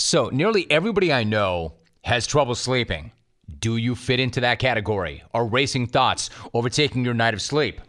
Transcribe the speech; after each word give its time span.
So, 0.00 0.30
nearly 0.30 0.66
everybody 0.70 1.12
I 1.12 1.24
know 1.24 1.74
has 2.04 2.26
trouble 2.26 2.54
sleeping. 2.54 3.12
Do 3.58 3.76
you 3.76 3.94
fit 3.94 4.18
into 4.18 4.40
that 4.40 4.58
category? 4.58 5.22
Are 5.34 5.46
racing 5.46 5.88
thoughts 5.88 6.30
overtaking 6.54 7.04
your 7.04 7.12
night 7.12 7.34
of 7.34 7.42
sleep? 7.42 7.82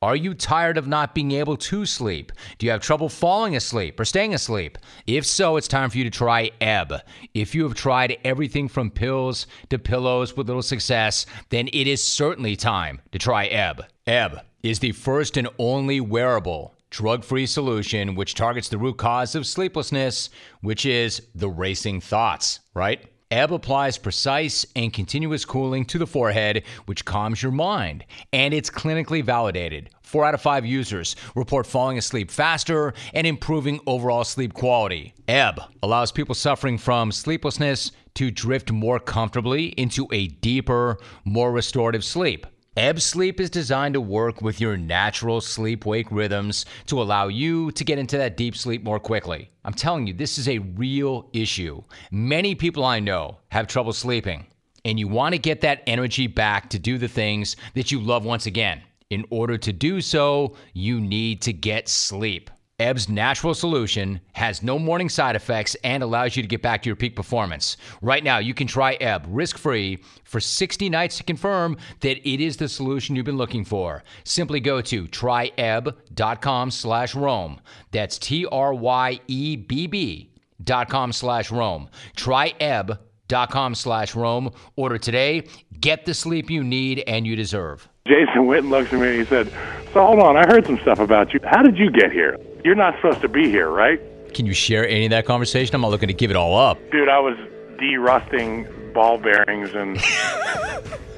Are 0.00 0.14
you 0.14 0.32
tired 0.32 0.78
of 0.78 0.86
not 0.86 1.12
being 1.12 1.32
able 1.32 1.56
to 1.56 1.84
sleep? 1.86 2.30
Do 2.58 2.66
you 2.66 2.72
have 2.72 2.80
trouble 2.80 3.08
falling 3.08 3.56
asleep 3.56 3.98
or 3.98 4.04
staying 4.04 4.32
asleep? 4.32 4.78
If 5.08 5.26
so, 5.26 5.56
it's 5.56 5.66
time 5.66 5.90
for 5.90 5.98
you 5.98 6.04
to 6.04 6.10
try 6.10 6.52
Ebb. 6.60 6.94
If 7.34 7.52
you 7.52 7.64
have 7.64 7.74
tried 7.74 8.18
everything 8.24 8.68
from 8.68 8.92
pills 8.92 9.48
to 9.70 9.78
pillows 9.78 10.36
with 10.36 10.46
little 10.46 10.62
success, 10.62 11.26
then 11.48 11.68
it 11.72 11.88
is 11.88 12.00
certainly 12.00 12.54
time 12.54 13.00
to 13.10 13.18
try 13.18 13.46
Ebb. 13.46 13.86
Ebb 14.06 14.42
is 14.62 14.78
the 14.78 14.92
first 14.92 15.36
and 15.36 15.48
only 15.58 16.00
wearable 16.00 16.76
drug 16.90 17.24
free 17.24 17.46
solution 17.46 18.14
which 18.14 18.34
targets 18.34 18.68
the 18.68 18.78
root 18.78 18.98
cause 18.98 19.34
of 19.34 19.46
sleeplessness, 19.46 20.30
which 20.60 20.84
is 20.84 21.22
the 21.34 21.48
racing 21.48 22.00
thoughts, 22.00 22.60
right? 22.74 23.06
Ebb 23.30 23.52
applies 23.52 23.96
precise 23.96 24.66
and 24.74 24.92
continuous 24.92 25.44
cooling 25.44 25.84
to 25.84 25.98
the 25.98 26.06
forehead, 26.06 26.64
which 26.86 27.04
calms 27.04 27.40
your 27.40 27.52
mind. 27.52 28.04
And 28.32 28.52
it's 28.52 28.70
clinically 28.70 29.22
validated. 29.22 29.90
Four 30.02 30.24
out 30.24 30.34
of 30.34 30.42
five 30.42 30.66
users 30.66 31.14
report 31.36 31.64
falling 31.64 31.96
asleep 31.96 32.28
faster 32.28 32.92
and 33.14 33.28
improving 33.28 33.78
overall 33.86 34.24
sleep 34.24 34.52
quality. 34.52 35.14
Ebb 35.28 35.60
allows 35.84 36.10
people 36.10 36.34
suffering 36.34 36.76
from 36.76 37.12
sleeplessness 37.12 37.92
to 38.14 38.32
drift 38.32 38.72
more 38.72 38.98
comfortably 38.98 39.66
into 39.76 40.08
a 40.10 40.26
deeper, 40.26 40.98
more 41.24 41.52
restorative 41.52 42.02
sleep. 42.02 42.48
Ebb 42.80 42.98
Sleep 42.98 43.40
is 43.40 43.50
designed 43.50 43.92
to 43.92 44.00
work 44.00 44.40
with 44.40 44.58
your 44.58 44.78
natural 44.78 45.42
sleep 45.42 45.84
wake 45.84 46.10
rhythms 46.10 46.64
to 46.86 47.02
allow 47.02 47.28
you 47.28 47.70
to 47.72 47.84
get 47.84 47.98
into 47.98 48.16
that 48.16 48.38
deep 48.38 48.56
sleep 48.56 48.82
more 48.82 48.98
quickly. 48.98 49.50
I'm 49.66 49.74
telling 49.74 50.06
you, 50.06 50.14
this 50.14 50.38
is 50.38 50.48
a 50.48 50.60
real 50.60 51.28
issue. 51.34 51.82
Many 52.10 52.54
people 52.54 52.82
I 52.86 52.98
know 52.98 53.36
have 53.50 53.66
trouble 53.66 53.92
sleeping, 53.92 54.46
and 54.86 54.98
you 54.98 55.08
want 55.08 55.34
to 55.34 55.38
get 55.38 55.60
that 55.60 55.82
energy 55.86 56.26
back 56.26 56.70
to 56.70 56.78
do 56.78 56.96
the 56.96 57.06
things 57.06 57.54
that 57.74 57.92
you 57.92 58.00
love 58.00 58.24
once 58.24 58.46
again. 58.46 58.80
In 59.10 59.26
order 59.28 59.58
to 59.58 59.74
do 59.74 60.00
so, 60.00 60.56
you 60.72 61.02
need 61.02 61.42
to 61.42 61.52
get 61.52 61.86
sleep. 61.86 62.50
Ebb's 62.80 63.10
natural 63.10 63.52
solution 63.52 64.22
has 64.32 64.62
no 64.62 64.78
morning 64.78 65.10
side 65.10 65.36
effects 65.36 65.74
and 65.84 66.02
allows 66.02 66.34
you 66.34 66.42
to 66.42 66.48
get 66.48 66.62
back 66.62 66.80
to 66.82 66.88
your 66.88 66.96
peak 66.96 67.14
performance. 67.14 67.76
Right 68.00 68.24
now, 68.24 68.38
you 68.38 68.54
can 68.54 68.66
try 68.66 68.94
Ebb 68.94 69.26
risk 69.28 69.58
free 69.58 70.02
for 70.24 70.40
60 70.40 70.88
nights 70.88 71.18
to 71.18 71.22
confirm 71.24 71.76
that 72.00 72.26
it 72.26 72.40
is 72.42 72.56
the 72.56 72.68
solution 72.68 73.14
you've 73.14 73.26
been 73.26 73.36
looking 73.36 73.66
for. 73.66 74.02
Simply 74.24 74.60
go 74.60 74.80
to 74.80 75.06
tryebb.com 75.06 76.70
slash 76.70 77.14
Rome. 77.14 77.60
That's 77.90 78.18
T 78.18 78.46
R 78.46 78.72
Y 78.72 79.20
E 79.26 79.56
B 79.56 79.86
B 79.86 80.30
dot 80.64 80.88
com 80.88 81.12
slash 81.12 81.50
Rome. 81.50 81.90
Tryebb.com 82.16 83.74
slash 83.74 84.14
Rome. 84.14 84.52
Order 84.76 84.96
today. 84.96 85.46
Get 85.80 86.06
the 86.06 86.14
sleep 86.14 86.50
you 86.50 86.64
need 86.64 87.04
and 87.06 87.26
you 87.26 87.36
deserve. 87.36 87.86
Jason 88.06 88.46
Witten 88.46 88.70
looks 88.70 88.90
at 88.92 89.00
me 89.00 89.08
and 89.08 89.18
he 89.18 89.24
said, 89.26 89.52
So 89.92 90.04
hold 90.04 90.20
on, 90.20 90.38
I 90.38 90.46
heard 90.46 90.64
some 90.64 90.78
stuff 90.78 90.98
about 90.98 91.34
you. 91.34 91.40
How 91.44 91.62
did 91.62 91.76
you 91.76 91.90
get 91.90 92.10
here? 92.10 92.38
You're 92.64 92.74
not 92.74 92.94
supposed 92.96 93.20
to 93.22 93.28
be 93.28 93.50
here, 93.50 93.68
right? 93.68 94.00
Can 94.34 94.46
you 94.46 94.54
share 94.54 94.86
any 94.86 95.06
of 95.06 95.10
that 95.10 95.26
conversation? 95.26 95.74
I'm 95.74 95.80
not 95.80 95.90
looking 95.90 96.08
to 96.08 96.14
give 96.14 96.30
it 96.30 96.36
all 96.36 96.56
up. 96.56 96.78
Dude, 96.90 97.08
I 97.08 97.18
was 97.18 97.36
de-rusting 97.78 98.92
ball 98.92 99.18
bearings 99.18 99.74
and 99.74 99.98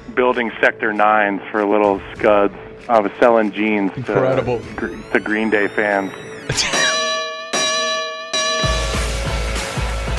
building 0.15 0.51
Sector 0.61 0.93
9s 0.93 1.51
for 1.51 1.65
little 1.65 2.01
scuds. 2.15 2.55
I 2.89 2.99
was 2.99 3.11
selling 3.19 3.51
jeans 3.51 3.91
Incredible. 3.95 4.59
To, 4.77 5.03
to 5.13 5.19
Green 5.19 5.49
Day 5.49 5.67
fans. 5.67 6.11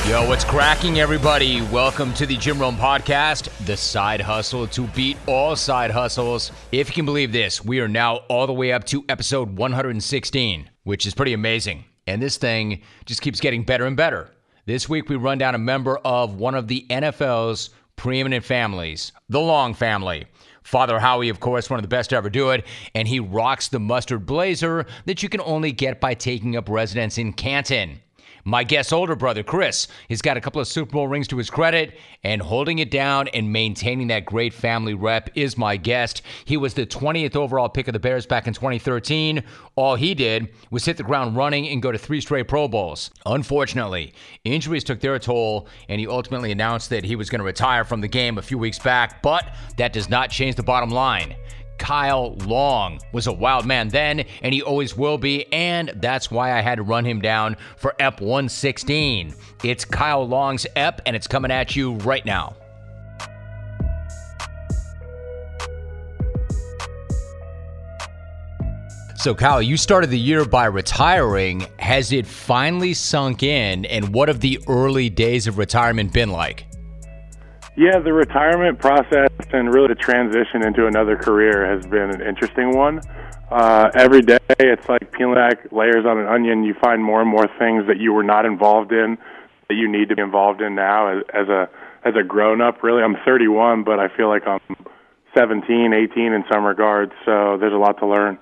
Yo, 0.07 0.27
what's 0.27 0.43
cracking, 0.43 0.99
everybody? 0.99 1.63
Welcome 1.63 2.13
to 2.13 2.27
the 2.27 2.37
Jim 2.37 2.59
Rome 2.59 2.75
Podcast, 2.75 3.49
the 3.65 3.75
side 3.75 4.21
hustle 4.21 4.67
to 4.67 4.85
beat 4.89 5.17
all 5.25 5.55
side 5.55 5.89
hustles. 5.89 6.51
If 6.71 6.89
you 6.89 6.93
can 6.93 7.05
believe 7.05 7.31
this, 7.31 7.65
we 7.65 7.79
are 7.79 7.87
now 7.87 8.17
all 8.29 8.45
the 8.45 8.53
way 8.53 8.71
up 8.71 8.83
to 8.83 9.03
episode 9.09 9.57
116, 9.57 10.69
which 10.83 11.07
is 11.07 11.15
pretty 11.15 11.33
amazing. 11.33 11.85
And 12.05 12.21
this 12.21 12.37
thing 12.37 12.83
just 13.07 13.23
keeps 13.23 13.39
getting 13.39 13.63
better 13.63 13.87
and 13.87 13.97
better. 13.97 14.29
This 14.67 14.87
week, 14.87 15.09
we 15.09 15.15
run 15.15 15.39
down 15.39 15.55
a 15.55 15.57
member 15.57 15.97
of 15.97 16.35
one 16.35 16.53
of 16.53 16.67
the 16.67 16.85
NFL's 16.91 17.71
preeminent 17.95 18.45
families, 18.45 19.11
the 19.29 19.41
Long 19.41 19.73
family. 19.73 20.25
Father 20.61 20.99
Howie, 20.99 21.29
of 21.29 21.39
course, 21.39 21.67
one 21.67 21.79
of 21.79 21.83
the 21.83 21.87
best 21.87 22.11
to 22.11 22.15
ever 22.15 22.29
do 22.29 22.51
it, 22.51 22.63
and 22.93 23.07
he 23.07 23.19
rocks 23.19 23.69
the 23.69 23.79
mustard 23.79 24.27
blazer 24.27 24.85
that 25.05 25.23
you 25.23 25.29
can 25.29 25.41
only 25.41 25.71
get 25.71 25.99
by 25.99 26.13
taking 26.13 26.55
up 26.55 26.69
residence 26.69 27.17
in 27.17 27.33
Canton. 27.33 28.01
My 28.47 28.63
guest's 28.63 28.93
older 28.93 29.15
brother, 29.15 29.41
Chris, 29.41 29.87
he's 30.07 30.21
got 30.21 30.37
a 30.37 30.41
couple 30.41 30.61
of 30.61 30.67
Super 30.67 30.91
Bowl 30.91 31.07
rings 31.07 31.27
to 31.29 31.37
his 31.37 31.49
credit, 31.49 31.97
and 32.23 32.39
holding 32.39 32.77
it 32.77 32.91
down 32.91 33.27
and 33.29 33.51
maintaining 33.51 34.09
that 34.09 34.23
great 34.23 34.53
family 34.53 34.93
rep 34.93 35.31
is 35.33 35.57
my 35.57 35.77
guest. 35.77 36.21
He 36.45 36.55
was 36.55 36.75
the 36.75 36.85
20th 36.85 37.35
overall 37.35 37.69
pick 37.69 37.87
of 37.87 37.93
the 37.93 37.99
Bears 37.99 38.27
back 38.27 38.45
in 38.45 38.53
2013. 38.53 39.43
All 39.75 39.95
he 39.95 40.13
did 40.13 40.49
was 40.69 40.85
hit 40.85 40.97
the 40.97 41.01
ground 41.01 41.35
running 41.35 41.67
and 41.69 41.81
go 41.81 41.91
to 41.91 41.97
three 41.97 42.21
straight 42.21 42.47
Pro 42.47 42.67
Bowls. 42.67 43.09
Unfortunately, 43.25 44.13
injuries 44.43 44.83
took 44.83 44.99
their 44.99 45.17
toll, 45.17 45.67
and 45.89 45.99
he 45.99 46.05
ultimately 46.05 46.51
announced 46.51 46.91
that 46.91 47.03
he 47.03 47.15
was 47.15 47.31
going 47.31 47.39
to 47.39 47.45
retire 47.45 47.83
from 47.83 48.01
the 48.01 48.07
game 48.07 48.37
a 48.37 48.43
few 48.43 48.59
weeks 48.59 48.77
back, 48.77 49.23
but 49.23 49.55
that 49.77 49.91
does 49.91 50.07
not 50.07 50.29
change 50.29 50.55
the 50.55 50.61
bottom 50.61 50.91
line. 50.91 51.35
Kyle 51.85 52.33
Long 52.47 52.99
was 53.11 53.27
a 53.27 53.31
wild 53.31 53.67
man 53.67 53.89
then, 53.89 54.25
and 54.41 54.51
he 54.55 54.63
always 54.63 54.97
will 54.97 55.19
be, 55.19 55.45
and 55.53 55.91
that's 55.97 56.31
why 56.31 56.57
I 56.57 56.61
had 56.61 56.77
to 56.77 56.81
run 56.81 57.05
him 57.05 57.21
down 57.21 57.57
for 57.77 57.93
EP 57.99 58.19
116. 58.19 59.35
It's 59.63 59.85
Kyle 59.85 60.27
Long's 60.27 60.65
EP, 60.75 60.99
and 61.05 61.15
it's 61.15 61.27
coming 61.27 61.51
at 61.51 61.75
you 61.75 61.93
right 61.97 62.25
now. 62.25 62.55
So, 69.17 69.35
Kyle, 69.35 69.61
you 69.61 69.77
started 69.77 70.09
the 70.09 70.17
year 70.17 70.43
by 70.43 70.65
retiring. 70.65 71.67
Has 71.77 72.11
it 72.11 72.25
finally 72.25 72.95
sunk 72.95 73.43
in, 73.43 73.85
and 73.85 74.11
what 74.11 74.27
have 74.27 74.39
the 74.39 74.59
early 74.67 75.11
days 75.11 75.45
of 75.45 75.59
retirement 75.59 76.11
been 76.11 76.31
like? 76.31 76.65
Yeah, 77.77 77.99
the 77.99 78.13
retirement 78.13 78.79
process 78.79 79.29
and 79.51 79.73
really 79.73 79.89
the 79.89 79.95
transition 79.95 80.65
into 80.65 80.87
another 80.87 81.17
career 81.17 81.65
has 81.75 81.85
been 81.85 82.09
an 82.09 82.21
interesting 82.21 82.71
one. 82.71 83.01
Uh, 83.51 83.91
every 83.93 84.21
day, 84.21 84.39
it's 84.59 84.87
like 84.87 85.11
peeling 85.11 85.35
back 85.35 85.73
layers 85.73 86.05
on 86.05 86.17
an 86.17 86.25
onion. 86.25 86.63
You 86.63 86.73
find 86.81 87.03
more 87.03 87.19
and 87.19 87.29
more 87.29 87.47
things 87.59 87.85
that 87.87 87.97
you 87.97 88.13
were 88.13 88.23
not 88.23 88.45
involved 88.45 88.93
in 88.93 89.17
that 89.67 89.75
you 89.75 89.91
need 89.91 90.07
to 90.07 90.15
be 90.15 90.21
involved 90.21 90.61
in 90.61 90.75
now 90.75 91.17
as, 91.17 91.23
as 91.33 91.49
a 91.49 91.69
as 92.05 92.13
a 92.15 92.23
grown 92.23 92.61
up. 92.61 92.81
Really, 92.81 93.03
I'm 93.03 93.17
31, 93.25 93.83
but 93.83 93.99
I 93.99 94.07
feel 94.15 94.29
like 94.29 94.47
I'm 94.47 94.61
17, 95.35 95.91
18 95.93 96.31
in 96.31 96.45
some 96.49 96.63
regards. 96.63 97.11
So 97.25 97.57
there's 97.59 97.73
a 97.73 97.77
lot 97.77 97.99
to 97.99 98.07
learn. 98.07 98.37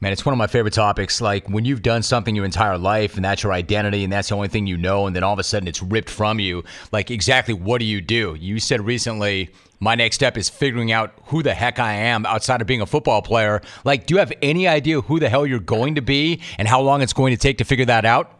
Man, 0.00 0.12
it's 0.12 0.24
one 0.24 0.32
of 0.32 0.38
my 0.38 0.46
favorite 0.46 0.74
topics. 0.74 1.20
Like 1.20 1.48
when 1.48 1.64
you've 1.64 1.82
done 1.82 2.04
something 2.04 2.36
your 2.36 2.44
entire 2.44 2.78
life 2.78 3.16
and 3.16 3.24
that's 3.24 3.42
your 3.42 3.52
identity 3.52 4.04
and 4.04 4.12
that's 4.12 4.28
the 4.28 4.36
only 4.36 4.46
thing 4.46 4.68
you 4.68 4.76
know, 4.76 5.08
and 5.08 5.16
then 5.16 5.24
all 5.24 5.32
of 5.32 5.40
a 5.40 5.42
sudden 5.42 5.66
it's 5.66 5.82
ripped 5.82 6.08
from 6.08 6.38
you. 6.38 6.62
Like, 6.92 7.10
exactly 7.10 7.52
what 7.52 7.80
do 7.80 7.84
you 7.84 8.00
do? 8.00 8.36
You 8.38 8.60
said 8.60 8.80
recently, 8.86 9.50
my 9.80 9.96
next 9.96 10.14
step 10.14 10.36
is 10.36 10.48
figuring 10.48 10.92
out 10.92 11.14
who 11.24 11.42
the 11.42 11.52
heck 11.52 11.80
I 11.80 11.94
am 11.94 12.26
outside 12.26 12.60
of 12.60 12.68
being 12.68 12.80
a 12.80 12.86
football 12.86 13.22
player. 13.22 13.60
Like, 13.84 14.06
do 14.06 14.14
you 14.14 14.18
have 14.20 14.32
any 14.40 14.68
idea 14.68 15.00
who 15.00 15.18
the 15.18 15.28
hell 15.28 15.44
you're 15.44 15.58
going 15.58 15.96
to 15.96 16.00
be 16.00 16.42
and 16.58 16.68
how 16.68 16.80
long 16.80 17.02
it's 17.02 17.12
going 17.12 17.34
to 17.34 17.40
take 17.40 17.58
to 17.58 17.64
figure 17.64 17.86
that 17.86 18.04
out? 18.04 18.30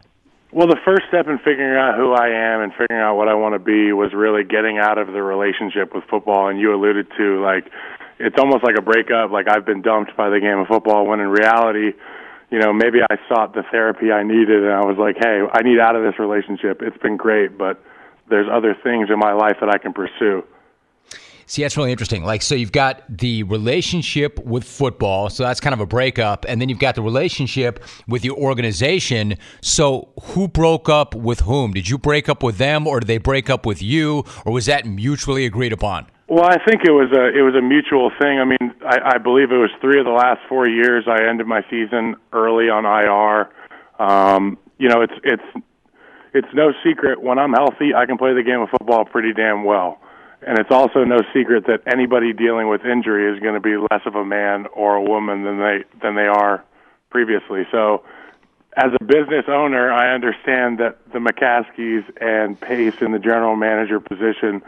Well, 0.52 0.68
the 0.68 0.78
first 0.84 1.02
step 1.08 1.26
in 1.26 1.38
figuring 1.38 1.76
out 1.76 1.96
who 1.96 2.12
I 2.12 2.28
am 2.28 2.60
and 2.62 2.72
figuring 2.72 3.02
out 3.02 3.16
what 3.16 3.26
I 3.28 3.34
want 3.34 3.54
to 3.54 3.58
be 3.58 3.92
was 3.92 4.14
really 4.14 4.44
getting 4.44 4.78
out 4.78 4.96
of 4.96 5.08
the 5.08 5.22
relationship 5.22 5.92
with 5.92 6.04
football. 6.04 6.48
And 6.48 6.60
you 6.60 6.72
alluded 6.72 7.08
to, 7.18 7.42
like, 7.42 7.66
it's 8.18 8.36
almost 8.38 8.64
like 8.64 8.76
a 8.78 8.82
breakup. 8.82 9.30
Like 9.30 9.48
I've 9.48 9.64
been 9.64 9.82
dumped 9.82 10.16
by 10.16 10.28
the 10.28 10.40
game 10.40 10.58
of 10.58 10.66
football. 10.66 11.06
When 11.06 11.20
in 11.20 11.28
reality, 11.28 11.92
you 12.50 12.58
know, 12.58 12.72
maybe 12.72 12.98
I 13.02 13.16
sought 13.28 13.54
the 13.54 13.62
therapy 13.70 14.10
I 14.10 14.22
needed, 14.22 14.64
and 14.64 14.72
I 14.72 14.84
was 14.84 14.96
like, 14.98 15.16
hey, 15.18 15.42
I 15.52 15.62
need 15.62 15.78
out 15.78 15.96
of 15.96 16.02
this 16.02 16.18
relationship. 16.18 16.80
It's 16.82 16.96
been 16.98 17.16
great, 17.16 17.58
but 17.58 17.82
there's 18.28 18.48
other 18.50 18.76
things 18.82 19.08
in 19.10 19.18
my 19.18 19.32
life 19.32 19.56
that 19.60 19.68
I 19.68 19.78
can 19.78 19.92
pursue. 19.92 20.44
See, 21.46 21.62
that's 21.62 21.78
really 21.78 21.92
interesting. 21.92 22.24
Like, 22.24 22.42
so 22.42 22.54
you've 22.54 22.72
got 22.72 23.02
the 23.08 23.42
relationship 23.44 24.38
with 24.44 24.64
football, 24.64 25.30
so 25.30 25.44
that's 25.44 25.60
kind 25.60 25.72
of 25.72 25.80
a 25.80 25.86
breakup, 25.86 26.44
and 26.46 26.60
then 26.60 26.68
you've 26.68 26.78
got 26.78 26.94
the 26.94 27.00
relationship 27.00 27.82
with 28.06 28.22
your 28.22 28.36
organization. 28.36 29.38
So, 29.62 30.10
who 30.24 30.46
broke 30.46 30.90
up 30.90 31.14
with 31.14 31.40
whom? 31.40 31.72
Did 31.72 31.88
you 31.88 31.96
break 31.96 32.28
up 32.28 32.42
with 32.42 32.58
them, 32.58 32.86
or 32.86 33.00
did 33.00 33.06
they 33.06 33.16
break 33.16 33.48
up 33.48 33.64
with 33.64 33.80
you, 33.80 34.24
or 34.44 34.52
was 34.52 34.66
that 34.66 34.84
mutually 34.84 35.46
agreed 35.46 35.72
upon? 35.72 36.06
Well, 36.28 36.44
I 36.44 36.62
think 36.62 36.84
it 36.84 36.92
was 36.92 37.10
a 37.10 37.36
it 37.36 37.40
was 37.40 37.54
a 37.54 37.62
mutual 37.62 38.10
thing. 38.20 38.38
I 38.38 38.44
mean, 38.44 38.74
I, 38.84 39.14
I 39.14 39.18
believe 39.18 39.50
it 39.50 39.56
was 39.56 39.70
three 39.80 39.98
of 39.98 40.04
the 40.04 40.12
last 40.12 40.40
four 40.46 40.68
years 40.68 41.04
I 41.08 41.26
ended 41.26 41.46
my 41.46 41.64
season 41.70 42.16
early 42.34 42.68
on 42.68 42.84
IR. 42.84 43.48
Um, 43.98 44.58
you 44.76 44.90
know, 44.90 45.00
it's 45.00 45.14
it's 45.24 45.64
it's 46.34 46.48
no 46.52 46.74
secret 46.84 47.22
when 47.22 47.38
I'm 47.38 47.54
healthy, 47.54 47.94
I 47.94 48.04
can 48.04 48.18
play 48.18 48.34
the 48.34 48.42
game 48.42 48.60
of 48.60 48.68
football 48.68 49.06
pretty 49.06 49.32
damn 49.32 49.64
well. 49.64 50.00
And 50.46 50.58
it's 50.58 50.70
also 50.70 51.02
no 51.02 51.22
secret 51.32 51.66
that 51.66 51.80
anybody 51.86 52.34
dealing 52.34 52.68
with 52.68 52.84
injury 52.84 53.34
is 53.34 53.40
going 53.42 53.54
to 53.54 53.60
be 53.60 53.76
less 53.76 54.02
of 54.04 54.14
a 54.14 54.24
man 54.24 54.66
or 54.74 54.96
a 54.96 55.02
woman 55.02 55.44
than 55.44 55.58
they 55.58 55.84
than 56.02 56.14
they 56.14 56.26
are 56.26 56.62
previously. 57.08 57.66
So 57.72 58.04
as 58.76 58.92
a 59.00 59.02
business 59.02 59.46
owner, 59.48 59.90
I 59.90 60.14
understand 60.14 60.78
that 60.78 60.98
the 61.10 61.20
McCaskeys 61.20 62.04
and 62.20 62.60
Pace 62.60 63.00
in 63.00 63.12
the 63.12 63.18
general 63.18 63.56
manager 63.56 63.98
position 63.98 64.62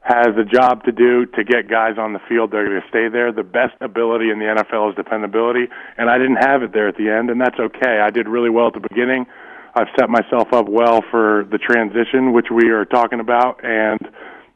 has 0.00 0.28
a 0.38 0.44
job 0.44 0.84
to 0.84 0.92
do 0.92 1.26
to 1.26 1.44
get 1.44 1.68
guys 1.68 1.98
on 1.98 2.12
the 2.12 2.20
field. 2.28 2.50
They're 2.50 2.66
going 2.66 2.80
to 2.80 2.88
stay 2.88 3.08
there. 3.08 3.32
The 3.32 3.42
best 3.42 3.74
ability 3.80 4.30
in 4.30 4.38
the 4.38 4.46
NFL 4.46 4.90
is 4.90 4.96
dependability, 4.96 5.66
and 5.96 6.08
I 6.08 6.18
didn't 6.18 6.36
have 6.40 6.62
it 6.62 6.72
there 6.72 6.88
at 6.88 6.96
the 6.96 7.10
end, 7.10 7.30
and 7.30 7.40
that's 7.40 7.58
okay. 7.58 8.00
I 8.00 8.10
did 8.10 8.28
really 8.28 8.50
well 8.50 8.68
at 8.68 8.74
the 8.74 8.86
beginning. 8.88 9.26
I've 9.74 9.88
set 9.98 10.08
myself 10.08 10.48
up 10.52 10.68
well 10.68 11.02
for 11.10 11.46
the 11.50 11.58
transition, 11.58 12.32
which 12.32 12.46
we 12.50 12.70
are 12.70 12.84
talking 12.84 13.20
about, 13.20 13.60
and 13.62 14.00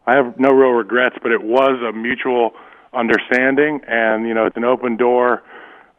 I 0.07 0.15
have 0.15 0.39
no 0.39 0.51
real 0.51 0.71
regrets. 0.71 1.17
But 1.23 1.33
it 1.33 1.43
was 1.43 1.79
a 1.87 1.93
mutual 1.93 2.53
understanding, 2.93 3.81
and 3.87 4.27
you 4.27 4.35
know, 4.35 4.47
it's 4.47 4.57
an 4.57 4.65
open 4.65 4.97
door 4.97 5.43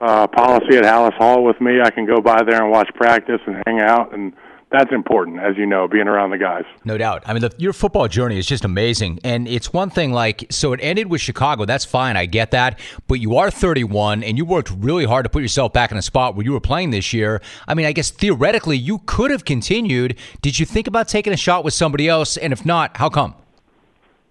uh, 0.01 0.27
policy 0.27 0.77
at 0.77 0.83
Halas 0.83 1.13
Hall 1.13 1.43
with 1.43 1.59
me. 1.61 1.79
I 1.81 1.91
can 1.91 2.05
go 2.05 2.21
by 2.21 2.41
there 2.43 2.61
and 2.61 2.71
watch 2.71 2.89
practice 2.95 3.39
and 3.45 3.61
hang 3.67 3.81
out, 3.81 4.13
and 4.13 4.33
that's 4.73 4.91
important, 4.91 5.39
as 5.39 5.55
you 5.55 5.67
know, 5.67 5.87
being 5.87 6.07
around 6.07 6.31
the 6.31 6.37
guys. 6.39 6.65
No 6.83 6.97
doubt. 6.97 7.21
I 7.27 7.33
mean, 7.33 7.43
the, 7.43 7.53
your 7.59 7.73
football 7.73 8.07
journey 8.07 8.39
is 8.39 8.47
just 8.47 8.65
amazing. 8.65 9.19
And 9.23 9.47
it's 9.47 9.71
one 9.71 9.91
thing 9.91 10.11
like, 10.11 10.47
so 10.49 10.73
it 10.73 10.79
ended 10.81 11.11
with 11.11 11.21
Chicago. 11.21 11.65
That's 11.65 11.85
fine. 11.85 12.17
I 12.17 12.25
get 12.25 12.49
that. 12.51 12.79
But 13.07 13.19
you 13.19 13.37
are 13.37 13.51
31 13.51 14.23
and 14.23 14.35
you 14.35 14.45
worked 14.45 14.71
really 14.71 15.05
hard 15.05 15.25
to 15.25 15.29
put 15.29 15.43
yourself 15.43 15.73
back 15.73 15.91
in 15.91 15.97
a 15.97 16.01
spot 16.01 16.35
where 16.35 16.43
you 16.43 16.53
were 16.53 16.59
playing 16.59 16.89
this 16.89 17.13
year. 17.13 17.39
I 17.67 17.75
mean, 17.75 17.85
I 17.85 17.91
guess 17.91 18.09
theoretically 18.09 18.75
you 18.75 18.97
could 19.05 19.29
have 19.29 19.45
continued. 19.45 20.17
Did 20.41 20.57
you 20.57 20.65
think 20.65 20.87
about 20.87 21.07
taking 21.07 21.33
a 21.33 21.37
shot 21.37 21.63
with 21.63 21.75
somebody 21.75 22.09
else? 22.09 22.35
And 22.35 22.51
if 22.51 22.65
not, 22.65 22.97
how 22.97 23.09
come? 23.09 23.35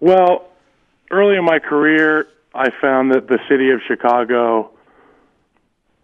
Well, 0.01 0.49
early 1.09 1.37
in 1.37 1.45
my 1.45 1.59
career, 1.59 2.27
I 2.53 2.69
found 2.81 3.13
that 3.13 3.29
the 3.29 3.39
city 3.47 3.71
of 3.71 3.79
Chicago 3.87 4.72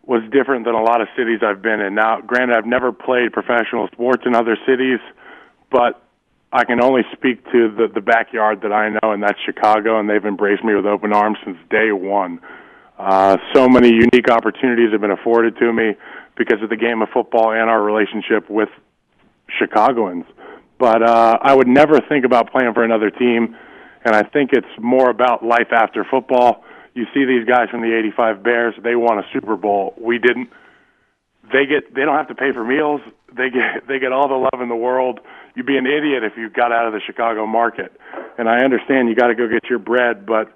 was 0.09 0.23
different 0.31 0.65
than 0.65 0.73
a 0.73 0.81
lot 0.81 1.01
of 1.01 1.07
cities 1.15 1.41
I've 1.45 1.61
been 1.61 1.79
in. 1.79 1.93
Now, 1.93 2.19
granted, 2.19 2.57
I've 2.57 2.65
never 2.65 2.91
played 2.91 3.31
professional 3.31 3.87
sports 3.93 4.23
in 4.25 4.33
other 4.33 4.57
cities, 4.65 4.97
but 5.69 6.01
I 6.51 6.65
can 6.65 6.81
only 6.81 7.03
speak 7.13 7.45
to 7.51 7.69
the 7.69 7.87
the 7.93 8.01
backyard 8.01 8.61
that 8.63 8.73
I 8.73 8.89
know, 8.89 9.13
and 9.13 9.21
that's 9.21 9.37
Chicago, 9.45 9.99
and 9.99 10.09
they've 10.09 10.25
embraced 10.25 10.63
me 10.63 10.73
with 10.73 10.87
open 10.87 11.13
arms 11.13 11.37
since 11.45 11.57
day 11.69 11.91
one. 11.91 12.39
Uh, 12.97 13.37
so 13.53 13.69
many 13.69 13.89
unique 13.89 14.31
opportunities 14.31 14.91
have 14.91 14.99
been 14.99 15.11
afforded 15.11 15.55
to 15.57 15.71
me 15.71 15.93
because 16.35 16.57
of 16.63 16.69
the 16.69 16.75
game 16.75 17.03
of 17.03 17.09
football 17.13 17.51
and 17.51 17.69
our 17.69 17.81
relationship 17.81 18.49
with 18.49 18.69
Chicagoans. 19.59 20.25
But 20.79 21.03
uh, 21.07 21.37
I 21.39 21.53
would 21.53 21.67
never 21.67 22.01
think 22.09 22.25
about 22.25 22.51
playing 22.51 22.73
for 22.73 22.83
another 22.83 23.11
team, 23.11 23.55
and 24.03 24.15
I 24.15 24.23
think 24.23 24.53
it's 24.53 24.73
more 24.79 25.11
about 25.11 25.45
life 25.45 25.71
after 25.71 26.03
football 26.03 26.65
you 26.93 27.05
see 27.13 27.25
these 27.25 27.45
guys 27.45 27.69
from 27.69 27.81
the 27.81 27.95
85 27.97 28.43
Bears, 28.43 28.75
they 28.83 28.95
won 28.95 29.19
a 29.19 29.23
Super 29.33 29.55
Bowl. 29.55 29.93
We 29.97 30.17
didn't. 30.17 30.49
They 31.51 31.65
get 31.65 31.93
they 31.93 32.01
don't 32.05 32.15
have 32.15 32.27
to 32.27 32.35
pay 32.35 32.51
for 32.53 32.63
meals. 32.63 33.01
They 33.35 33.49
get 33.49 33.85
they 33.87 33.99
get 33.99 34.11
all 34.11 34.27
the 34.27 34.35
love 34.35 34.61
in 34.61 34.69
the 34.69 34.75
world. 34.75 35.19
You'd 35.55 35.65
be 35.65 35.77
an 35.77 35.87
idiot 35.87 36.23
if 36.23 36.37
you 36.37 36.49
got 36.49 36.71
out 36.71 36.87
of 36.87 36.93
the 36.93 37.01
Chicago 37.05 37.45
market. 37.45 37.91
And 38.37 38.47
I 38.47 38.63
understand 38.63 39.09
you 39.09 39.15
got 39.15 39.27
to 39.27 39.35
go 39.35 39.47
get 39.47 39.69
your 39.69 39.79
bread, 39.79 40.25
but 40.25 40.53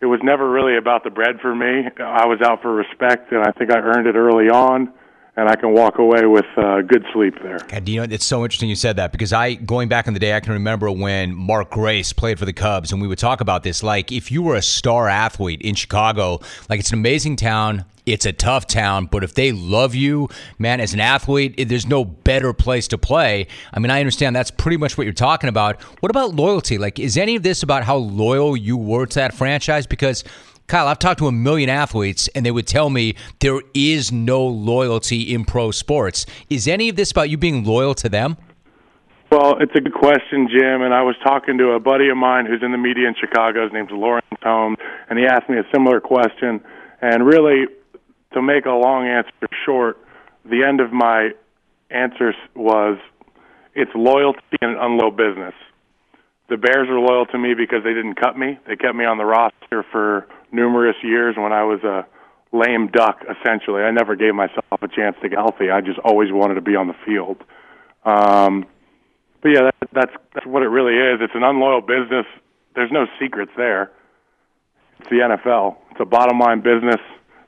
it 0.00 0.06
was 0.06 0.20
never 0.22 0.50
really 0.50 0.76
about 0.76 1.04
the 1.04 1.10
bread 1.10 1.40
for 1.40 1.54
me. 1.54 1.88
I 1.98 2.26
was 2.26 2.40
out 2.42 2.62
for 2.62 2.74
respect, 2.74 3.30
and 3.30 3.44
I 3.44 3.52
think 3.52 3.70
I 3.70 3.78
earned 3.78 4.06
it 4.08 4.16
early 4.16 4.48
on 4.48 4.92
and 5.36 5.48
I 5.48 5.56
can 5.56 5.72
walk 5.72 5.98
away 5.98 6.26
with 6.26 6.44
uh, 6.56 6.82
good 6.82 7.04
sleep 7.12 7.34
there. 7.42 7.58
God, 7.58 7.88
you 7.88 7.96
know, 7.96 8.14
it's 8.14 8.24
so 8.24 8.44
interesting 8.44 8.68
you 8.68 8.76
said 8.76 8.96
that 8.96 9.12
because 9.12 9.32
I, 9.32 9.54
going 9.54 9.88
back 9.88 10.06
in 10.06 10.12
the 10.12 10.20
day, 10.20 10.34
I 10.36 10.40
can 10.40 10.52
remember 10.52 10.90
when 10.90 11.34
Mark 11.34 11.70
Grace 11.70 12.12
played 12.12 12.38
for 12.38 12.44
the 12.44 12.52
Cubs, 12.52 12.92
and 12.92 13.00
we 13.00 13.08
would 13.08 13.18
talk 13.18 13.40
about 13.40 13.62
this. 13.62 13.82
Like, 13.82 14.12
if 14.12 14.30
you 14.30 14.42
were 14.42 14.56
a 14.56 14.62
star 14.62 15.08
athlete 15.08 15.62
in 15.62 15.74
Chicago, 15.74 16.40
like 16.68 16.80
it's 16.80 16.90
an 16.90 16.98
amazing 16.98 17.36
town. 17.36 17.86
It's 18.04 18.26
a 18.26 18.32
tough 18.32 18.66
town, 18.66 19.06
but 19.06 19.22
if 19.22 19.34
they 19.34 19.52
love 19.52 19.94
you, 19.94 20.28
man, 20.58 20.80
as 20.80 20.92
an 20.92 20.98
athlete, 20.98 21.68
there's 21.68 21.86
no 21.86 22.04
better 22.04 22.52
place 22.52 22.88
to 22.88 22.98
play. 22.98 23.46
I 23.72 23.78
mean, 23.78 23.92
I 23.92 24.00
understand 24.00 24.34
that's 24.34 24.50
pretty 24.50 24.76
much 24.76 24.98
what 24.98 25.04
you're 25.04 25.12
talking 25.12 25.48
about. 25.48 25.80
What 26.00 26.10
about 26.10 26.34
loyalty? 26.34 26.78
Like, 26.78 26.98
is 26.98 27.16
any 27.16 27.36
of 27.36 27.44
this 27.44 27.62
about 27.62 27.84
how 27.84 27.96
loyal 27.96 28.56
you 28.56 28.76
were 28.76 29.06
to 29.06 29.14
that 29.14 29.34
franchise? 29.34 29.86
Because 29.86 30.24
Kyle, 30.66 30.88
I've 30.88 30.98
talked 30.98 31.18
to 31.18 31.26
a 31.26 31.32
million 31.32 31.68
athletes, 31.68 32.28
and 32.34 32.46
they 32.46 32.50
would 32.50 32.66
tell 32.66 32.88
me 32.88 33.14
there 33.40 33.60
is 33.74 34.10
no 34.10 34.44
loyalty 34.44 35.34
in 35.34 35.44
pro 35.44 35.70
sports. 35.70 36.24
Is 36.48 36.66
any 36.66 36.88
of 36.88 36.96
this 36.96 37.10
about 37.10 37.28
you 37.30 37.36
being 37.36 37.64
loyal 37.64 37.94
to 37.96 38.08
them? 38.08 38.36
Well, 39.30 39.56
it's 39.60 39.74
a 39.74 39.80
good 39.80 39.94
question, 39.94 40.48
Jim. 40.48 40.82
And 40.82 40.92
I 40.92 41.02
was 41.02 41.16
talking 41.24 41.58
to 41.58 41.70
a 41.70 41.80
buddy 41.80 42.08
of 42.08 42.16
mine 42.16 42.46
who's 42.46 42.62
in 42.62 42.72
the 42.72 42.78
media 42.78 43.08
in 43.08 43.14
Chicago. 43.18 43.64
His 43.64 43.72
name's 43.72 43.90
Lawrence 43.90 44.26
Holmes, 44.42 44.76
and 45.08 45.18
he 45.18 45.26
asked 45.26 45.48
me 45.48 45.58
a 45.58 45.64
similar 45.72 46.00
question. 46.00 46.60
And 47.00 47.26
really, 47.26 47.66
to 48.34 48.42
make 48.42 48.66
a 48.66 48.72
long 48.72 49.06
answer 49.06 49.48
short, 49.64 49.98
the 50.44 50.64
end 50.66 50.80
of 50.80 50.92
my 50.92 51.30
answer 51.90 52.34
was 52.54 52.98
it's 53.74 53.90
loyalty 53.94 54.40
and 54.60 54.76
unloyal 54.78 55.10
business. 55.10 55.54
The 56.48 56.56
Bears 56.56 56.88
were 56.88 57.00
loyal 57.00 57.26
to 57.26 57.38
me 57.38 57.54
because 57.54 57.84
they 57.84 57.94
didn't 57.94 58.20
cut 58.20 58.36
me. 58.36 58.58
They 58.66 58.76
kept 58.76 58.94
me 58.94 59.04
on 59.04 59.16
the 59.16 59.24
roster 59.24 59.84
for 59.90 60.26
numerous 60.52 60.96
years 61.02 61.36
when 61.36 61.52
I 61.52 61.64
was 61.64 61.82
a 61.82 62.06
lame 62.52 62.88
duck. 62.88 63.24
Essentially, 63.24 63.82
I 63.82 63.90
never 63.90 64.14
gave 64.16 64.34
myself 64.34 64.64
a 64.80 64.88
chance 64.88 65.16
to 65.22 65.28
get 65.28 65.38
healthy. 65.38 65.70
I 65.70 65.80
just 65.80 65.98
always 66.00 66.30
wanted 66.30 66.54
to 66.54 66.60
be 66.60 66.76
on 66.76 66.88
the 66.88 66.96
field. 67.04 67.42
Um, 68.04 68.66
but 69.40 69.48
yeah, 69.48 69.62
that, 69.62 69.88
that's 69.92 70.12
that's 70.34 70.46
what 70.46 70.62
it 70.62 70.68
really 70.68 70.94
is. 70.94 71.20
It's 71.20 71.34
an 71.34 71.42
unloyal 71.42 71.80
business. 71.80 72.26
There's 72.74 72.92
no 72.92 73.06
secrets 73.20 73.52
there. 73.56 73.90
It's 75.00 75.08
the 75.10 75.16
NFL. 75.16 75.76
It's 75.90 76.00
a 76.00 76.04
bottom 76.04 76.38
line 76.38 76.60
business. 76.60 77.00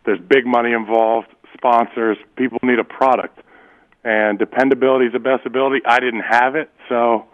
There's 0.04 0.20
big 0.20 0.44
money 0.44 0.72
involved, 0.72 1.28
sponsors. 1.54 2.18
People 2.36 2.58
need 2.62 2.78
a 2.78 2.84
product, 2.84 3.38
and 4.02 4.38
dependability 4.38 5.06
is 5.06 5.12
the 5.12 5.18
best 5.18 5.46
ability. 5.46 5.80
I 5.86 6.00
didn't 6.00 6.24
have 6.28 6.56
it, 6.56 6.70
so 6.88 7.26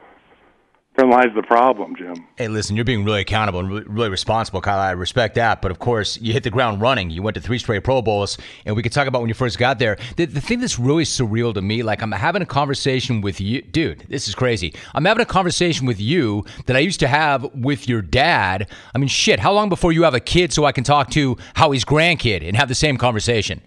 therein 0.97 1.11
lies 1.11 1.29
the 1.35 1.43
problem, 1.43 1.95
Jim. 1.97 2.27
Hey, 2.37 2.49
listen, 2.49 2.77
you're 2.77 2.85
being 2.85 3.05
really 3.05 3.21
accountable 3.21 3.61
and 3.61 3.89
really 3.89 4.09
responsible, 4.09 4.61
Kyle. 4.61 4.79
I 4.79 4.91
respect 4.91 5.37
that. 5.37 5.63
But 5.63 5.71
of 5.71 5.79
course, 5.79 6.21
you 6.21 6.33
hit 6.33 6.43
the 6.43 6.51
ground 6.51 6.81
running. 6.81 7.11
You 7.11 7.23
went 7.23 7.37
to 7.37 7.41
three 7.41 7.59
straight 7.59 7.85
Pro 7.85 8.03
Bowls, 8.03 8.39
and 8.67 8.75
we 8.75 8.83
could 8.83 8.93
talk 8.93 9.07
about 9.07 9.21
when 9.21 9.29
you 9.29 9.35
first 9.35 9.59
got 9.59 9.79
there. 9.79 9.99
The, 10.17 10.27
the 10.27 10.41
thing 10.41 10.61
that's 10.61 10.79
really 10.79 11.05
surreal 11.05 11.55
to 11.55 11.63
me, 11.63 11.83
like 11.83 12.03
I'm 12.03 12.13
having 12.13 12.43
a 12.43 12.47
conversation 12.47 13.21
with 13.21 13.41
you, 13.41 13.63
dude. 13.63 14.05
This 14.09 14.29
is 14.29 14.35
crazy. 14.35 14.75
I'm 14.95 15.05
having 15.05 15.23
a 15.23 15.27
conversation 15.27 15.87
with 15.87 16.01
you 16.01 16.45
that 16.67 16.77
I 16.77 16.81
used 16.81 17.01
to 17.01 17.09
have 17.09 17.45
with 17.55 17.89
your 17.89 18.03
dad. 18.03 18.69
I 18.95 18.99
mean, 18.99 19.09
shit. 19.09 19.41
How 19.41 19.53
long 19.53 19.69
before 19.69 19.93
you 19.93 20.03
have 20.03 20.15
a 20.15 20.21
kid 20.21 20.53
so 20.53 20.65
I 20.65 20.73
can 20.73 20.85
talk 20.85 21.11
to 21.11 21.37
Howie's 21.55 21.85
grandkid 21.85 22.47
and 22.47 22.57
have 22.57 22.69
the 22.69 22.75
same 22.75 22.97
conversation? 22.97 23.61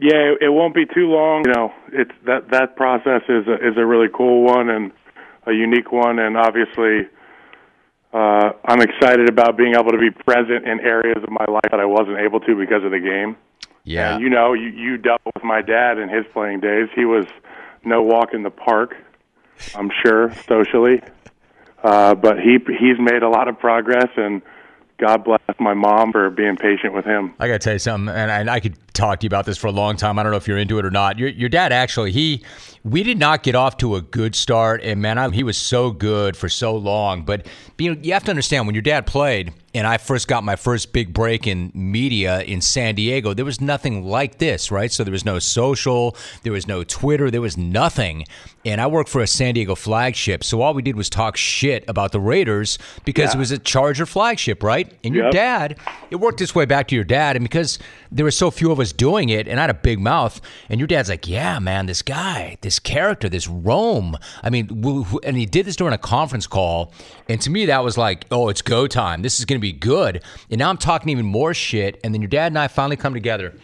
Yeah, 0.00 0.34
it 0.40 0.52
won't 0.52 0.76
be 0.76 0.86
too 0.86 1.08
long. 1.08 1.42
You 1.44 1.52
know, 1.52 1.72
it's 1.92 2.12
that 2.24 2.50
that 2.52 2.76
process 2.76 3.22
is 3.28 3.48
a, 3.48 3.54
is 3.54 3.76
a 3.76 3.84
really 3.84 4.06
cool 4.14 4.44
one, 4.44 4.70
and 4.70 4.92
a 5.48 5.52
unique 5.52 5.90
one, 5.92 6.18
and 6.18 6.36
obviously, 6.36 7.08
uh, 8.12 8.50
I'm 8.64 8.80
excited 8.80 9.28
about 9.28 9.56
being 9.56 9.74
able 9.74 9.90
to 9.90 9.98
be 9.98 10.10
present 10.10 10.66
in 10.66 10.80
areas 10.80 11.22
of 11.22 11.30
my 11.30 11.44
life 11.48 11.70
that 11.70 11.80
I 11.80 11.86
wasn't 11.86 12.18
able 12.18 12.40
to 12.40 12.56
because 12.56 12.84
of 12.84 12.90
the 12.90 13.00
game. 13.00 13.36
Yeah, 13.84 14.14
and 14.14 14.22
you 14.22 14.28
know, 14.28 14.52
you 14.52 14.68
you 14.68 14.98
dealt 14.98 15.22
with 15.24 15.42
my 15.42 15.62
dad 15.62 15.98
in 15.98 16.08
his 16.08 16.24
playing 16.32 16.60
days. 16.60 16.88
He 16.94 17.04
was 17.04 17.26
no 17.84 18.02
walk 18.02 18.34
in 18.34 18.42
the 18.42 18.50
park, 18.50 18.94
I'm 19.74 19.90
sure, 20.04 20.32
socially, 20.46 21.02
uh, 21.82 22.14
but 22.14 22.38
he 22.38 22.58
he's 22.78 22.98
made 22.98 23.22
a 23.22 23.28
lot 23.28 23.48
of 23.48 23.58
progress 23.58 24.10
and 24.16 24.42
God 24.98 25.24
bless 25.24 25.40
my 25.60 25.74
mom 25.74 26.10
for 26.10 26.28
being 26.28 26.56
patient 26.56 26.92
with 26.92 27.04
him. 27.04 27.34
I 27.38 27.46
got 27.46 27.54
to 27.54 27.58
tell 27.60 27.72
you 27.74 27.78
something, 27.78 28.12
and 28.12 28.30
I, 28.32 28.40
and 28.40 28.50
I, 28.50 28.58
could 28.58 28.76
talk 28.98 29.20
to 29.20 29.24
you 29.24 29.28
about 29.28 29.46
this 29.46 29.56
for 29.56 29.68
a 29.68 29.72
long 29.72 29.96
time. 29.96 30.18
I 30.18 30.22
don't 30.22 30.32
know 30.32 30.38
if 30.38 30.48
you're 30.48 30.58
into 30.58 30.78
it 30.78 30.84
or 30.84 30.90
not. 30.90 31.18
Your, 31.18 31.28
your 31.28 31.48
dad 31.48 31.72
actually, 31.72 32.12
he, 32.12 32.44
we 32.84 33.02
did 33.02 33.18
not 33.18 33.42
get 33.42 33.54
off 33.54 33.76
to 33.78 33.96
a 33.96 34.02
good 34.02 34.34
start, 34.34 34.82
and 34.82 35.00
man, 35.00 35.18
I, 35.18 35.30
he 35.30 35.42
was 35.42 35.58
so 35.58 35.90
good 35.90 36.36
for 36.36 36.48
so 36.48 36.76
long. 36.76 37.24
But 37.24 37.46
you 37.78 37.94
know, 37.94 38.00
you 38.02 38.12
have 38.12 38.24
to 38.24 38.30
understand 38.30 38.66
when 38.66 38.74
your 38.74 38.82
dad 38.82 39.06
played, 39.06 39.52
and 39.74 39.86
I 39.86 39.98
first 39.98 40.28
got 40.28 40.42
my 40.44 40.56
first 40.56 40.92
big 40.92 41.12
break 41.12 41.46
in 41.46 41.70
media 41.74 42.40
in 42.42 42.60
San 42.60 42.94
Diego, 42.94 43.34
there 43.34 43.44
was 43.44 43.60
nothing 43.60 44.04
like 44.04 44.38
this, 44.38 44.70
right? 44.70 44.90
So 44.90 45.04
there 45.04 45.12
was 45.12 45.24
no 45.24 45.38
social, 45.38 46.16
there 46.42 46.52
was 46.52 46.66
no 46.66 46.82
Twitter, 46.84 47.30
there 47.30 47.40
was 47.40 47.56
nothing. 47.56 48.24
And 48.64 48.80
I 48.80 48.86
worked 48.86 49.08
for 49.08 49.20
a 49.20 49.26
San 49.26 49.54
Diego 49.54 49.74
flagship, 49.74 50.42
so 50.42 50.62
all 50.62 50.74
we 50.74 50.82
did 50.82 50.96
was 50.96 51.10
talk 51.10 51.36
shit 51.36 51.84
about 51.88 52.12
the 52.12 52.20
Raiders 52.20 52.78
because 53.04 53.30
yeah. 53.30 53.36
it 53.36 53.38
was 53.38 53.50
a 53.50 53.58
Charger 53.58 54.06
flagship, 54.06 54.62
right? 54.62 54.92
And 55.04 55.14
your 55.14 55.24
yep. 55.24 55.32
dad, 55.32 55.76
it 56.10 56.16
worked 56.16 56.40
its 56.40 56.54
way 56.54 56.64
back 56.64 56.88
to 56.88 56.94
your 56.94 57.04
dad, 57.04 57.36
and 57.36 57.44
because 57.44 57.78
there 58.10 58.24
were 58.24 58.30
so 58.30 58.50
few 58.50 58.72
of 58.72 58.80
us 58.80 58.87
doing 58.92 59.28
it, 59.28 59.48
and 59.48 59.58
I 59.58 59.64
had 59.64 59.70
a 59.70 59.74
big 59.74 60.00
mouth, 60.00 60.40
and 60.68 60.80
your 60.80 60.86
dad's 60.86 61.08
like, 61.08 61.28
"Yeah, 61.28 61.58
man, 61.58 61.86
this 61.86 62.02
guy, 62.02 62.58
this 62.60 62.78
character, 62.78 63.28
this 63.28 63.48
Rome." 63.48 64.16
I 64.42 64.50
mean, 64.50 64.84
and 65.24 65.36
he 65.36 65.46
did 65.46 65.66
this 65.66 65.76
during 65.76 65.94
a 65.94 65.98
conference 65.98 66.46
call, 66.46 66.92
and 67.28 67.40
to 67.40 67.50
me 67.50 67.66
that 67.66 67.84
was 67.84 67.98
like, 67.98 68.26
"Oh, 68.30 68.48
it's 68.48 68.62
go 68.62 68.86
time. 68.86 69.22
This 69.22 69.38
is 69.38 69.44
going 69.44 69.58
to 69.58 69.62
be 69.62 69.72
good." 69.72 70.22
And 70.50 70.58
now 70.58 70.70
I'm 70.70 70.78
talking 70.78 71.08
even 71.10 71.26
more 71.26 71.54
shit, 71.54 72.00
and 72.04 72.14
then 72.14 72.22
your 72.22 72.28
dad 72.28 72.46
and 72.48 72.58
I 72.58 72.68
finally 72.68 72.96
come 72.96 73.14
together 73.14 73.54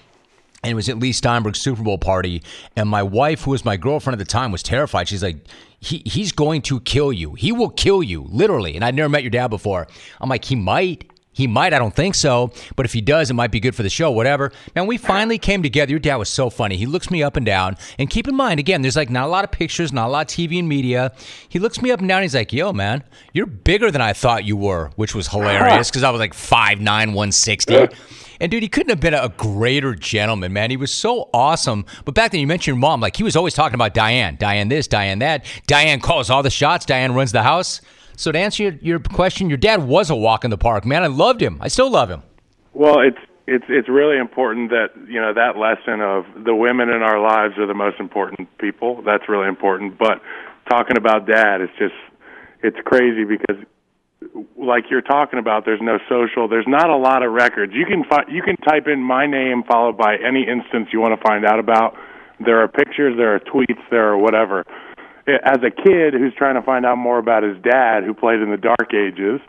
and 0.64 0.70
it 0.70 0.74
was 0.74 0.88
at 0.88 0.98
Leigh 0.98 1.12
Steinberg's 1.12 1.60
Super 1.60 1.82
Bowl 1.82 1.98
party. 1.98 2.42
And 2.74 2.88
my 2.88 3.02
wife, 3.02 3.42
who 3.42 3.50
was 3.50 3.66
my 3.66 3.76
girlfriend 3.76 4.18
at 4.18 4.18
the 4.18 4.30
time, 4.30 4.50
was 4.50 4.62
terrified. 4.62 5.08
She's 5.08 5.22
like, 5.22 5.36
he, 5.78 6.02
he's 6.06 6.32
going 6.32 6.62
to 6.62 6.80
kill 6.80 7.12
you. 7.12 7.34
He 7.34 7.52
will 7.52 7.68
kill 7.68 8.02
you, 8.02 8.22
literally. 8.30 8.74
And 8.74 8.82
I'd 8.82 8.94
never 8.94 9.10
met 9.10 9.22
your 9.22 9.30
dad 9.30 9.48
before. 9.48 9.86
I'm 10.20 10.30
like, 10.30 10.46
he 10.46 10.56
might. 10.56 11.10
He 11.34 11.48
might, 11.48 11.74
I 11.74 11.78
don't 11.78 11.94
think 11.94 12.14
so, 12.14 12.52
but 12.76 12.86
if 12.86 12.92
he 12.92 13.00
does, 13.00 13.28
it 13.28 13.34
might 13.34 13.50
be 13.50 13.60
good 13.60 13.74
for 13.74 13.82
the 13.82 13.90
show, 13.90 14.10
whatever. 14.10 14.52
Man, 14.74 14.86
we 14.86 14.96
finally 14.96 15.36
came 15.36 15.62
together. 15.62 15.90
Your 15.90 15.98
dad 15.98 16.16
was 16.16 16.28
so 16.28 16.48
funny. 16.48 16.76
He 16.76 16.86
looks 16.86 17.10
me 17.10 17.22
up 17.22 17.36
and 17.36 17.44
down. 17.44 17.76
And 17.98 18.08
keep 18.08 18.28
in 18.28 18.36
mind, 18.36 18.60
again, 18.60 18.82
there's 18.82 18.96
like 18.96 19.10
not 19.10 19.26
a 19.26 19.30
lot 19.30 19.44
of 19.44 19.50
pictures, 19.50 19.92
not 19.92 20.06
a 20.06 20.10
lot 20.10 20.32
of 20.32 20.36
TV 20.36 20.60
and 20.60 20.68
media. 20.68 21.12
He 21.48 21.58
looks 21.58 21.82
me 21.82 21.90
up 21.90 21.98
and 21.98 22.08
down. 22.08 22.22
He's 22.22 22.36
like, 22.36 22.52
yo, 22.52 22.72
man, 22.72 23.02
you're 23.32 23.46
bigger 23.46 23.90
than 23.90 24.00
I 24.00 24.12
thought 24.12 24.44
you 24.44 24.56
were, 24.56 24.90
which 24.96 25.14
was 25.14 25.28
hilarious 25.28 25.90
because 25.90 26.04
I 26.04 26.10
was 26.10 26.20
like 26.20 26.34
5'9, 26.34 26.78
160. 26.84 27.88
And 28.40 28.50
dude, 28.50 28.62
he 28.62 28.68
couldn't 28.68 28.90
have 28.90 29.00
been 29.00 29.14
a 29.14 29.28
greater 29.28 29.94
gentleman, 29.94 30.52
man. 30.52 30.70
He 30.70 30.76
was 30.76 30.92
so 30.92 31.30
awesome. 31.32 31.84
But 32.04 32.14
back 32.14 32.32
then, 32.32 32.40
you 32.40 32.46
mentioned 32.46 32.74
your 32.74 32.80
mom. 32.80 33.00
Like, 33.00 33.16
he 33.16 33.22
was 33.22 33.36
always 33.36 33.54
talking 33.54 33.74
about 33.74 33.94
Diane. 33.94 34.36
Diane 34.36 34.68
this, 34.68 34.86
Diane 34.86 35.20
that. 35.20 35.46
Diane 35.66 36.00
calls 36.00 36.30
all 36.30 36.42
the 36.42 36.50
shots. 36.50 36.84
Diane 36.84 37.14
runs 37.14 37.32
the 37.32 37.42
house. 37.42 37.80
So 38.16 38.32
to 38.32 38.38
answer 38.38 38.62
your, 38.62 38.72
your 38.80 38.98
question, 38.98 39.48
your 39.48 39.58
dad 39.58 39.84
was 39.84 40.10
a 40.10 40.16
walk 40.16 40.44
in 40.44 40.50
the 40.50 40.58
park, 40.58 40.84
man. 40.84 41.02
I 41.02 41.08
loved 41.08 41.40
him. 41.40 41.58
I 41.60 41.68
still 41.68 41.90
love 41.90 42.10
him. 42.10 42.22
Well, 42.72 43.00
it's 43.00 43.18
it's 43.46 43.64
it's 43.68 43.88
really 43.88 44.18
important 44.18 44.70
that 44.70 44.88
you 45.08 45.20
know 45.20 45.34
that 45.34 45.56
lesson 45.56 46.00
of 46.00 46.24
the 46.44 46.54
women 46.54 46.88
in 46.88 47.02
our 47.02 47.20
lives 47.20 47.58
are 47.58 47.66
the 47.66 47.74
most 47.74 48.00
important 48.00 48.48
people. 48.58 49.02
That's 49.02 49.28
really 49.28 49.48
important. 49.48 49.98
But 49.98 50.22
talking 50.68 50.96
about 50.96 51.26
dad, 51.26 51.60
it's 51.60 51.76
just 51.78 51.94
it's 52.62 52.78
crazy 52.84 53.24
because 53.24 53.62
like 54.56 54.84
you're 54.90 55.02
talking 55.02 55.38
about, 55.38 55.64
there's 55.64 55.82
no 55.82 55.98
social. 56.08 56.48
There's 56.48 56.66
not 56.66 56.88
a 56.88 56.96
lot 56.96 57.22
of 57.22 57.32
records. 57.32 57.72
You 57.74 57.84
can 57.86 58.04
fi- 58.04 58.30
you 58.30 58.42
can 58.42 58.56
type 58.56 58.86
in 58.86 59.00
my 59.00 59.26
name 59.26 59.62
followed 59.64 59.96
by 59.96 60.16
any 60.16 60.46
instance 60.48 60.88
you 60.92 61.00
want 61.00 61.18
to 61.18 61.22
find 61.26 61.44
out 61.44 61.58
about. 61.58 61.96
There 62.44 62.60
are 62.60 62.68
pictures, 62.68 63.16
there 63.16 63.34
are 63.34 63.40
tweets, 63.40 63.82
there 63.90 64.08
are 64.08 64.18
whatever. 64.18 64.64
As 65.26 65.58
a 65.62 65.70
kid 65.70 66.14
who's 66.14 66.34
trying 66.36 66.54
to 66.54 66.62
find 66.62 66.84
out 66.84 66.98
more 66.98 67.18
about 67.18 67.42
his 67.42 67.56
dad, 67.62 68.04
who 68.04 68.12
played 68.12 68.40
in 68.40 68.50
the 68.50 68.58
Dark 68.58 68.92
Ages, 68.92 69.40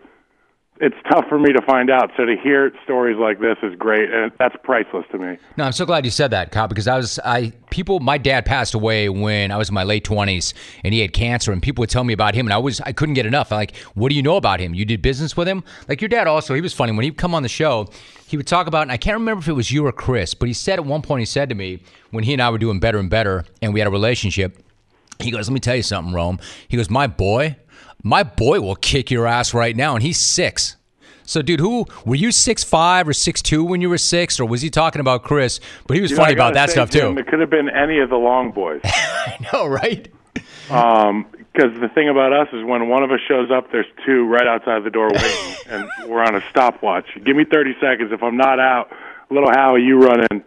it's 0.79 0.95
tough 1.09 1.25
for 1.29 1.39
me 1.39 1.53
to 1.53 1.61
find 1.61 1.89
out. 1.89 2.11
So 2.17 2.25
to 2.25 2.35
hear 2.41 2.71
stories 2.83 3.17
like 3.17 3.39
this 3.39 3.57
is 3.63 3.75
great, 3.75 4.11
and 4.11 4.31
that's 4.37 4.55
priceless 4.63 5.05
to 5.11 5.17
me. 5.17 5.37
No, 5.57 5.63
I'm 5.63 5.71
so 5.71 5.85
glad 5.85 6.03
you 6.03 6.11
said 6.11 6.31
that, 6.31 6.51
Kyle, 6.51 6.67
because 6.67 6.87
I 6.87 6.97
was 6.97 7.17
I 7.23 7.53
people. 7.69 7.99
My 8.01 8.17
dad 8.17 8.45
passed 8.45 8.73
away 8.73 9.07
when 9.07 9.51
I 9.51 9.57
was 9.57 9.69
in 9.69 9.75
my 9.75 9.83
late 9.83 10.03
20s, 10.03 10.53
and 10.83 10.93
he 10.93 10.99
had 10.99 11.13
cancer, 11.13 11.53
and 11.53 11.61
people 11.61 11.81
would 11.81 11.89
tell 11.89 12.03
me 12.03 12.13
about 12.13 12.35
him, 12.35 12.45
and 12.45 12.53
I 12.53 12.57
was 12.57 12.81
I 12.81 12.91
couldn't 12.91 13.15
get 13.15 13.25
enough. 13.25 13.51
I'm 13.51 13.57
like, 13.57 13.75
what 13.93 14.09
do 14.09 14.15
you 14.15 14.21
know 14.21 14.35
about 14.35 14.59
him? 14.59 14.73
You 14.73 14.83
did 14.83 15.01
business 15.01 15.37
with 15.37 15.47
him? 15.47 15.63
Like 15.87 16.01
your 16.01 16.09
dad 16.09 16.27
also, 16.27 16.53
he 16.53 16.61
was 16.61 16.73
funny 16.73 16.91
when 16.91 17.03
he'd 17.03 17.17
come 17.17 17.33
on 17.33 17.43
the 17.43 17.49
show. 17.49 17.87
He 18.27 18.35
would 18.35 18.47
talk 18.47 18.67
about, 18.67 18.81
and 18.81 18.91
I 18.91 18.97
can't 18.97 19.15
remember 19.15 19.41
if 19.41 19.47
it 19.47 19.53
was 19.53 19.71
you 19.71 19.85
or 19.85 19.91
Chris, 19.93 20.33
but 20.33 20.47
he 20.47 20.53
said 20.53 20.79
at 20.79 20.85
one 20.85 21.01
point, 21.01 21.21
he 21.21 21.25
said 21.25 21.47
to 21.49 21.55
me 21.55 21.79
when 22.11 22.25
he 22.25 22.33
and 22.33 22.41
I 22.41 22.49
were 22.49 22.57
doing 22.57 22.79
better 22.79 22.97
and 22.97 23.09
better, 23.09 23.45
and 23.61 23.73
we 23.73 23.79
had 23.79 23.87
a 23.87 23.91
relationship. 23.91 24.64
He 25.19 25.31
goes, 25.31 25.47
let 25.49 25.53
me 25.53 25.59
tell 25.59 25.75
you 25.75 25.83
something, 25.83 26.13
Rome. 26.13 26.39
He 26.67 26.77
goes, 26.77 26.89
my 26.89 27.07
boy 27.07 27.57
my 28.05 28.21
boy 28.21 28.61
will 28.61 28.75
kick 28.75 29.09
your 29.09 29.25
ass 29.25 29.51
right 29.51 29.75
now, 29.75 29.95
and 29.95 30.03
he's 30.03 30.19
six. 30.19 30.75
So, 31.23 31.41
dude, 31.41 31.59
who 31.59 31.87
were 32.05 32.13
you 32.13 32.31
six 32.31 32.63
five 32.63 33.07
or 33.07 33.13
six 33.13 33.41
two 33.41 33.63
when 33.63 33.81
you 33.81 33.89
were 33.89 33.97
six, 33.97 34.39
or 34.39 34.45
was 34.45 34.61
he 34.61 34.69
talking 34.69 34.99
about 34.99 35.23
Chris? 35.23 35.59
But 35.87 35.95
he 35.95 36.01
was 36.01 36.11
You 36.11 36.17
funny 36.17 36.33
about 36.33 36.53
that 36.53 36.69
stuff 36.69 36.91
too. 36.91 37.17
It 37.17 37.25
could 37.25 37.39
have 37.39 37.49
been 37.49 37.67
any 37.67 37.97
of 37.99 38.11
the 38.11 38.15
long 38.15 38.51
boys. 38.51 38.81
I 38.85 39.37
know, 39.51 39.65
right? 39.65 40.07
Um, 40.69 41.25
because 41.51 41.71
the 41.79 41.89
thing 41.95 42.07
about 42.07 42.31
us 42.31 42.47
is 42.53 42.63
when 42.63 42.89
one 42.89 43.01
of 43.01 43.11
us 43.11 43.21
shows 43.27 43.49
up, 43.49 43.71
there's 43.71 43.87
two 44.05 44.27
right 44.27 44.45
outside 44.45 44.83
the 44.83 44.91
door 44.91 45.09
waiting, 45.09 45.55
and 45.67 45.89
we're 46.07 46.23
on 46.23 46.35
a 46.35 46.43
stopwatch. 46.51 47.05
Give 47.23 47.35
me 47.35 47.43
30 47.43 47.73
seconds. 47.81 48.11
If 48.11 48.21
I'm 48.21 48.37
not 48.37 48.59
out, 48.59 48.91
little 49.31 49.49
Howie, 49.49 49.81
you 49.81 49.97
run 49.97 50.27
in. 50.29 50.43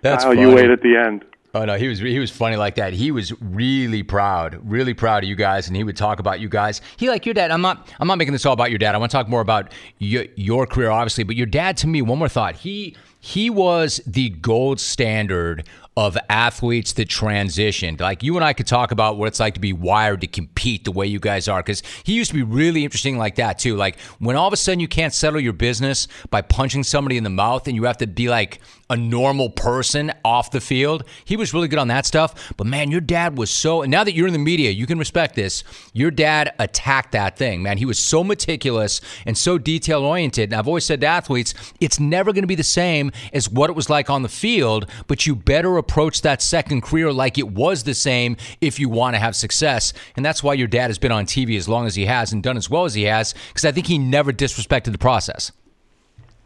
That's 0.00 0.24
Howie, 0.24 0.40
you 0.40 0.52
wait 0.52 0.70
at 0.70 0.82
the 0.82 0.96
end. 0.96 1.24
Oh 1.54 1.64
no, 1.64 1.78
he 1.78 1.88
was 1.88 1.98
he 1.98 2.18
was 2.18 2.30
funny 2.30 2.56
like 2.56 2.74
that. 2.74 2.92
He 2.92 3.10
was 3.10 3.32
really 3.40 4.02
proud, 4.02 4.60
really 4.62 4.92
proud 4.92 5.24
of 5.24 5.28
you 5.28 5.34
guys, 5.34 5.66
and 5.66 5.76
he 5.76 5.82
would 5.82 5.96
talk 5.96 6.20
about 6.20 6.40
you 6.40 6.48
guys. 6.48 6.82
He 6.98 7.08
like 7.08 7.24
your 7.24 7.34
dad. 7.34 7.50
I'm 7.50 7.62
not 7.62 7.88
I'm 7.98 8.06
not 8.06 8.18
making 8.18 8.32
this 8.32 8.44
all 8.44 8.52
about 8.52 8.70
your 8.70 8.78
dad. 8.78 8.94
I 8.94 8.98
want 8.98 9.10
to 9.10 9.16
talk 9.16 9.28
more 9.28 9.40
about 9.40 9.72
your 9.98 10.26
your 10.36 10.66
career, 10.66 10.90
obviously. 10.90 11.24
But 11.24 11.36
your 11.36 11.46
dad, 11.46 11.78
to 11.78 11.86
me, 11.86 12.02
one 12.02 12.18
more 12.18 12.28
thought. 12.28 12.56
He 12.56 12.96
he 13.20 13.48
was 13.48 14.00
the 14.06 14.28
gold 14.28 14.78
standard 14.78 15.66
of 15.96 16.16
athletes 16.28 16.92
that 16.92 17.08
transitioned. 17.08 18.00
Like 18.00 18.22
you 18.22 18.36
and 18.36 18.44
I 18.44 18.52
could 18.52 18.66
talk 18.66 18.92
about 18.92 19.16
what 19.16 19.26
it's 19.26 19.40
like 19.40 19.54
to 19.54 19.60
be 19.60 19.72
wired 19.72 20.20
to 20.20 20.26
compete 20.26 20.84
the 20.84 20.92
way 20.92 21.06
you 21.06 21.18
guys 21.18 21.48
are, 21.48 21.60
because 21.60 21.82
he 22.04 22.12
used 22.12 22.30
to 22.30 22.36
be 22.36 22.42
really 22.42 22.84
interesting 22.84 23.16
like 23.16 23.36
that 23.36 23.58
too. 23.58 23.74
Like 23.74 23.98
when 24.18 24.36
all 24.36 24.46
of 24.46 24.52
a 24.52 24.56
sudden 24.56 24.80
you 24.80 24.86
can't 24.86 25.14
settle 25.14 25.40
your 25.40 25.54
business 25.54 26.08
by 26.30 26.42
punching 26.42 26.84
somebody 26.84 27.16
in 27.16 27.24
the 27.24 27.30
mouth, 27.30 27.66
and 27.66 27.74
you 27.74 27.84
have 27.84 27.98
to 27.98 28.06
be 28.06 28.28
like 28.28 28.60
a 28.90 28.96
normal 28.96 29.50
person 29.50 30.12
off 30.24 30.50
the 30.50 30.60
field. 30.60 31.04
He 31.24 31.36
was 31.36 31.52
really 31.52 31.68
good 31.68 31.78
on 31.78 31.88
that 31.88 32.06
stuff. 32.06 32.52
But 32.56 32.66
man, 32.66 32.90
your 32.90 33.00
dad 33.00 33.36
was 33.36 33.50
so. 33.50 33.82
And 33.82 33.90
now 33.90 34.04
that 34.04 34.14
you're 34.14 34.26
in 34.26 34.32
the 34.32 34.38
media, 34.38 34.70
you 34.70 34.86
can 34.86 34.98
respect 34.98 35.34
this. 35.34 35.64
Your 35.92 36.10
dad 36.10 36.54
attacked 36.58 37.12
that 37.12 37.36
thing, 37.36 37.62
man. 37.62 37.78
He 37.78 37.84
was 37.84 37.98
so 37.98 38.24
meticulous 38.24 39.00
and 39.26 39.36
so 39.36 39.58
detail 39.58 40.04
oriented. 40.04 40.50
And 40.50 40.58
I've 40.58 40.68
always 40.68 40.84
said 40.84 41.00
to 41.02 41.06
athletes, 41.06 41.54
it's 41.80 42.00
never 42.00 42.32
going 42.32 42.42
to 42.42 42.48
be 42.48 42.54
the 42.54 42.64
same 42.64 43.12
as 43.32 43.50
what 43.50 43.70
it 43.70 43.76
was 43.76 43.90
like 43.90 44.10
on 44.10 44.22
the 44.22 44.28
field, 44.28 44.90
but 45.06 45.26
you 45.26 45.34
better 45.36 45.76
approach 45.76 46.22
that 46.22 46.42
second 46.42 46.82
career 46.82 47.12
like 47.12 47.38
it 47.38 47.48
was 47.48 47.84
the 47.84 47.94
same 47.94 48.36
if 48.60 48.78
you 48.78 48.88
want 48.88 49.14
to 49.14 49.20
have 49.20 49.36
success. 49.36 49.92
And 50.16 50.24
that's 50.24 50.42
why 50.42 50.54
your 50.54 50.68
dad 50.68 50.88
has 50.88 50.98
been 50.98 51.12
on 51.12 51.26
TV 51.26 51.56
as 51.56 51.68
long 51.68 51.86
as 51.86 51.94
he 51.94 52.06
has 52.06 52.32
and 52.32 52.42
done 52.42 52.56
as 52.56 52.70
well 52.70 52.84
as 52.84 52.94
he 52.94 53.04
has, 53.04 53.34
because 53.48 53.64
I 53.64 53.72
think 53.72 53.86
he 53.86 53.98
never 53.98 54.32
disrespected 54.32 54.92
the 54.92 54.98
process. 54.98 55.52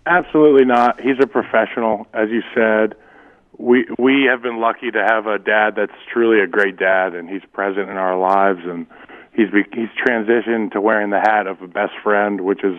Absolutely 0.07 0.65
not. 0.65 1.01
He's 1.01 1.19
a 1.23 1.27
professional, 1.27 2.07
as 2.13 2.29
you 2.31 2.43
said. 2.55 2.95
We 3.59 3.87
we 3.99 4.27
have 4.31 4.43
been 4.43 4.61
lucky 4.61 4.91
to 4.91 4.99
have 4.99 5.27
a 5.27 5.39
dad 5.39 5.75
that's 5.77 5.93
truly 6.13 6.41
a 6.43 6.47
great 6.47 6.77
dad, 6.77 7.15
and 7.15 7.29
he's 7.29 7.43
present 7.53 7.89
in 7.89 7.97
our 7.97 8.19
lives, 8.19 8.61
and 8.65 8.87
he's 9.33 9.49
he's 9.73 9.91
transitioned 10.05 10.73
to 10.73 10.81
wearing 10.81 11.11
the 11.11 11.21
hat 11.21 11.47
of 11.47 11.63
a 11.63 11.69
best 11.69 11.93
friend, 12.03 12.41
which 12.41 12.65
is, 12.65 12.75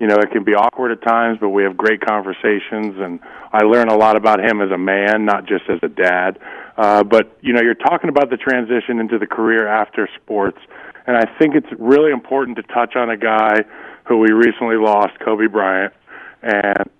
you 0.00 0.06
know, 0.06 0.16
it 0.16 0.30
can 0.30 0.44
be 0.44 0.54
awkward 0.54 0.92
at 0.92 1.02
times, 1.02 1.36
but 1.40 1.50
we 1.50 1.62
have 1.64 1.76
great 1.76 2.00
conversations, 2.00 2.96
and 2.96 3.20
I 3.52 3.64
learn 3.64 3.88
a 3.88 3.96
lot 3.96 4.16
about 4.16 4.40
him 4.40 4.62
as 4.62 4.70
a 4.70 4.78
man, 4.78 5.26
not 5.26 5.46
just 5.46 5.64
as 5.68 5.80
a 5.82 5.88
dad. 5.88 6.38
Uh, 6.78 7.04
but 7.04 7.36
you 7.42 7.52
know, 7.52 7.60
you're 7.60 7.74
talking 7.74 8.08
about 8.08 8.30
the 8.30 8.38
transition 8.38 8.98
into 8.98 9.18
the 9.18 9.26
career 9.26 9.68
after 9.68 10.08
sports, 10.22 10.58
and 11.06 11.18
I 11.18 11.24
think 11.38 11.54
it's 11.54 11.68
really 11.78 12.12
important 12.12 12.56
to 12.56 12.62
touch 12.62 12.96
on 12.96 13.10
a 13.10 13.16
guy 13.18 13.64
who 14.04 14.16
we 14.18 14.30
recently 14.30 14.76
lost, 14.76 15.18
Kobe 15.22 15.48
Bryant 15.48 15.92
and 16.46 16.90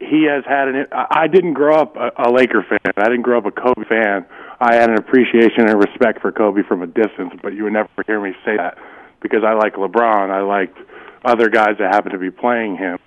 he 0.00 0.26
has 0.28 0.44
had 0.44 0.68
an. 0.68 0.86
I 0.92 1.26
didn't 1.28 1.54
grow 1.54 1.76
up 1.76 1.96
a, 1.96 2.10
a 2.28 2.30
Laker 2.30 2.64
fan. 2.68 2.92
I 2.96 3.04
didn't 3.04 3.22
grow 3.22 3.38
up 3.38 3.46
a 3.46 3.50
Kobe 3.50 3.88
fan. 3.88 4.26
I 4.60 4.74
had 4.74 4.90
an 4.90 4.98
appreciation 4.98 5.68
and 5.68 5.78
respect 5.78 6.20
for 6.20 6.32
Kobe 6.32 6.62
from 6.66 6.82
a 6.82 6.86
distance, 6.86 7.32
but 7.42 7.54
you 7.54 7.64
would 7.64 7.72
never 7.72 7.88
hear 8.06 8.20
me 8.20 8.32
say 8.44 8.56
that 8.56 8.78
because 9.22 9.40
I 9.46 9.54
like 9.54 9.74
LeBron. 9.74 10.30
I 10.30 10.40
liked 10.42 10.76
other 11.24 11.48
guys 11.48 11.76
that 11.78 11.94
happen 11.94 12.12
to 12.12 12.18
be 12.18 12.30
playing 12.30 12.76
him. 12.76 12.98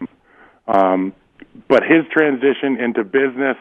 Um, 0.68 1.14
but 1.68 1.84
his 1.84 2.06
transition 2.12 2.78
into 2.80 3.04
business, 3.04 3.58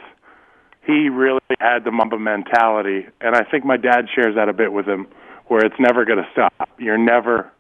he 0.87 1.09
really 1.09 1.41
had 1.59 1.85
the 1.85 1.91
Mamba 1.91 2.19
mentality, 2.19 3.07
and 3.21 3.35
I 3.35 3.45
think 3.45 3.65
my 3.65 3.77
dad 3.77 4.07
shares 4.15 4.35
that 4.37 4.49
a 4.49 4.53
bit 4.53 4.73
with 4.73 4.87
him, 4.87 5.07
where 5.47 5.65
it's 5.65 5.79
never 5.79 6.05
going 6.05 6.19
to 6.19 6.29
stop. 6.33 6.69
You're 6.79 6.99
never, 6.99 7.51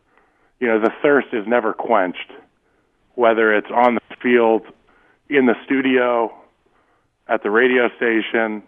you 0.60 0.68
know, 0.68 0.80
the 0.80 0.92
thirst 1.02 1.28
is 1.32 1.46
never 1.46 1.72
quenched 1.72 2.32
whether 3.18 3.52
it's 3.52 3.70
on 3.74 3.96
the 3.96 4.16
field, 4.22 4.62
in 5.28 5.46
the 5.46 5.56
studio, 5.64 6.32
at 7.26 7.42
the 7.42 7.50
radio 7.50 7.88
station, 7.96 8.62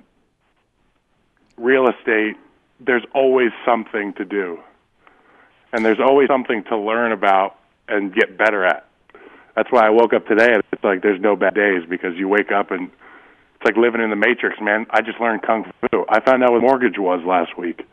real 1.56 1.86
estate, 1.88 2.34
there's 2.80 3.04
always 3.14 3.52
something 3.64 4.12
to 4.14 4.24
do. 4.24 4.58
And 5.72 5.84
there's 5.84 6.00
always 6.00 6.26
something 6.26 6.64
to 6.64 6.76
learn 6.76 7.12
about 7.12 7.60
and 7.86 8.12
get 8.12 8.36
better 8.36 8.64
at. 8.64 8.88
That's 9.54 9.70
why 9.70 9.86
I 9.86 9.90
woke 9.90 10.12
up 10.14 10.26
today 10.26 10.52
and 10.52 10.64
it's 10.72 10.82
like 10.82 11.00
there's 11.00 11.20
no 11.20 11.36
bad 11.36 11.54
days 11.54 11.84
because 11.88 12.16
you 12.16 12.26
wake 12.26 12.50
up 12.50 12.72
and 12.72 12.90
it's 13.54 13.64
like 13.64 13.76
living 13.76 14.00
in 14.00 14.10
the 14.10 14.16
matrix, 14.16 14.56
man. 14.60 14.84
I 14.90 15.00
just 15.00 15.20
learned 15.20 15.42
kung 15.42 15.70
fu. 15.92 16.04
I 16.08 16.18
found 16.18 16.42
out 16.42 16.50
what 16.50 16.62
mortgage 16.62 16.98
was 16.98 17.24
last 17.24 17.56
week. 17.56 17.86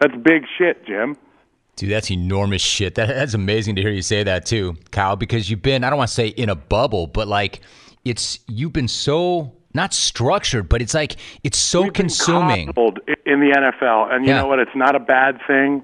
That's 0.00 0.14
big 0.16 0.44
shit, 0.58 0.84
Jim. 0.84 1.16
Dude, 1.76 1.90
that's 1.90 2.10
enormous 2.10 2.62
shit. 2.62 2.94
That, 2.94 3.08
that's 3.08 3.34
amazing 3.34 3.76
to 3.76 3.82
hear 3.82 3.90
you 3.90 4.02
say 4.02 4.22
that 4.22 4.46
too, 4.46 4.76
Kyle, 4.92 5.16
because 5.16 5.50
you've 5.50 5.62
been, 5.62 5.82
I 5.84 5.90
don't 5.90 5.98
want 5.98 6.08
to 6.08 6.14
say 6.14 6.28
in 6.28 6.48
a 6.48 6.54
bubble, 6.54 7.06
but 7.08 7.26
like 7.26 7.60
it's, 8.04 8.38
you've 8.46 8.72
been 8.72 8.86
so, 8.88 9.52
not 9.72 9.92
structured, 9.92 10.68
but 10.68 10.80
it's 10.82 10.94
like, 10.94 11.16
it's 11.42 11.58
so 11.58 11.82
We've 11.82 11.92
consuming. 11.92 12.68
in 12.68 13.40
the 13.40 13.72
NFL. 13.82 14.12
And 14.14 14.24
you 14.24 14.30
Yeah. 14.30 14.42
know 14.42 14.46
what? 14.46 14.60
It's 14.60 14.74
not 14.76 14.94
a 14.94 15.00
bad 15.00 15.40
thing. 15.48 15.82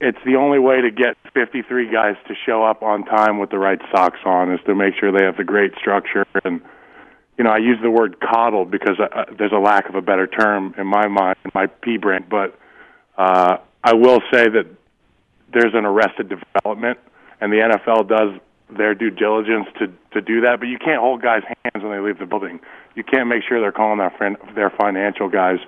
It's 0.00 0.18
the 0.26 0.34
only 0.34 0.58
way 0.58 0.80
to 0.80 0.90
get 0.90 1.16
53 1.32 1.88
guys 1.92 2.16
to 2.26 2.34
show 2.34 2.64
up 2.64 2.82
on 2.82 3.04
time 3.04 3.38
with 3.38 3.50
the 3.50 3.58
right 3.58 3.80
socks 3.94 4.18
on 4.24 4.52
is 4.52 4.58
to 4.66 4.74
make 4.74 4.94
sure 4.98 5.12
they 5.12 5.24
have 5.24 5.36
the 5.36 5.44
great 5.44 5.76
structure. 5.76 6.26
And, 6.42 6.60
you 7.38 7.44
know, 7.44 7.50
I 7.50 7.58
use 7.58 7.78
the 7.80 7.90
word 7.90 8.16
coddled 8.20 8.72
because 8.72 8.98
uh, 8.98 9.26
there's 9.38 9.52
a 9.52 9.60
lack 9.60 9.88
of 9.88 9.94
a 9.94 10.02
better 10.02 10.26
term 10.26 10.74
in 10.76 10.88
my 10.88 11.06
mind, 11.06 11.36
in 11.44 11.52
my 11.54 11.66
pea 11.66 11.98
brain. 11.98 12.24
But 12.28 12.58
uh, 13.16 13.58
I 13.84 13.94
will 13.94 14.20
say 14.32 14.48
that 14.48 14.66
there's 15.52 15.74
an 15.74 15.84
arrested 15.84 16.28
development, 16.28 16.98
and 17.40 17.52
the 17.52 17.58
NFL 17.58 18.08
does 18.08 18.40
their 18.76 18.94
due 18.94 19.10
diligence 19.10 19.66
to 19.78 19.92
to 20.12 20.20
do 20.20 20.40
that. 20.42 20.60
But 20.60 20.68
you 20.68 20.78
can't 20.78 21.00
hold 21.00 21.22
guys' 21.22 21.42
hands 21.44 21.82
when 21.84 21.92
they 21.92 22.00
leave 22.00 22.18
the 22.18 22.26
building. 22.26 22.60
You 22.94 23.04
can't 23.04 23.28
make 23.28 23.42
sure 23.48 23.60
they're 23.60 23.72
calling 23.72 23.98
their 23.98 24.10
friend, 24.10 24.36
their 24.54 24.70
financial 24.70 25.28
guys. 25.28 25.58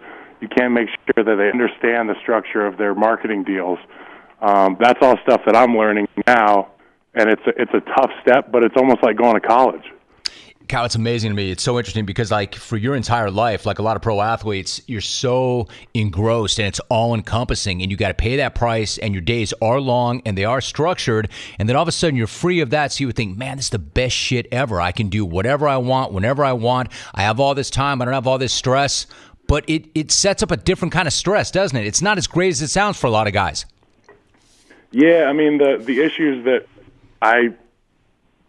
You 0.41 0.49
can't 0.49 0.73
make 0.73 0.89
sure 0.89 1.25
that 1.25 1.37
they 1.37 1.51
understand 1.51 2.09
the 2.09 2.17
structure 2.21 2.67
of 2.67 2.77
their 2.77 2.95
marketing 2.95 3.45
deals. 3.45 3.79
Um, 4.43 4.77
that's 4.79 4.99
all 5.01 5.17
stuff 5.23 5.41
that 5.47 5.57
I'm 5.57 5.77
learning 5.77 6.09
now 6.27 6.75
and 7.15 7.31
it's 7.31 7.43
a, 7.47 7.51
it's 7.61 7.73
a 7.75 7.81
tough 7.81 8.11
step, 8.23 8.51
but 8.51 8.63
it's 8.63 8.75
almost 8.77 9.03
like 9.03 9.17
going 9.17 9.35
to 9.35 9.47
college. 9.47 9.85
Kyle, 10.69 10.85
it's 10.87 10.95
amazing 10.95 11.31
to 11.31 11.37
me. 11.37 11.51
It's 11.51 11.63
so 11.63 11.79
interesting 11.79 12.07
because, 12.07 12.31
like, 12.31 12.55
for 12.55 12.77
your 12.77 12.97
entire 12.97 13.31
life, 13.31 13.67
like 13.67 13.79
a 13.79 13.83
lot 13.83 13.97
of 13.97 14.03
pro 14.03 14.21
athletes, 14.21 14.81
you're 14.87 15.01
so 15.01 15.69
engrossed 15.93 16.59
and 16.59 16.69
it's 16.69 16.81
all 16.89 17.15
encompassing, 17.15 17.83
and 17.83 17.91
you 17.91 17.97
got 17.97 18.09
to 18.09 18.15
pay 18.15 18.37
that 18.37 18.55
price, 18.55 18.97
and 18.99 19.13
your 19.13 19.21
days 19.21 19.53
are 19.61 19.81
long 19.81 20.23
and 20.25 20.39
they 20.39 20.45
are 20.45 20.61
structured. 20.61 21.29
And 21.59 21.69
then 21.69 21.77
all 21.77 21.83
of 21.83 21.89
a 21.89 21.93
sudden, 21.93 22.17
you're 22.17 22.27
free 22.27 22.61
of 22.61 22.71
that. 22.71 22.93
So 22.93 23.03
you 23.03 23.09
would 23.09 23.17
think, 23.17 23.37
man, 23.37 23.57
this 23.57 23.67
is 23.67 23.71
the 23.71 23.79
best 23.79 24.17
shit 24.17 24.47
ever. 24.51 24.81
I 24.81 24.93
can 24.93 25.09
do 25.09 25.25
whatever 25.25 25.69
I 25.69 25.77
want, 25.77 26.13
whenever 26.13 26.45
I 26.45 26.55
want. 26.55 26.89
I 27.15 27.23
have 27.23 27.41
all 27.41 27.55
this 27.55 27.71
time, 27.71 28.01
I 28.01 28.07
don't 28.07 28.15
have 28.15 28.27
all 28.27 28.39
this 28.39 28.53
stress. 28.53 29.07
But 29.47 29.69
it, 29.69 29.85
it 29.95 30.11
sets 30.11 30.43
up 30.43 30.51
a 30.51 30.57
different 30.57 30.93
kind 30.93 31.07
of 31.07 31.13
stress, 31.13 31.51
doesn't 31.51 31.77
it? 31.77 31.87
It's 31.87 32.01
not 32.01 32.17
as 32.17 32.27
great 32.27 32.49
as 32.49 32.63
it 32.63 32.69
sounds 32.69 32.99
for 32.99 33.07
a 33.07 33.11
lot 33.11 33.27
of 33.27 33.35
guys. 33.35 33.67
Yeah, 34.91 35.27
I 35.29 35.35
mean, 35.35 35.59
the, 35.59 35.83
the 35.85 36.01
issues 36.01 36.45
that 36.47 36.67
I 37.21 37.53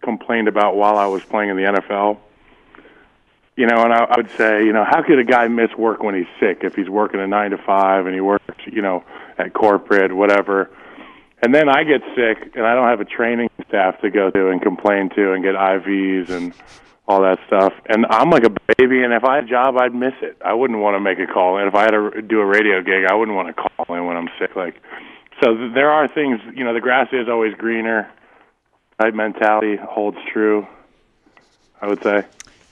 complained 0.06 0.48
about 0.48 0.78
while 0.78 0.98
I 0.98 1.08
was 1.08 1.24
playing 1.24 1.50
in 1.50 1.58
the 1.58 1.64
NFL. 1.64 2.20
You 3.58 3.68
know, 3.68 3.84
and 3.84 3.94
I, 3.94 4.04
I 4.04 4.18
would 4.18 4.32
say, 4.38 4.66
you 4.66 4.74
know, 4.74 4.86
how 4.86 5.02
could 5.02 5.20
a 5.20 5.24
guy 5.24 5.48
miss 5.48 5.72
work 5.78 6.04
when 6.04 6.16
he's 6.16 6.28
sick 6.40 6.60
if 6.64 6.76
he's 6.76 6.90
working 6.90 7.20
a 7.20 7.28
nine 7.28 7.52
to 7.52 7.58
five 7.58 8.06
and 8.06 8.14
he 8.14 8.22
works, 8.22 8.44
you 8.66 8.82
know, 8.82 9.04
at 9.38 9.54
corporate, 9.54 10.16
whatever. 10.16 10.70
And 11.42 11.54
then 11.54 11.70
I 11.70 11.84
get 11.84 12.02
sick 12.16 12.56
and 12.56 12.66
I 12.66 12.76
don't 12.76 12.88
have 12.88 13.02
a 13.02 13.06
training 13.06 13.50
staff 13.68 14.00
to 14.02 14.10
go 14.10 14.30
to 14.30 14.50
and 14.50 14.62
complain 14.62 15.10
to 15.16 15.34
and 15.34 15.44
get 15.44 15.56
IVs 15.56 16.30
and 16.30 16.54
all 17.08 17.22
that 17.22 17.40
stuff. 17.48 17.74
And 17.86 18.06
I'm 18.10 18.30
like 18.30 18.44
a 18.44 18.50
baby, 18.78 19.04
and 19.04 19.14
if 19.14 19.24
I 19.24 19.36
had 19.36 19.44
a 19.46 19.48
job, 19.48 19.78
I'd 19.78 19.94
miss 19.94 20.14
it. 20.22 20.38
I 20.44 20.54
wouldn't 20.54 20.80
want 20.80 20.96
to 20.96 21.00
make 21.00 21.20
a 21.20 21.32
call. 21.32 21.58
And 21.58 21.68
if 21.68 21.76
I 21.76 21.84
had 21.84 21.92
to 21.92 22.22
do 22.22 22.40
a 22.40 22.46
radio 22.46 22.82
gig, 22.82 23.06
I 23.08 23.14
wouldn't 23.14 23.36
want 23.36 23.48
to 23.48 23.54
call 23.54 23.96
in 23.96 24.06
when 24.06 24.18
I'm 24.18 24.30
sick. 24.40 24.56
Like, 24.56 24.82
so 25.44 25.70
there 25.74 25.92
are 25.92 26.08
things, 26.08 26.40
you 26.56 26.64
know, 26.64 26.74
the 26.74 26.82
grass 26.82 27.10
is 27.12 27.28
always 27.30 27.54
greener 27.56 28.10
type 29.00 29.14
mentality 29.14 29.78
holds 29.78 30.18
true. 30.32 30.68
I 31.82 31.88
would 31.88 32.02
say. 32.02 32.24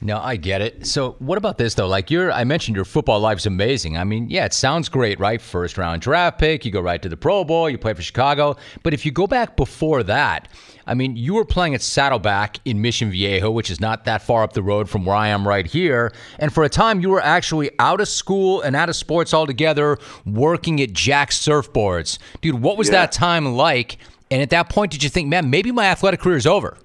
No, 0.03 0.19
I 0.19 0.35
get 0.35 0.61
it. 0.61 0.85
So, 0.85 1.15
what 1.19 1.37
about 1.37 1.57
this 1.57 1.75
though? 1.75 1.87
Like 1.87 2.11
your, 2.11 2.29
I 2.31 2.43
mentioned 2.43 2.75
your 2.75 2.83
football 2.83 3.21
life's 3.21 3.45
amazing. 3.45 3.97
I 3.97 4.03
mean, 4.03 4.29
yeah, 4.29 4.43
it 4.43 4.53
sounds 4.53 4.89
great, 4.89 5.17
right? 5.17 5.41
First 5.41 5.77
round 5.77 6.01
draft 6.01 6.39
pick, 6.39 6.65
you 6.65 6.71
go 6.71 6.81
right 6.81 7.01
to 7.01 7.07
the 7.07 7.15
Pro 7.15 7.45
Bowl, 7.45 7.69
you 7.69 7.77
play 7.77 7.93
for 7.93 8.01
Chicago. 8.01 8.57
But 8.83 8.93
if 8.93 9.05
you 9.05 9.13
go 9.13 9.27
back 9.27 9.55
before 9.55 10.03
that, 10.03 10.49
I 10.85 10.93
mean, 10.93 11.15
you 11.15 11.35
were 11.35 11.45
playing 11.45 11.73
at 11.73 11.81
Saddleback 11.81 12.59
in 12.65 12.81
Mission 12.81 13.11
Viejo, 13.11 13.49
which 13.49 13.71
is 13.71 13.79
not 13.79 14.03
that 14.03 14.21
far 14.21 14.43
up 14.43 14.51
the 14.51 14.63
road 14.63 14.89
from 14.89 15.05
where 15.05 15.15
I 15.15 15.29
am 15.29 15.47
right 15.47 15.65
here. 15.65 16.11
And 16.37 16.53
for 16.53 16.65
a 16.65 16.69
time, 16.69 16.99
you 16.99 17.09
were 17.09 17.21
actually 17.21 17.71
out 17.79 18.01
of 18.01 18.09
school 18.09 18.61
and 18.61 18.75
out 18.75 18.89
of 18.89 18.97
sports 18.97 19.33
altogether, 19.33 19.97
working 20.25 20.81
at 20.81 20.91
Jack's 20.91 21.39
Surfboards. 21.39 22.17
Dude, 22.41 22.61
what 22.61 22.77
was 22.77 22.87
yeah. 22.89 22.93
that 22.93 23.13
time 23.13 23.55
like? 23.55 23.97
And 24.33 24.41
at 24.41 24.49
that 24.49 24.67
point, 24.67 24.91
did 24.91 25.03
you 25.03 25.09
think, 25.09 25.29
man, 25.29 25.51
maybe 25.51 25.71
my 25.71 25.85
athletic 25.85 26.19
career 26.19 26.37
is 26.37 26.47
over? 26.47 26.75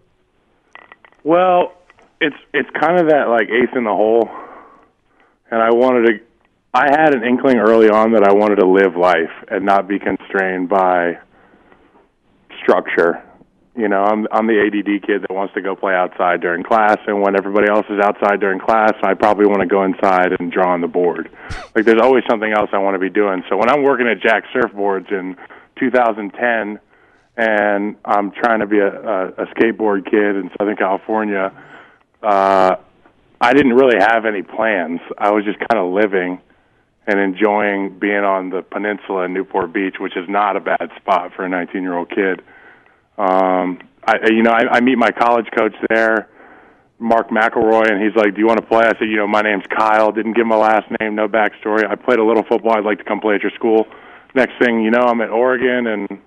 Well, 1.24 1.72
it's 2.20 2.36
it's 2.52 2.68
kind 2.78 3.00
of 3.00 3.08
that 3.08 3.30
like 3.30 3.48
ace 3.48 3.74
in 3.74 3.84
the 3.84 3.94
hole, 3.94 4.28
and 5.50 5.62
I 5.62 5.70
wanted 5.70 6.08
to. 6.08 6.20
I 6.74 6.90
had 6.90 7.14
an 7.14 7.24
inkling 7.24 7.56
early 7.56 7.88
on 7.88 8.12
that 8.12 8.22
I 8.22 8.34
wanted 8.34 8.56
to 8.56 8.66
live 8.68 8.96
life 8.96 9.32
and 9.50 9.64
not 9.64 9.88
be 9.88 9.98
constrained 9.98 10.68
by 10.68 11.20
structure. 12.62 13.24
You 13.74 13.88
know, 13.88 14.02
I'm 14.02 14.28
I'm 14.30 14.46
the 14.46 14.60
ADD 14.66 15.06
kid 15.06 15.22
that 15.22 15.32
wants 15.32 15.54
to 15.54 15.62
go 15.62 15.74
play 15.74 15.94
outside 15.94 16.42
during 16.42 16.62
class, 16.62 16.98
and 17.06 17.22
when 17.22 17.34
everybody 17.34 17.70
else 17.70 17.86
is 17.88 17.98
outside 17.98 18.40
during 18.40 18.60
class, 18.60 18.92
I 19.02 19.14
probably 19.14 19.46
want 19.46 19.60
to 19.60 19.66
go 19.66 19.84
inside 19.84 20.36
and 20.38 20.52
draw 20.52 20.74
on 20.74 20.82
the 20.82 20.88
board. 20.88 21.30
Like, 21.74 21.84
there's 21.84 22.00
always 22.02 22.24
something 22.28 22.52
else 22.52 22.70
I 22.72 22.78
want 22.78 22.94
to 22.94 22.98
be 22.98 23.08
doing. 23.08 23.44
So 23.48 23.56
when 23.56 23.70
I'm 23.70 23.84
working 23.84 24.08
at 24.08 24.20
Jack 24.20 24.44
Surfboards 24.52 25.12
in 25.12 25.36
2010 25.78 26.80
and 27.38 27.94
I'm 28.04 28.32
trying 28.32 28.60
to 28.60 28.66
be 28.66 28.80
a, 28.80 28.88
a, 28.88 29.28
a 29.28 29.46
skateboard 29.54 30.04
kid 30.10 30.36
in 30.36 30.50
Southern 30.58 30.76
California. 30.76 31.52
Uh, 32.20 32.74
I 33.40 33.52
didn't 33.52 33.74
really 33.74 33.98
have 34.00 34.26
any 34.26 34.42
plans. 34.42 35.00
I 35.16 35.30
was 35.30 35.44
just 35.44 35.58
kind 35.60 35.78
of 35.78 35.92
living 35.92 36.40
and 37.06 37.20
enjoying 37.20 37.96
being 38.00 38.24
on 38.24 38.50
the 38.50 38.62
peninsula 38.62 39.24
in 39.24 39.34
Newport 39.34 39.72
Beach, 39.72 39.94
which 40.00 40.16
is 40.16 40.28
not 40.28 40.56
a 40.56 40.60
bad 40.60 40.90
spot 40.96 41.32
for 41.36 41.44
a 41.44 41.48
19 41.48 41.80
year 41.80 41.96
old 41.96 42.10
kid. 42.10 42.42
Um, 43.16 43.78
I, 44.04 44.16
you 44.30 44.42
know, 44.42 44.50
I, 44.50 44.76
I 44.76 44.80
meet 44.80 44.98
my 44.98 45.12
college 45.12 45.46
coach 45.56 45.74
there, 45.88 46.28
Mark 46.98 47.30
McElroy, 47.30 47.88
and 47.88 48.02
he's 48.02 48.16
like, 48.16 48.34
"Do 48.34 48.40
you 48.40 48.46
want 48.46 48.60
to 48.60 48.66
play?" 48.66 48.82
I 48.84 48.98
said, 48.98 49.08
"You 49.08 49.16
know, 49.16 49.28
my 49.28 49.42
name's 49.42 49.64
Kyle. 49.76 50.10
Didn't 50.10 50.34
give 50.34 50.46
my 50.46 50.56
last 50.56 50.90
name, 51.00 51.14
no 51.14 51.28
backstory. 51.28 51.88
I 51.88 51.94
played 51.94 52.18
a 52.18 52.24
little 52.24 52.42
football. 52.42 52.76
I'd 52.76 52.84
like 52.84 52.98
to 52.98 53.04
come 53.04 53.20
play 53.20 53.36
at 53.36 53.42
your 53.42 53.52
school." 53.52 53.86
Next 54.34 54.52
thing 54.60 54.82
you 54.82 54.90
know, 54.90 55.00
I'm 55.00 55.20
at 55.20 55.30
Oregon, 55.30 55.86
and 55.86 56.20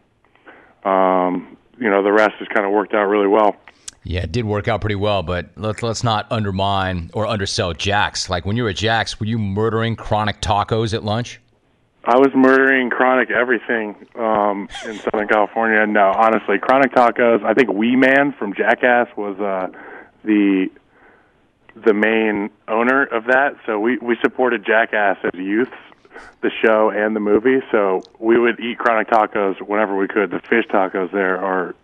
um, 0.84 1.58
you 1.78 1.89
know, 1.89 2.04
the 2.04 2.12
rest 2.12 2.36
has 2.39 2.48
kind 2.48 2.65
of 2.65 2.72
worked 2.72 2.94
out 2.94 3.06
really 3.06 3.28
well. 3.28 3.56
Yeah, 4.04 4.22
it 4.22 4.32
did 4.32 4.46
work 4.46 4.67
out 4.67 4.82
pretty 4.82 4.96
well, 4.96 5.22
but 5.22 5.50
let's 5.56 5.84
let's 5.84 6.04
not 6.04 6.26
undermine 6.32 7.12
or 7.13 7.28
undersell 7.28 7.74
Jack's. 7.74 8.30
Like 8.30 8.46
when 8.46 8.58
you 8.58 8.63
were 8.63 8.70
at 8.70 8.78
Jack's, 8.78 9.20
were 9.20 9.28
you 9.28 9.38
murdering 9.38 9.96
chronic 9.96 10.41
tacos 10.41 10.94
at 10.94 11.04
lunch? 11.04 11.39
I 12.04 12.17
was 12.17 12.30
murdering 12.34 12.89
chronic 12.89 13.30
everything 13.30 13.96
um, 14.15 14.67
in 14.86 14.98
Southern 14.98 15.28
California. 15.28 15.86
No, 15.86 16.12
honestly, 16.15 16.58
chronic 16.58 16.94
tacos. 16.94 17.44
I 17.44 17.54
think 17.54 17.72
Wee 17.72 17.96
Man 17.96 18.34
from 18.39 18.56
Jackass 18.56 19.08
was 19.15 19.39
uh, 19.39 19.67
the 20.24 20.70
the 21.76 21.94
main 21.94 22.50
owner 22.67 23.04
of 23.04 23.26
that. 23.26 23.56
So 23.67 23.80
we 23.80 24.00
we 24.00 24.17
supported 24.22 24.65
Jackass 24.65 25.17
as 25.24 25.39
youths 25.39 25.72
the 26.42 26.52
show 26.64 26.90
and 26.90 27.16
the 27.16 27.20
movie. 27.20 27.60
So 27.72 28.02
we 28.20 28.40
would 28.40 28.60
eat 28.60 28.78
chronic 28.78 29.10
tacos 29.10 29.62
whenever 29.62 29.96
we 29.96 30.08
could. 30.08 30.32
The 30.32 30.40
fish 30.40 30.66
tacos 30.72 31.12
there 31.12 31.38
are 31.38 31.76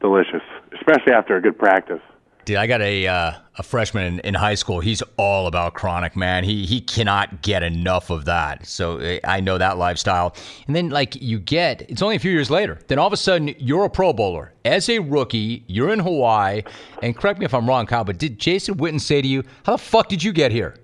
delicious, 0.00 0.42
especially 0.74 1.12
after 1.12 1.36
a 1.36 1.40
good 1.40 1.58
practice. 1.58 2.00
Dude, 2.46 2.56
I 2.56 2.66
got 2.66 2.80
a 2.80 3.06
uh, 3.06 3.32
a 3.56 3.62
freshman 3.62 4.14
in, 4.14 4.20
in, 4.20 4.34
high 4.34 4.54
school. 4.54 4.80
He's 4.80 5.02
all 5.18 5.46
about 5.46 5.74
chronic, 5.74 6.16
man. 6.16 6.42
He 6.42 6.64
he 6.64 6.80
cannot 6.80 7.42
get 7.42 7.62
enough 7.62 8.10
of 8.10 8.24
that. 8.24 8.66
So 8.66 8.98
eh, 8.98 9.20
I 9.24 9.40
know 9.40 9.58
that 9.58 9.76
lifestyle. 9.76 10.34
And 10.66 10.74
then 10.74 10.88
like 10.88 11.14
you 11.16 11.38
get, 11.38 11.82
it's 11.90 12.00
only 12.00 12.16
a 12.16 12.18
few 12.18 12.30
years 12.30 12.50
later. 12.50 12.78
Then 12.88 12.98
all 12.98 13.06
of 13.06 13.12
a 13.12 13.18
sudden 13.18 13.54
you're 13.58 13.84
a 13.84 13.90
Pro 13.90 14.12
Bowler 14.12 14.52
as 14.64 14.88
a 14.88 15.00
rookie. 15.00 15.64
You're 15.66 15.92
in 15.92 15.98
Hawaii. 15.98 16.62
And 17.02 17.14
correct 17.14 17.38
me 17.38 17.44
if 17.44 17.54
I'm 17.54 17.68
wrong, 17.68 17.86
Kyle, 17.86 18.04
but 18.04 18.18
did 18.18 18.38
Jason 18.38 18.76
Witten 18.76 19.00
say 19.00 19.20
to 19.20 19.28
you, 19.28 19.44
"How 19.64 19.72
the 19.72 19.78
fuck 19.78 20.08
did 20.08 20.24
you 20.24 20.32
get 20.32 20.50
here?" 20.50 20.74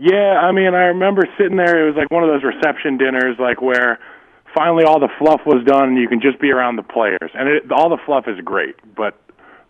Yeah, 0.00 0.38
I 0.38 0.52
mean, 0.52 0.74
I 0.74 0.94
remember 0.94 1.26
sitting 1.36 1.56
there. 1.56 1.82
It 1.82 1.86
was 1.90 1.96
like 1.98 2.10
one 2.10 2.22
of 2.22 2.30
those 2.30 2.44
reception 2.44 2.98
dinners, 2.98 3.34
like 3.40 3.60
where 3.60 3.98
finally 4.54 4.84
all 4.84 5.00
the 5.00 5.10
fluff 5.18 5.40
was 5.44 5.64
done, 5.66 5.90
and 5.90 5.98
you 5.98 6.06
can 6.06 6.20
just 6.20 6.40
be 6.40 6.52
around 6.52 6.76
the 6.76 6.86
players. 6.86 7.30
And 7.34 7.48
it, 7.48 7.72
all 7.72 7.90
the 7.90 7.98
fluff 8.06 8.26
is 8.28 8.38
great, 8.44 8.76
but 8.94 9.18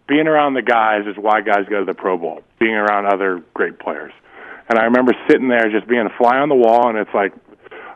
being 0.06 0.28
around 0.28 0.52
the 0.52 0.62
guys 0.62 1.06
is 1.06 1.16
why 1.16 1.40
guys 1.40 1.64
go 1.70 1.80
to 1.80 1.86
the 1.86 1.94
Pro 1.94 2.18
Bowl. 2.18 2.42
Being 2.60 2.74
around 2.74 3.06
other 3.06 3.42
great 3.54 3.78
players. 3.78 4.12
And 4.68 4.78
I 4.78 4.84
remember 4.84 5.14
sitting 5.28 5.48
there 5.48 5.70
just 5.70 5.88
being 5.88 6.04
a 6.04 6.14
fly 6.18 6.36
on 6.36 6.50
the 6.50 6.60
wall, 6.60 6.90
and 6.90 6.98
it's 6.98 7.14
like, 7.14 7.32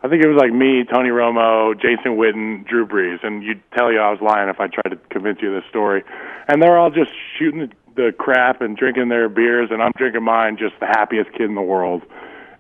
I 0.03 0.09
think 0.09 0.25
it 0.25 0.29
was 0.29 0.41
like 0.41 0.53
me, 0.53 0.85
Tony 0.89 1.11
Romo, 1.11 1.77
Jason 1.77 2.17
Witten, 2.17 2.67
Drew 2.67 2.87
Brees, 2.87 3.23
and 3.23 3.43
you'd 3.43 3.63
tell 3.77 3.93
you 3.93 4.01
I 4.01 4.11
was 4.11 4.21
lying 4.23 4.49
if 4.49 4.59
I 4.59 4.69
tried 4.69 4.91
to 4.91 5.01
convince 5.11 5.41
you 5.43 5.55
of 5.55 5.63
this 5.63 5.69
story. 5.69 6.03
And 6.49 6.63
they're 6.63 6.79
all 6.79 6.91
just 6.91 7.11
shooting 7.39 7.61
the 7.61 7.71
crap 8.19 8.61
and 8.61 8.77
drinking 8.77 9.09
their 9.09 9.29
beers, 9.29 9.69
and 9.71 9.83
I'm 9.83 9.93
drinking 9.97 10.23
mine, 10.23 10.57
just 10.57 10.75
the 10.81 10.87
happiest 10.87 11.33
kid 11.33 11.43
in 11.43 11.55
the 11.55 11.63
world. 11.63 12.03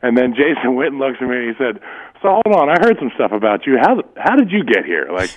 And 0.02 0.16
then 0.16 0.34
Jason 0.34 0.76
Witten 0.76 0.98
looks 0.98 1.18
at 1.20 1.28
me 1.28 1.36
and 1.36 1.48
he 1.48 1.54
said, 1.56 1.80
"So 2.20 2.40
hold 2.44 2.56
on, 2.56 2.68
I 2.68 2.76
heard 2.80 2.98
some 2.98 3.10
stuff 3.14 3.32
about 3.32 3.66
you. 3.66 3.78
How 3.78 4.02
how 4.16 4.36
did 4.36 4.50
you 4.50 4.64
get 4.64 4.84
here? 4.84 5.08
Like, 5.12 5.30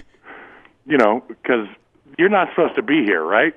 you 0.85 0.97
know, 0.97 1.23
because 1.27 1.67
you're 2.17 2.29
not 2.29 2.49
supposed 2.49 2.75
to 2.75 2.81
be 2.81 3.03
here, 3.03 3.23
right?" 3.23 3.55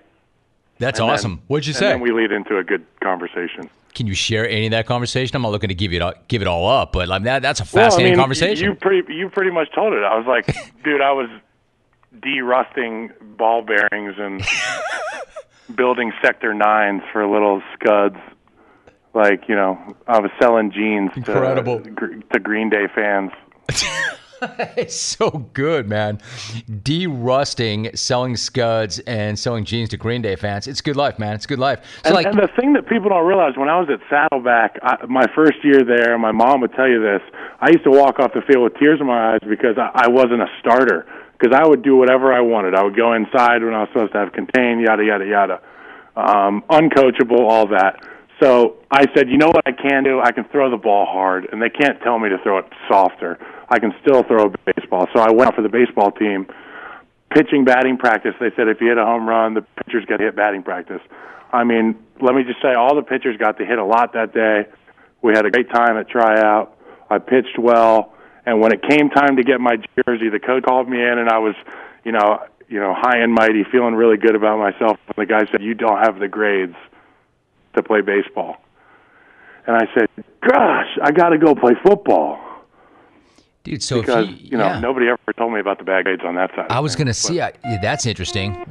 That's 0.79 1.01
and 1.01 1.11
awesome. 1.11 1.37
Then, 1.37 1.43
What'd 1.49 1.67
you 1.67 1.73
say? 1.73 1.93
And 1.93 2.01
we 2.01 2.13
lead 2.13 2.31
into 2.31 2.57
a 2.57 2.65
good 2.65 2.87
conversation. 3.03 3.69
Can 3.95 4.07
you 4.07 4.15
share 4.15 4.49
any 4.49 4.67
of 4.67 4.71
that 4.73 4.87
conversation? 4.87 5.35
I'm 5.35 5.43
not 5.43 5.51
looking 5.51 5.69
to 5.69 5.75
give 5.75 5.93
it 5.93 6.01
all, 6.01 6.15
give 6.29 6.41
it 6.41 6.47
all 6.47 6.69
up, 6.69 6.93
but 6.93 7.09
like 7.09 7.25
that, 7.25 7.43
that's 7.43 7.59
a 7.59 7.65
fascinating 7.65 8.13
well, 8.13 8.27
I 8.27 8.29
mean, 8.29 8.37
conversation. 8.39 8.65
You 8.65 8.75
pretty 8.75 9.13
you 9.13 9.29
pretty 9.29 9.51
much 9.51 9.73
told 9.75 9.93
it. 9.93 10.05
I 10.05 10.17
was 10.17 10.27
like, 10.27 10.47
dude, 10.85 11.01
I 11.01 11.11
was 11.13 11.29
de-rusting 12.21 13.11
ball 13.37 13.63
bearings 13.63 14.15
and 14.19 14.41
building 15.75 16.13
sector 16.23 16.55
nines 16.55 17.03
for 17.13 17.27
little 17.27 17.63
scuds. 17.75 18.17
Like 19.15 19.49
you 19.49 19.57
know, 19.57 19.79
I 20.07 20.21
was 20.21 20.31
selling 20.41 20.71
jeans 20.71 21.11
Incredible. 21.17 21.81
to 21.81 22.23
to 22.33 22.39
Green 22.39 22.71
Day 22.71 22.87
fans. 22.95 23.33
it's 24.77 24.95
so 24.95 25.31
good, 25.53 25.89
man. 25.89 26.21
De-rusting, 26.83 27.91
selling 27.95 28.37
scuds, 28.37 28.99
and 29.01 29.39
selling 29.39 29.65
jeans 29.65 29.89
to 29.91 29.97
Green 29.97 30.23
Day 30.23 30.37
fans. 30.37 30.67
It's 30.67 30.81
good 30.81 30.97
life, 30.97 31.19
man. 31.19 31.35
It's 31.35 31.47
good 31.47 31.59
life. 31.59 31.81
So 32.05 32.09
and, 32.11 32.15
like, 32.15 32.27
and 32.27 32.39
the 32.39 32.49
thing 32.59 32.73
that 32.75 32.89
people 32.89 33.11
don't 33.11 33.27
realize, 33.27 33.57
when 33.57 33.69
I 33.69 33.79
was 33.79 33.89
at 33.91 34.01
Saddleback, 34.09 34.79
I, 34.83 35.05
my 35.07 35.27
first 35.35 35.65
year 35.65 35.83
there, 35.85 36.17
my 36.19 36.33
mom 36.33 36.61
would 36.61 36.73
tell 36.75 36.89
you 36.89 37.01
this. 37.01 37.23
I 37.61 37.71
used 37.71 37.85
to 37.85 37.91
walk 37.91 38.19
off 38.19 38.33
the 38.33 38.43
field 38.43 38.65
with 38.65 38.75
tears 38.79 39.01
in 39.01 39.07
my 39.07 39.35
eyes 39.35 39.41
because 39.49 39.77
I, 39.79 39.91
I 39.95 40.09
wasn't 40.09 40.43
a 40.43 40.49
starter. 40.61 41.07
Because 41.39 41.57
I 41.57 41.67
would 41.67 41.83
do 41.83 41.97
whatever 41.97 42.33
I 42.33 42.41
wanted. 42.41 42.75
I 42.75 42.83
would 42.83 42.97
go 42.97 43.13
inside 43.13 43.63
when 43.63 43.75
I 43.75 43.81
was 43.81 43.89
supposed 43.93 44.13
to 44.13 44.19
have 44.19 44.33
contain, 44.33 44.81
yada 44.81 45.05
yada 45.05 45.25
yada 45.25 45.61
um, 46.19 46.65
uncoachable, 46.69 47.49
all 47.49 47.69
that. 47.69 48.03
So 48.43 48.77
I 48.91 49.07
said, 49.15 49.29
you 49.29 49.39
know 49.39 49.49
what 49.49 49.63
I 49.67 49.73
can 49.73 50.05
do? 50.05 50.21
I 50.21 50.33
can 50.33 50.45
throw 50.51 50.71
the 50.71 50.77
ball 50.77 51.07
hard, 51.07 51.49
and 51.51 51.63
they 51.63 51.71
can't 51.71 52.01
tell 52.03 52.19
me 52.19 52.29
to 52.29 52.39
throw 52.43 52.59
it 52.59 52.67
softer. 52.89 53.39
I 53.69 53.79
can 53.79 53.95
still 54.03 54.23
throw 54.25 54.47
a 54.47 54.73
baseball. 54.73 55.07
So 55.15 55.21
I 55.21 55.31
went 55.31 55.49
out 55.49 55.55
for 55.55 55.63
the 55.63 55.69
baseball 55.69 56.11
team, 56.11 56.47
pitching 57.35 57.65
batting 57.65 57.99
practice. 57.99 58.35
They 58.41 58.51
said 58.57 58.69
if 58.69 58.81
you 58.81 58.89
hit 58.89 58.99
a 58.99 59.05
home 59.05 59.29
run, 59.29 59.55
the 59.55 59.63
pitchers 59.85 60.05
get 60.07 60.19
to 60.19 60.25
hit 60.25 60.37
batting 60.37 60.63
practice. 60.63 61.01
I 61.53 61.65
mean, 61.65 61.97
let 62.21 62.35
me 62.35 62.43
just 62.45 62.61
say, 62.61 62.75
all 62.75 62.95
the 62.95 63.03
pitchers 63.03 63.37
got 63.39 63.59
to 63.59 63.65
hit 63.65 63.79
a 63.79 63.85
lot 63.85 64.13
that 64.13 64.35
day. 64.35 64.67
We 65.23 65.33
had 65.35 65.47
a 65.47 65.51
great 65.51 65.71
time 65.71 65.97
at 65.97 66.09
tryout. 66.09 66.77
I 67.11 67.19
pitched 67.19 67.59
well, 67.59 68.15
and 68.49 68.63
when 68.63 68.73
it 68.73 68.81
came 68.83 69.11
time 69.11 69.37
to 69.37 69.43
get 69.43 69.61
my 69.61 69.77
jersey, 69.77 70.31
the 70.31 70.41
coach 70.41 70.65
called 70.65 70.89
me 70.89 70.97
in, 70.97 71.19
and 71.19 71.29
I 71.29 71.37
was, 71.37 71.55
you 72.03 72.13
know, 72.13 72.39
you 72.69 72.81
know, 72.81 72.95
high 72.97 73.19
and 73.19 73.33
mighty, 73.33 73.63
feeling 73.71 73.95
really 73.95 74.17
good 74.17 74.35
about 74.35 74.59
myself. 74.59 74.99
And 75.07 75.17
the 75.17 75.27
guy 75.27 75.45
said, 75.53 75.63
"You 75.63 75.75
don't 75.75 75.99
have 75.99 76.19
the 76.19 76.29
grades 76.29 76.77
to 77.77 77.83
play 77.83 78.01
baseball." 78.01 78.57
And 79.67 79.77
I 79.77 79.87
said, 79.93 80.09
"Gosh, 80.41 80.99
I 81.03 81.11
got 81.11 81.29
to 81.29 81.39
go 81.39 81.55
play 81.55 81.75
football." 81.83 82.41
Dude, 83.65 83.83
so 83.83 84.01
because 84.01 84.29
if 84.29 84.31
you, 84.31 84.49
you 84.53 84.57
know 84.57 84.65
yeah. 84.65 84.81
nobody 84.81 85.09
ever 85.09 85.33
told 85.37 85.53
me 85.53 85.61
about 85.61 85.77
the 85.77 85.85
bad 85.85 86.05
grades 86.05 86.23
on 86.25 86.35
that 86.37 86.51
side. 86.57 86.69
I 86.71 86.81
was 86.81 86.97
going 86.97 87.05
gonna 87.07 87.15
see. 87.15 87.43
I, 87.43 87.53
yeah, 87.67 87.79
that's 87.83 88.07
interesting. 88.07 88.65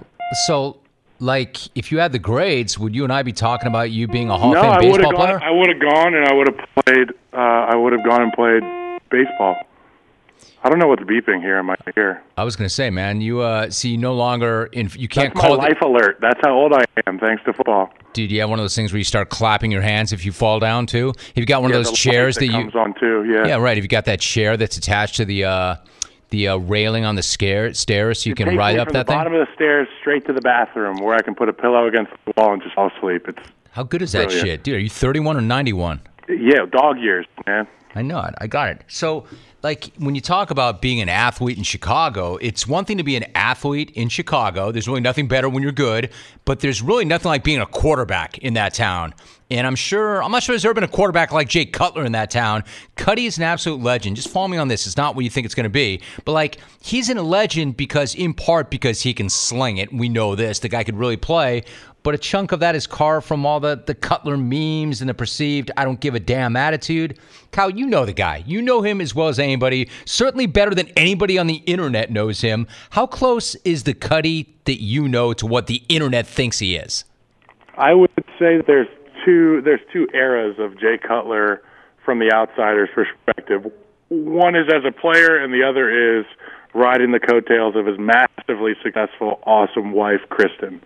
So, 0.48 0.80
like, 1.20 1.58
if 1.78 1.92
you 1.92 2.00
had 2.00 2.14
the 2.14 2.20
grades, 2.20 2.80
would 2.80 2.96
you 2.96 3.04
and 3.04 3.14
I 3.14 3.22
be 3.22 3.32
talking 3.32 3.68
about 3.68 3.92
you 3.92 4.08
being 4.08 4.32
a 4.32 4.38
Hall 4.40 4.54
No, 4.54 4.60
of 4.60 4.64
Fame 4.64 4.74
I 4.74 4.80
baseball 4.98 5.14
player? 5.14 5.38
gone. 5.38 5.48
I 5.48 5.52
would 5.52 5.70
have 5.70 5.80
gone, 5.80 6.14
and 6.16 6.26
I 6.26 6.34
would 6.34 6.48
have 6.48 6.84
played. 6.84 7.10
Uh, 7.32 7.38
I 7.38 7.76
would 7.76 7.94
have 7.94 8.04
gone 8.04 8.24
and 8.24 8.34
played 8.34 8.64
baseball. 9.12 9.67
I 10.64 10.70
don't 10.70 10.80
know 10.80 10.88
what's 10.88 11.04
beeping 11.04 11.40
here 11.42 11.60
in 11.60 11.66
my 11.68 11.76
ear. 11.96 12.24
I 12.36 12.44
was 12.44 12.56
gonna 12.56 12.68
say, 12.70 12.90
man, 12.90 13.22
you 13.22 13.42
uh, 13.42 13.70
see, 13.70 13.90
you 13.92 13.98
no 13.98 14.14
longer 14.16 14.70
in. 14.74 14.90
You 14.98 15.08
can't 15.08 15.34
That's 15.34 15.36
my 15.44 15.48
call. 15.50 15.52
the- 15.58 15.62
life 15.64 15.82
alert. 15.82 16.18
That's 16.20 16.40
how 16.44 16.54
old 16.54 16.74
I 16.74 16.84
am, 17.06 17.20
thanks 17.20 17.44
to 17.46 17.54
football. 17.54 17.90
Dude, 18.14 18.32
you 18.32 18.40
have 18.42 18.50
one 18.50 18.60
of 18.60 18.64
those 18.64 18.76
things 18.76 18.92
where 18.92 18.98
you 18.98 19.04
start 19.04 19.30
clapping 19.30 19.72
your 19.72 19.82
hands 19.84 20.12
if 20.12 20.26
you 20.26 20.32
fall 20.32 20.60
down 20.60 20.86
too. 20.88 21.08
Have 21.08 21.38
you 21.38 21.46
got 21.46 21.62
one 21.62 21.72
Yeah, 21.72 21.78
of 21.78 21.86
those 21.86 21.94
chairs 21.98 22.36
that, 22.38 22.46
you? 22.48 22.52
comes 22.52 22.76
on 22.76 22.94
too. 23.00 23.24
Yeah. 23.32 23.48
Yeah, 23.48 23.56
right. 23.58 23.78
If 23.78 23.84
you 23.84 23.88
got 23.88 24.06
that 24.06 24.20
chair 24.20 24.58
that's 24.58 24.78
attached 24.78 25.16
to 25.18 25.26
the 25.26 25.46
uh, 25.46 25.76
the 26.30 26.50
uh, 26.50 26.58
railing 26.58 27.06
on 27.06 27.16
the 27.16 27.24
scare, 27.24 27.74
stairs, 27.74 28.24
so 28.24 28.30
you 28.30 28.36
can 28.36 28.48
Takes 28.48 28.58
ride 28.58 28.78
up 28.80 28.88
from 28.88 28.94
that 28.96 29.06
the 29.06 29.12
thing. 29.14 29.20
bottom 29.20 29.34
of 29.36 29.48
the 29.48 29.54
stairs 29.56 29.88
straight 30.02 30.26
to 30.28 30.34
the 30.34 30.42
bathroom, 30.42 30.98
where 30.98 31.16
I 31.16 31.22
can 31.22 31.36
put 31.36 31.48
a 31.48 31.54
pillow 31.54 31.88
against 31.88 32.12
the 32.26 32.34
wall 32.36 32.52
and 32.52 32.62
just 32.62 32.76
fall 32.76 32.90
asleep. 32.98 33.28
It's 33.30 33.40
How 33.72 33.84
good 33.84 34.02
is 34.02 34.12
that 34.12 34.30
shit, 34.32 34.64
dude? 34.64 34.76
Are 34.76 34.80
you 34.80 34.90
31 34.90 35.38
or 35.38 35.42
91? 35.42 36.02
yeah, 36.28 36.66
dog 36.70 36.98
years, 37.00 37.26
man. 37.46 37.66
I 37.96 38.02
know 38.02 38.20
it. 38.22 38.34
I 38.40 38.48
got 38.48 38.68
it. 38.70 38.82
So, 38.88 39.26
like, 39.68 39.92
when 39.98 40.16
you 40.16 40.22
talk 40.22 40.50
about 40.50 40.82
being 40.82 41.02
an 41.02 41.10
athlete 41.10 41.58
in 41.58 41.64
Chicago, 41.66 42.38
it's 42.38 42.66
one 42.66 42.86
thing 42.86 43.00
to 43.00 43.04
be 43.04 43.18
an 43.18 43.26
athlete 43.36 43.92
in 43.96 44.08
Chicago. 44.08 44.72
There's 44.72 44.88
really 44.88 45.02
nothing 45.02 45.28
better 45.28 45.50
when 45.50 45.62
you're 45.62 45.74
good, 45.74 46.10
but 46.46 46.62
there's 46.62 46.82
really 46.82 47.04
nothing 47.04 47.28
like 47.28 47.44
being 47.44 47.60
a 47.60 47.66
quarterback 47.66 48.38
in 48.38 48.54
that 48.54 48.74
town. 48.74 49.14
And 49.52 49.68
I'm 49.68 49.76
sure, 49.76 50.24
I'm 50.24 50.32
not 50.32 50.42
sure 50.42 50.54
there's 50.54 50.64
ever 50.64 50.74
been 50.74 50.86
a 50.86 50.88
quarterback 50.88 51.34
like 51.34 51.50
Jay 51.50 51.66
Cutler 51.66 52.06
in 52.06 52.14
that 52.14 52.32
town. 52.32 52.64
Cuddy 52.96 53.26
is 53.26 53.38
an 53.38 53.44
absolute 53.44 53.84
legend. 53.84 54.16
Just 54.16 54.30
follow 54.30 54.48
me 54.48 54.56
on 54.56 54.70
this. 54.70 54.88
It's 54.88 54.96
not 54.96 55.16
what 55.16 55.26
you 55.26 55.30
think 55.30 55.44
it's 55.44 55.56
going 55.56 55.66
to 55.66 55.70
be. 55.70 56.02
But, 56.24 56.32
like, 56.32 56.60
he's 56.82 57.10
in 57.10 57.18
a 57.18 57.24
legend 57.24 57.76
because, 57.76 58.16
in 58.16 58.34
part, 58.34 58.70
because 58.70 59.02
he 59.02 59.14
can 59.14 59.30
sling 59.30 59.80
it. 59.80 59.92
We 59.92 60.08
know 60.08 60.36
this. 60.36 60.60
The 60.60 60.70
guy 60.70 60.86
could 60.86 60.96
really 60.96 61.18
play. 61.18 61.66
But 62.08 62.16
a 62.16 62.20
chunk 62.20 62.54
of 62.54 62.62
that 62.62 62.74
is 62.74 62.88
carved 62.88 63.28
from 63.28 63.46
all 63.46 63.60
the, 63.60 63.84
the 63.86 63.94
Cutler 63.94 64.38
memes 64.38 65.02
and 65.02 65.10
the 65.10 65.14
perceived 65.14 65.72
I 65.76 65.84
don't 65.84 66.00
give 66.00 66.16
a 66.16 66.22
damn 66.22 66.56
attitude. 66.56 67.20
Kyle, 67.52 67.70
you 67.70 67.86
know 67.86 68.06
the 68.06 68.14
guy. 68.14 68.46
You 68.48 68.62
know 68.62 68.82
him 68.82 69.02
as 69.02 69.14
well 69.14 69.28
as 69.28 69.40
anybody, 69.40 69.90
certainly 70.06 70.46
better 70.46 70.74
than 70.74 70.88
anybody 70.96 71.38
on 71.38 71.48
the 71.48 71.56
internet 71.66 72.10
knows 72.10 72.40
him. 72.40 72.66
How 72.92 73.08
close 73.08 73.56
is 73.66 73.84
the 73.84 73.94
Cuddy 73.94 74.56
that 74.64 74.82
you 74.82 75.10
know 75.10 75.34
to 75.34 75.46
what 75.46 75.68
the 75.68 75.84
internet 75.90 76.26
thinks 76.26 76.60
he 76.60 76.78
is? 76.78 77.04
I 77.78 77.94
would 77.94 78.10
say 78.40 78.62
there's 78.66 78.88
two 79.26 79.62
there's 79.66 79.82
two 79.92 80.08
eras 80.14 80.56
of 80.60 80.80
Jay 80.80 80.98
Cutler 80.98 81.62
from 82.06 82.20
the 82.20 82.32
outsider's 82.34 82.88
perspective. 82.96 83.70
One 84.08 84.56
is 84.56 84.68
as 84.74 84.86
a 84.88 84.94
player, 84.94 85.44
and 85.44 85.54
the 85.54 85.62
other 85.62 86.20
is 86.20 86.26
riding 86.74 87.12
the 87.12 87.20
coattails 87.20 87.76
of 87.76 87.86
his 87.86 88.00
massively 88.00 88.76
successful, 88.82 89.42
awesome 89.46 89.92
wife, 89.92 90.22
Kristen. 90.30 90.82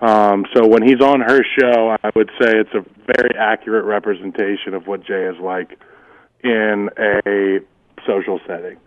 Um, 0.00 0.44
so 0.54 0.66
when 0.66 0.82
he's 0.82 1.00
on 1.00 1.20
her 1.20 1.42
show, 1.58 1.96
I 2.02 2.10
would 2.14 2.30
say 2.40 2.52
it's 2.58 2.74
a 2.74 2.84
very 3.06 3.34
accurate 3.38 3.84
representation 3.84 4.74
of 4.74 4.86
what 4.86 5.04
Jay 5.04 5.24
is 5.24 5.38
like 5.40 5.78
in 6.44 6.90
a 6.98 7.60
social 8.06 8.38
setting. 8.46 8.78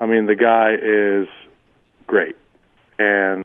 I 0.00 0.06
mean, 0.06 0.26
the 0.26 0.34
guy 0.34 0.74
is 0.74 1.28
great, 2.06 2.36
and 2.98 3.44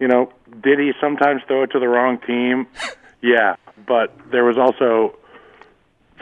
you 0.00 0.08
know, 0.08 0.32
did 0.62 0.78
he 0.78 0.92
sometimes 1.00 1.42
throw 1.46 1.62
it 1.62 1.70
to 1.72 1.78
the 1.78 1.88
wrong 1.88 2.18
team? 2.18 2.66
Yeah, 3.22 3.56
but 3.88 4.14
there 4.30 4.44
was 4.44 4.58
also 4.58 5.16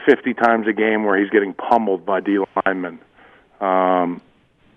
50 0.05 0.33
times 0.33 0.65
a 0.65 0.73
game 0.73 1.03
where 1.03 1.19
he's 1.19 1.29
getting 1.29 1.53
pummeled 1.53 2.05
by 2.05 2.21
D 2.21 2.39
linemen. 2.65 2.99
Um, 3.59 4.21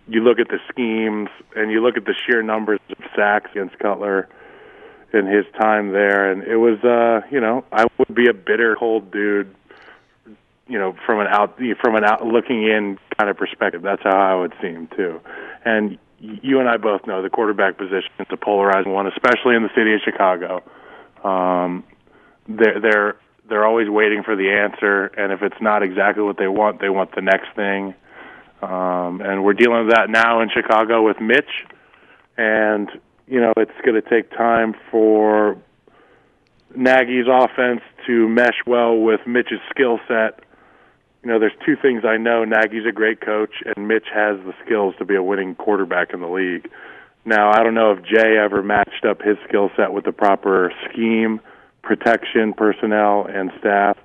you 0.08 0.22
look 0.22 0.38
at 0.38 0.48
the 0.48 0.58
schemes 0.68 1.28
and 1.54 1.70
you 1.70 1.80
look 1.80 1.96
at 1.96 2.04
the 2.04 2.14
sheer 2.26 2.42
numbers 2.42 2.80
of 2.90 2.98
sacks 3.14 3.50
against 3.52 3.78
Cutler 3.78 4.28
in 5.12 5.26
his 5.26 5.44
time 5.58 5.92
there, 5.92 6.30
and 6.30 6.42
it 6.42 6.56
was, 6.56 6.78
uh, 6.84 7.26
you 7.30 7.40
know, 7.40 7.64
I 7.72 7.86
would 7.98 8.14
be 8.14 8.28
a 8.28 8.34
bitter, 8.34 8.76
cold 8.76 9.10
dude, 9.10 9.54
you 10.66 10.78
know, 10.78 10.94
from 11.06 11.20
an 11.20 11.26
out 11.28 11.58
from 11.80 11.96
an 11.96 12.04
out 12.04 12.26
looking 12.26 12.64
in 12.64 12.98
kind 13.16 13.30
of 13.30 13.36
perspective. 13.36 13.82
That's 13.82 14.02
how 14.02 14.18
I 14.18 14.34
would 14.34 14.52
seem 14.60 14.88
too. 14.88 15.20
And 15.64 15.98
you 16.20 16.60
and 16.60 16.68
I 16.68 16.76
both 16.76 17.06
know 17.06 17.22
the 17.22 17.30
quarterback 17.30 17.78
position 17.78 18.10
is 18.18 18.26
a 18.30 18.36
polarizing 18.36 18.92
one, 18.92 19.06
especially 19.06 19.56
in 19.56 19.62
the 19.62 19.70
city 19.74 19.94
of 19.94 20.00
Chicago. 20.04 20.62
Um, 21.24 21.84
they're 22.46 22.80
they're 22.80 23.16
they're 23.48 23.66
always 23.66 23.88
waiting 23.88 24.22
for 24.22 24.36
the 24.36 24.50
answer, 24.50 25.06
and 25.06 25.32
if 25.32 25.42
it's 25.42 25.60
not 25.60 25.82
exactly 25.82 26.22
what 26.22 26.36
they 26.36 26.48
want, 26.48 26.80
they 26.80 26.90
want 26.90 27.14
the 27.14 27.22
next 27.22 27.54
thing. 27.56 27.94
Um, 28.60 29.22
and 29.22 29.44
we're 29.44 29.54
dealing 29.54 29.86
with 29.86 29.94
that 29.94 30.10
now 30.10 30.40
in 30.42 30.50
Chicago 30.50 31.02
with 31.02 31.20
Mitch, 31.20 31.64
and 32.36 32.90
you 33.28 33.40
know 33.40 33.52
it's 33.56 33.70
going 33.84 34.00
to 34.00 34.08
take 34.08 34.30
time 34.30 34.74
for 34.90 35.56
Nagy's 36.74 37.26
offense 37.30 37.80
to 38.06 38.28
mesh 38.28 38.60
well 38.66 38.96
with 38.96 39.20
Mitch's 39.26 39.60
skill 39.70 39.98
set. 40.08 40.40
You 41.22 41.30
know, 41.30 41.40
there's 41.40 41.52
two 41.66 41.76
things 41.80 42.04
I 42.04 42.16
know. 42.16 42.44
Nagy's 42.44 42.86
a 42.88 42.92
great 42.92 43.20
coach, 43.20 43.62
and 43.64 43.88
Mitch 43.88 44.06
has 44.14 44.38
the 44.44 44.54
skills 44.64 44.94
to 44.98 45.04
be 45.04 45.16
a 45.16 45.22
winning 45.22 45.54
quarterback 45.54 46.12
in 46.12 46.20
the 46.20 46.28
league. 46.28 46.70
Now, 47.24 47.50
I 47.50 47.62
don't 47.62 47.74
know 47.74 47.92
if 47.92 48.04
Jay 48.04 48.38
ever 48.38 48.62
matched 48.62 49.04
up 49.04 49.20
his 49.20 49.36
skill 49.46 49.70
set 49.76 49.92
with 49.92 50.04
the 50.04 50.12
proper 50.12 50.72
scheme, 50.88 51.40
protection, 51.82 52.54
personnel, 52.54 53.26
and 53.26 53.50
staff. 53.58 53.98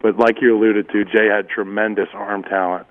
But 0.00 0.18
like 0.18 0.40
you 0.40 0.56
alluded 0.56 0.88
to, 0.90 1.04
Jay 1.04 1.28
had 1.28 1.48
tremendous 1.48 2.08
arm 2.14 2.42
talent, 2.42 2.86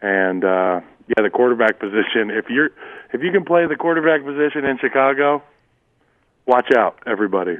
and 0.00 0.44
uh, 0.44 0.80
yeah, 1.08 1.22
the 1.22 1.30
quarterback 1.30 1.78
position. 1.78 2.30
If 2.30 2.50
you're 2.50 2.70
if 3.12 3.22
you 3.22 3.32
can 3.32 3.44
play 3.44 3.66
the 3.66 3.76
quarterback 3.76 4.24
position 4.24 4.64
in 4.64 4.78
Chicago, 4.78 5.42
watch 6.46 6.70
out, 6.76 6.98
everybody. 7.06 7.56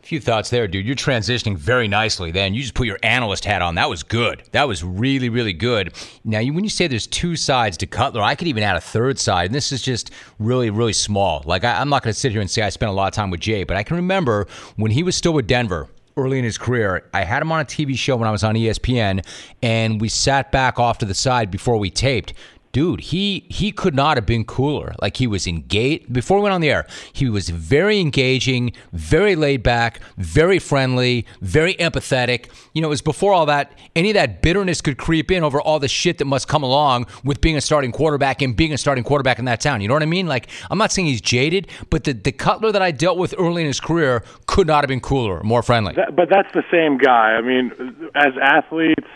A 0.00 0.06
few 0.06 0.20
thoughts 0.20 0.48
there, 0.50 0.68
dude. 0.68 0.86
You're 0.86 0.94
transitioning 0.94 1.56
very 1.56 1.88
nicely. 1.88 2.30
Then 2.30 2.54
you 2.54 2.62
just 2.62 2.74
put 2.74 2.86
your 2.86 3.00
analyst 3.02 3.44
hat 3.44 3.62
on. 3.62 3.74
That 3.74 3.90
was 3.90 4.04
good. 4.04 4.44
That 4.52 4.68
was 4.68 4.84
really, 4.84 5.28
really 5.28 5.52
good. 5.52 5.92
Now, 6.24 6.38
when 6.38 6.62
you 6.62 6.70
say 6.70 6.86
there's 6.86 7.08
two 7.08 7.34
sides 7.34 7.76
to 7.78 7.86
Cutler, 7.86 8.22
I 8.22 8.36
could 8.36 8.46
even 8.46 8.62
add 8.62 8.76
a 8.76 8.80
third 8.80 9.18
side, 9.18 9.46
and 9.46 9.54
this 9.54 9.72
is 9.72 9.82
just 9.82 10.12
really, 10.38 10.70
really 10.70 10.92
small. 10.92 11.42
Like 11.44 11.64
I, 11.64 11.80
I'm 11.80 11.88
not 11.88 12.04
going 12.04 12.14
to 12.14 12.18
sit 12.18 12.30
here 12.30 12.40
and 12.40 12.48
say 12.48 12.62
I 12.62 12.68
spent 12.68 12.90
a 12.90 12.94
lot 12.94 13.08
of 13.08 13.14
time 13.14 13.30
with 13.30 13.40
Jay, 13.40 13.64
but 13.64 13.76
I 13.76 13.82
can 13.82 13.96
remember 13.96 14.46
when 14.76 14.92
he 14.92 15.02
was 15.02 15.16
still 15.16 15.32
with 15.32 15.46
Denver. 15.46 15.88
Early 16.16 16.38
in 16.40 16.44
his 16.44 16.58
career, 16.58 17.08
I 17.14 17.22
had 17.22 17.42
him 17.42 17.52
on 17.52 17.60
a 17.60 17.64
TV 17.64 17.96
show 17.96 18.16
when 18.16 18.26
I 18.26 18.32
was 18.32 18.42
on 18.42 18.56
ESPN, 18.56 19.24
and 19.62 20.00
we 20.00 20.08
sat 20.08 20.50
back 20.50 20.80
off 20.80 20.98
to 20.98 21.06
the 21.06 21.14
side 21.14 21.48
before 21.48 21.76
we 21.76 21.90
taped 21.90 22.32
dude, 22.72 23.00
he 23.00 23.44
he 23.48 23.72
could 23.72 23.94
not 23.94 24.16
have 24.16 24.26
been 24.26 24.44
cooler. 24.44 24.94
Like 25.00 25.16
he 25.16 25.26
was 25.26 25.46
engaged 25.46 26.12
before 26.12 26.38
we 26.38 26.44
went 26.44 26.54
on 26.54 26.60
the 26.60 26.70
air. 26.70 26.86
He 27.12 27.28
was 27.28 27.48
very 27.48 28.00
engaging, 28.00 28.72
very 28.92 29.36
laid 29.36 29.62
back, 29.62 30.00
very 30.16 30.58
friendly, 30.58 31.26
very 31.40 31.74
empathetic. 31.74 32.46
You 32.72 32.82
know, 32.82 32.88
it 32.88 32.90
was 32.90 33.02
before 33.02 33.32
all 33.32 33.46
that 33.46 33.72
any 33.96 34.10
of 34.10 34.14
that 34.14 34.42
bitterness 34.42 34.80
could 34.80 34.98
creep 34.98 35.30
in 35.30 35.42
over 35.42 35.60
all 35.60 35.78
the 35.78 35.88
shit 35.88 36.18
that 36.18 36.24
must 36.24 36.48
come 36.48 36.62
along 36.62 37.06
with 37.24 37.40
being 37.40 37.56
a 37.56 37.60
starting 37.60 37.92
quarterback 37.92 38.42
and 38.42 38.56
being 38.56 38.72
a 38.72 38.78
starting 38.78 39.04
quarterback 39.04 39.38
in 39.38 39.44
that 39.46 39.60
town. 39.60 39.80
You 39.80 39.88
know 39.88 39.94
what 39.94 40.02
I 40.02 40.06
mean? 40.06 40.26
Like 40.26 40.48
I'm 40.70 40.78
not 40.78 40.92
saying 40.92 41.08
he's 41.08 41.20
jaded, 41.20 41.68
but 41.90 42.04
the 42.04 42.12
the 42.12 42.32
Cutler 42.32 42.72
that 42.72 42.82
I 42.82 42.90
dealt 42.90 43.18
with 43.18 43.34
early 43.38 43.62
in 43.62 43.66
his 43.66 43.80
career 43.80 44.22
could 44.46 44.66
not 44.66 44.84
have 44.84 44.88
been 44.88 45.00
cooler, 45.00 45.42
more 45.42 45.62
friendly. 45.62 45.94
That, 45.94 46.14
but 46.14 46.28
that's 46.28 46.52
the 46.54 46.64
same 46.70 46.98
guy. 46.98 47.34
I 47.34 47.40
mean, 47.40 47.72
as 48.14 48.32
athletes, 48.40 49.08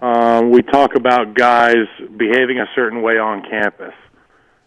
um, 0.00 0.50
we 0.50 0.62
talk 0.62 0.94
about 0.94 1.34
guys 1.34 1.86
behaving 2.16 2.58
a 2.58 2.66
certain 2.74 3.02
way 3.02 3.18
on 3.18 3.42
campus. 3.42 3.94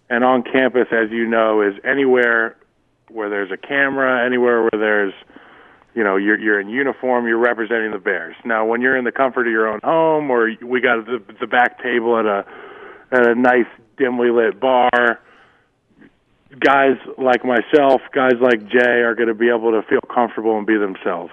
And 0.09 0.23
on 0.23 0.43
campus, 0.43 0.87
as 0.91 1.09
you 1.09 1.25
know, 1.25 1.61
is 1.61 1.73
anywhere 1.83 2.55
where 3.09 3.29
there's 3.29 3.51
a 3.51 3.57
camera, 3.57 4.25
anywhere 4.25 4.61
where 4.61 4.79
there's, 4.79 5.13
you 5.95 6.03
know, 6.03 6.17
you're 6.17 6.39
you're 6.39 6.59
in 6.59 6.69
uniform, 6.69 7.27
you're 7.27 7.37
representing 7.37 7.91
the 7.91 7.99
Bears. 7.99 8.35
Now, 8.45 8.65
when 8.65 8.81
you're 8.81 8.97
in 8.97 9.05
the 9.05 9.11
comfort 9.11 9.47
of 9.47 9.51
your 9.51 9.67
own 9.67 9.79
home, 9.83 10.29
or 10.29 10.51
we 10.61 10.81
got 10.81 11.05
the 11.05 11.23
the 11.39 11.47
back 11.47 11.81
table 11.81 12.17
at 12.19 12.25
a 12.25 12.45
at 13.11 13.27
a 13.27 13.35
nice 13.35 13.67
dimly 13.97 14.29
lit 14.29 14.59
bar, 14.59 15.19
guys 16.59 16.97
like 17.17 17.43
myself, 17.43 18.01
guys 18.13 18.35
like 18.39 18.67
Jay, 18.67 19.01
are 19.01 19.15
going 19.15 19.29
to 19.29 19.35
be 19.35 19.49
able 19.49 19.71
to 19.71 19.81
feel 19.87 20.01
comfortable 20.13 20.57
and 20.57 20.67
be 20.67 20.77
themselves 20.77 21.31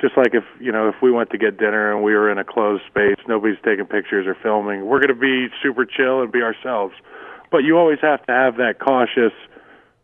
just 0.00 0.16
like 0.16 0.34
if 0.34 0.44
you 0.60 0.72
know 0.72 0.88
if 0.88 0.96
we 1.02 1.10
went 1.10 1.30
to 1.30 1.38
get 1.38 1.58
dinner 1.58 1.92
and 1.92 2.02
we 2.02 2.14
were 2.14 2.30
in 2.30 2.38
a 2.38 2.44
closed 2.44 2.84
space, 2.88 3.16
nobody's 3.26 3.58
taking 3.64 3.86
pictures 3.86 4.26
or 4.26 4.36
filming. 4.42 4.86
We're 4.86 5.00
going 5.00 5.14
to 5.14 5.20
be 5.20 5.48
super 5.62 5.84
chill 5.84 6.22
and 6.22 6.30
be 6.30 6.42
ourselves. 6.42 6.94
But 7.50 7.58
you 7.58 7.78
always 7.78 7.98
have 8.02 8.24
to 8.26 8.32
have 8.32 8.56
that 8.56 8.78
cautious 8.78 9.32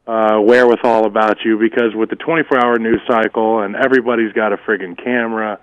uh, 0.06 0.40
wherewithal 0.40 1.06
about 1.06 1.44
you 1.44 1.58
because 1.58 1.94
with 1.94 2.10
the 2.10 2.16
24-hour 2.16 2.78
news 2.78 3.00
cycle 3.08 3.60
and 3.60 3.76
everybody's 3.76 4.32
got 4.32 4.52
a 4.52 4.56
friggin' 4.56 4.96
camera, 5.02 5.58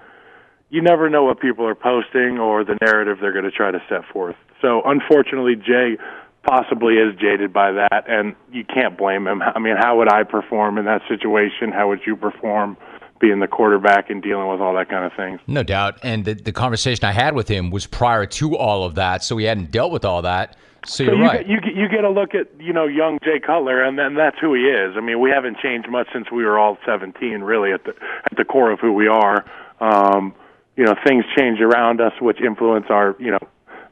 you 0.69 0.81
never 0.81 1.09
know 1.09 1.23
what 1.23 1.39
people 1.39 1.67
are 1.67 1.75
posting 1.75 2.39
or 2.39 2.63
the 2.63 2.77
narrative 2.81 3.17
they're 3.19 3.33
going 3.33 3.45
to 3.45 3.51
try 3.51 3.71
to 3.71 3.81
set 3.89 4.05
forth. 4.13 4.35
So 4.61 4.81
unfortunately, 4.85 5.55
Jay 5.55 5.97
possibly 6.43 6.95
is 6.95 7.13
jaded 7.19 7.53
by 7.53 7.71
that, 7.71 8.05
and 8.07 8.35
you 8.51 8.63
can't 8.63 8.97
blame 8.97 9.27
him. 9.27 9.41
I 9.41 9.59
mean, 9.59 9.75
how 9.77 9.97
would 9.97 10.11
I 10.11 10.23
perform 10.23 10.77
in 10.77 10.85
that 10.85 11.01
situation? 11.07 11.71
How 11.73 11.89
would 11.89 12.01
you 12.05 12.15
perform? 12.15 12.77
Being 13.21 13.39
the 13.39 13.47
quarterback 13.47 14.09
and 14.09 14.21
dealing 14.21 14.49
with 14.49 14.59
all 14.59 14.73
that 14.73 14.89
kind 14.89 15.05
of 15.05 15.13
things. 15.13 15.39
No 15.47 15.63
doubt. 15.63 15.99
And 16.03 16.25
the, 16.25 16.33
the 16.33 16.51
conversation 16.51 17.05
I 17.05 17.11
had 17.11 17.35
with 17.35 17.47
him 17.47 17.69
was 17.69 17.85
prior 17.85 18.25
to 18.25 18.57
all 18.57 18.83
of 18.83 18.95
that, 18.95 19.23
so 19.23 19.37
he 19.37 19.45
hadn't 19.45 19.71
dealt 19.71 19.91
with 19.91 20.03
all 20.03 20.23
that. 20.23 20.57
So 20.85 21.03
you're 21.03 21.15
you 21.15 21.23
right. 21.23 21.39
Get, 21.41 21.47
you 21.47 21.61
get, 21.61 21.75
you 21.75 21.89
get 21.89 22.03
a 22.03 22.09
look 22.09 22.33
at 22.33 22.47
you 22.59 22.73
know 22.73 22.87
young 22.87 23.19
Jay 23.23 23.39
Cutler, 23.39 23.83
and 23.83 23.99
then 23.99 24.15
that's 24.15 24.37
who 24.39 24.55
he 24.55 24.61
is. 24.63 24.95
I 24.97 25.01
mean, 25.01 25.19
we 25.19 25.29
haven't 25.29 25.59
changed 25.59 25.87
much 25.89 26.07
since 26.11 26.31
we 26.31 26.43
were 26.43 26.57
all 26.57 26.79
17, 26.85 27.41
really 27.41 27.71
at 27.71 27.83
the 27.83 27.93
at 28.25 28.35
the 28.35 28.43
core 28.43 28.71
of 28.71 28.79
who 28.79 28.91
we 28.91 29.07
are. 29.07 29.45
Um, 29.79 30.33
you 30.75 30.83
know, 30.83 30.95
things 31.05 31.23
change 31.37 31.61
around 31.61 32.01
us, 32.01 32.13
which 32.19 32.41
influence 32.41 32.87
our 32.89 33.15
you 33.19 33.29
know 33.29 33.39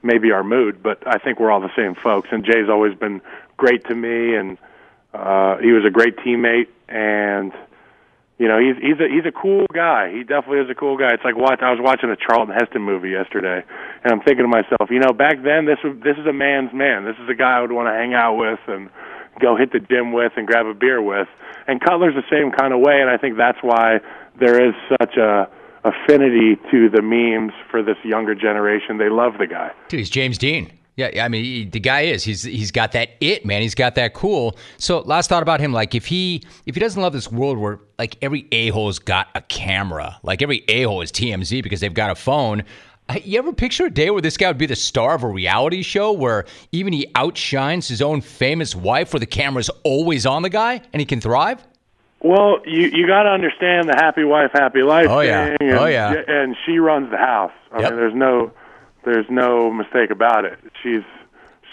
maybe 0.01 0.31
our 0.31 0.43
mood, 0.43 0.81
but 0.81 1.03
I 1.05 1.19
think 1.19 1.39
we're 1.39 1.51
all 1.51 1.61
the 1.61 1.75
same 1.75 1.93
folks. 1.93 2.29
And 2.31 2.43
Jay's 2.43 2.69
always 2.69 2.97
been 2.97 3.21
great 3.57 3.85
to 3.85 3.95
me, 3.95 4.35
and 4.35 4.57
uh, 5.13 5.57
he 5.57 5.71
was 5.71 5.85
a 5.85 5.91
great 5.91 6.17
teammate, 6.17 6.69
and 6.87 7.51
you 8.39 8.47
know 8.47 8.57
he's 8.57 8.79
he's 8.79 8.99
a 9.03 9.07
he's 9.11 9.27
a 9.27 9.35
cool 9.35 9.67
guy. 9.75 10.09
He 10.15 10.23
definitely 10.23 10.63
is 10.63 10.71
a 10.71 10.75
cool 10.75 10.97
guy. 10.97 11.11
It's 11.13 11.23
like 11.23 11.35
watch 11.35 11.59
I 11.61 11.71
was 11.71 11.79
watching 11.83 12.09
a 12.09 12.15
Charlton 12.15 12.55
Heston 12.55 12.81
movie 12.81 13.11
yesterday, 13.11 13.61
and 14.03 14.07
I'm 14.11 14.21
thinking 14.23 14.47
to 14.47 14.51
myself, 14.51 14.89
you 14.89 14.99
know, 14.99 15.11
back 15.11 15.43
then 15.43 15.67
this 15.67 15.77
was 15.83 15.99
this 16.01 16.15
is 16.17 16.25
a 16.25 16.33
man's 16.33 16.71
man. 16.73 17.03
This 17.03 17.19
is 17.21 17.27
a 17.29 17.35
guy 17.35 17.59
I 17.59 17.61
would 17.61 17.75
want 17.75 17.91
to 17.91 17.93
hang 17.93 18.15
out 18.15 18.39
with 18.39 18.59
and 18.67 18.89
go 19.43 19.59
hit 19.59 19.71
the 19.75 19.79
gym 19.79 20.13
with 20.15 20.31
and 20.37 20.47
grab 20.47 20.65
a 20.65 20.73
beer 20.73 21.03
with. 21.03 21.27
And 21.67 21.83
Cutler's 21.83 22.15
the 22.15 22.25
same 22.31 22.51
kind 22.55 22.73
of 22.73 22.79
way, 22.79 23.03
and 23.03 23.11
I 23.11 23.17
think 23.17 23.35
that's 23.37 23.59
why 23.61 23.99
there 24.39 24.55
is 24.55 24.73
such 24.97 25.17
a 25.17 25.51
affinity 25.83 26.55
to 26.71 26.89
the 26.89 27.01
memes 27.03 27.53
for 27.69 27.83
this 27.83 27.97
younger 28.03 28.35
generation. 28.35 28.97
They 28.97 29.09
love 29.09 29.33
the 29.37 29.47
guy. 29.47 29.71
Dude, 29.87 29.99
he's 29.99 30.09
James 30.09 30.37
Dean. 30.37 30.71
Yeah, 30.99 31.23
I 31.23 31.29
mean, 31.29 31.43
he, 31.43 31.65
the 31.65 31.79
guy 31.79 32.01
is. 32.01 32.23
He's 32.23 32.43
he's 32.43 32.71
got 32.71 32.91
that 32.91 33.11
it, 33.21 33.45
man. 33.45 33.61
He's 33.61 33.75
got 33.75 33.95
that 33.95 34.13
cool. 34.13 34.57
So, 34.77 34.99
last 34.99 35.29
thought 35.29 35.43
about 35.43 35.61
him, 35.61 35.71
like 35.71 35.95
if 35.95 36.05
he 36.05 36.43
if 36.65 36.75
he 36.75 36.81
doesn't 36.81 37.01
love 37.01 37.13
this 37.13 37.31
world 37.31 37.57
where 37.57 37.79
like 37.97 38.17
every 38.21 38.47
a 38.51 38.69
hole's 38.69 38.99
got 38.99 39.29
a 39.33 39.41
camera, 39.41 40.19
like 40.23 40.41
every 40.41 40.63
a 40.67 40.83
hole 40.83 41.01
is 41.01 41.11
TMZ 41.11 41.63
because 41.63 41.79
they've 41.79 41.93
got 41.93 42.11
a 42.11 42.15
phone. 42.15 42.63
You 43.23 43.39
ever 43.39 43.53
picture 43.53 43.85
a 43.85 43.89
day 43.89 44.11
where 44.11 44.21
this 44.21 44.37
guy 44.37 44.49
would 44.49 44.59
be 44.59 44.67
the 44.67 44.75
star 44.75 45.15
of 45.15 45.23
a 45.23 45.27
reality 45.27 45.81
show 45.81 46.11
where 46.11 46.45
even 46.71 46.93
he 46.93 47.07
outshines 47.15 47.87
his 47.87 48.03
own 48.03 48.21
famous 48.21 48.75
wife, 48.75 49.13
where 49.13 49.19
the 49.19 49.25
camera's 49.25 49.69
always 49.83 50.27
on 50.27 50.43
the 50.43 50.49
guy 50.49 50.81
and 50.93 50.99
he 50.99 51.05
can 51.05 51.19
thrive? 51.19 51.65
Well, 52.21 52.57
you 52.65 52.87
you 52.89 53.07
got 53.07 53.23
to 53.23 53.29
understand 53.29 53.87
the 53.87 53.95
happy 53.95 54.25
wife, 54.25 54.51
happy 54.53 54.81
life 54.81 55.07
oh, 55.09 55.21
yeah. 55.21 55.55
And, 55.59 55.71
oh 55.71 55.85
yeah, 55.85 56.13
and 56.27 56.55
she 56.65 56.77
runs 56.77 57.09
the 57.11 57.17
house. 57.17 57.53
I 57.71 57.79
yep. 57.79 57.91
mean, 57.91 57.99
there's 57.99 58.15
no 58.15 58.51
there's 59.03 59.25
no 59.29 59.71
mistake 59.71 60.11
about 60.11 60.45
it. 60.45 60.59
She's 60.83 61.03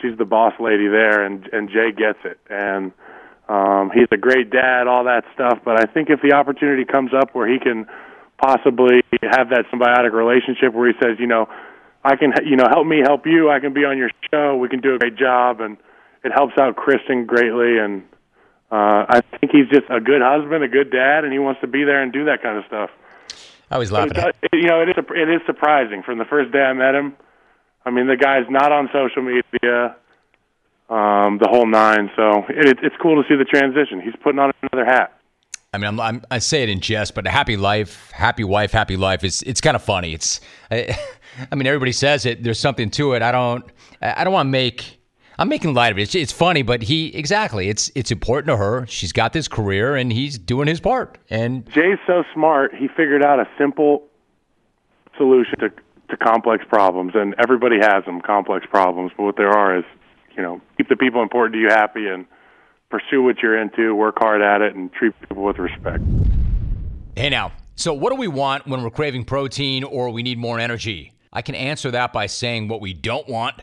she's 0.01 0.17
the 0.19 0.25
boss 0.25 0.55
lady 0.61 0.89
there, 0.89 1.25
and 1.25 1.49
and 1.53 1.69
Jay 1.69 1.93
gets 1.93 2.19
it, 2.25 2.39
and 2.49 2.93
um, 3.49 3.91
he's 3.95 4.09
a 4.11 4.17
great 4.17 4.51
dad, 4.51 4.87
all 4.87 5.05
that 5.05 5.25
stuff. 5.35 5.61
But 5.65 5.81
I 5.81 5.87
think 5.87 6.11
if 6.11 6.21
the 6.23 6.33
opportunity 6.35 6.85
comes 6.85 7.13
up 7.15 7.35
where 7.35 7.49
he 7.49 7.59
can 7.59 7.87
possibly 8.39 9.03
have 9.23 9.51
that 9.51 9.65
symbiotic 9.73 10.13
relationship 10.13 10.75
where 10.75 10.89
he 10.89 10.95
says, 11.03 11.17
you 11.19 11.27
know, 11.27 11.49
I 12.05 12.17
can, 12.17 12.33
you 12.45 12.57
know, 12.57 12.67
help 12.69 12.87
me 12.87 13.01
help 13.03 13.27
you. 13.27 13.51
I 13.51 13.61
can 13.61 13.73
be 13.73 13.85
on 13.85 13.99
your 13.99 14.11
show. 14.31 14.57
We 14.57 14.69
can 14.69 14.81
do 14.81 14.95
a 14.95 14.99
great 14.99 15.17
job, 15.17 15.61
and 15.61 15.77
it 16.25 16.33
helps 16.33 16.55
out 16.59 16.77
Kristen 16.77 17.27
greatly. 17.27 17.79
And 17.79 18.03
uh, 18.71 19.07
I 19.09 19.21
think 19.31 19.53
he's 19.53 19.69
just 19.69 19.91
a 19.91 20.01
good 20.01 20.23
husband, 20.23 20.63
a 20.63 20.69
good 20.69 20.91
dad, 20.91 21.25
and 21.25 21.33
he 21.33 21.39
wants 21.39 21.61
to 21.63 21.67
be 21.67 21.85
there 21.85 22.03
and 22.03 22.13
do 22.13 22.27
that 22.27 22.43
kind 22.43 22.59
of 22.59 22.65
stuff. 22.67 22.91
I 23.71 23.79
was 23.79 23.91
laughing. 23.91 24.13
It, 24.17 24.51
you 24.53 24.69
know, 24.69 24.81
it 24.81 24.89
is 24.91 24.97
it 24.99 25.29
is 25.29 25.41
surprising. 25.47 26.03
From 26.03 26.19
the 26.19 26.25
first 26.25 26.53
day 26.53 26.61
I 26.61 26.73
met 26.73 26.95
him, 26.95 27.17
I 27.85 27.91
mean, 27.91 28.07
the 28.07 28.17
guy's 28.17 28.47
not 28.49 28.73
on 28.73 28.89
social 28.93 29.23
media, 29.23 29.97
um, 30.89 31.39
the 31.39 31.49
whole 31.49 31.67
nine. 31.67 32.11
So 32.17 32.45
it, 32.49 32.79
it's 32.83 32.97
cool 33.01 33.23
to 33.23 33.29
see 33.29 33.37
the 33.37 33.45
transition. 33.45 34.01
He's 34.01 34.17
putting 34.23 34.39
on 34.39 34.53
another 34.63 34.85
hat. 34.85 35.13
I 35.75 35.79
mean, 35.79 35.89
I'm, 35.89 36.01
I'm, 36.01 36.23
i 36.31 36.39
say 36.39 36.63
it 36.63 36.69
in 36.69 36.81
jest, 36.81 37.15
but 37.15 37.27
a 37.27 37.31
happy 37.31 37.57
life, 37.57 38.11
happy 38.13 38.45
wife, 38.45 38.73
happy 38.73 38.97
life 38.97 39.25
is 39.25 39.43
it's 39.43 39.61
kind 39.61 39.77
of 39.77 39.83
funny. 39.83 40.15
It's, 40.15 40.41
I, 40.71 40.99
I 41.53 41.55
mean, 41.55 41.67
everybody 41.67 41.93
says 41.93 42.25
it. 42.25 42.43
There's 42.43 42.59
something 42.59 42.91
to 42.91 43.13
it. 43.13 43.23
I 43.23 43.31
don't, 43.31 43.65
I 44.01 44.25
don't 44.25 44.33
want 44.33 44.47
to 44.47 44.51
make. 44.51 44.96
I'm 45.39 45.49
making 45.49 45.75
light 45.75 45.93
of 45.93 45.99
it. 45.99 46.03
It's, 46.03 46.15
it's 46.15 46.33
funny, 46.33 46.63
but 46.63 46.83
he 46.83 47.09
exactly. 47.09 47.69
It's 47.69 47.91
it's 47.95 48.11
important 48.11 48.49
to 48.49 48.57
her. 48.57 48.87
She's 48.87 49.13
got 49.13 49.33
this 49.33 49.49
career, 49.49 49.95
and 49.95 50.13
he's 50.13 50.39
doing 50.39 50.67
his 50.67 50.81
part. 50.81 51.19
And 51.29 51.71
Jay's 51.71 51.99
so 52.07 52.25
smart. 52.33 52.75
He 52.75 52.89
figured 52.89 53.23
out 53.23 53.39
a 53.39 53.49
simple 53.59 54.05
solution 55.17 55.59
to 55.61 55.71
to 56.09 56.17
complex 56.17 56.65
problems, 56.69 57.13
and 57.15 57.35
everybody 57.39 57.79
has 57.81 58.05
them, 58.05 58.21
complex 58.21 58.65
problems. 58.67 59.13
But 59.17 59.25
what 59.25 59.37
there 59.37 59.51
are 59.51 59.79
is, 59.79 59.85
you 60.37 60.43
know, 60.43 60.61
keep 60.77 60.89
the 60.89 60.97
people 60.97 61.23
important 61.23 61.55
to 61.55 61.61
you 61.61 61.69
happy 61.69 62.07
and 62.07 62.27
pursue 62.89 63.23
what 63.23 63.39
you're 63.43 63.61
into, 63.61 63.95
work 63.95 64.17
hard 64.19 64.41
at 64.41 64.63
it, 64.63 64.75
and 64.75 64.93
treat 64.93 65.19
people 65.21 65.43
with 65.43 65.59
respect. 65.59 66.03
Hey, 67.17 67.29
now, 67.29 67.53
so 67.75 67.93
what 67.93 68.11
do 68.11 68.17
we 68.17 68.29
want 68.29 68.67
when 68.67 68.83
we're 68.83 68.91
craving 68.91 69.25
protein 69.25 69.85
or 69.85 70.11
we 70.11 70.23
need 70.23 70.39
more 70.39 70.59
energy? 70.61 71.13
I 71.33 71.43
can 71.43 71.55
answer 71.55 71.91
that 71.91 72.13
by 72.13 72.27
saying 72.27 72.69
what 72.69 72.81
we 72.81 72.95
don't 72.95 73.29
want. 73.29 73.57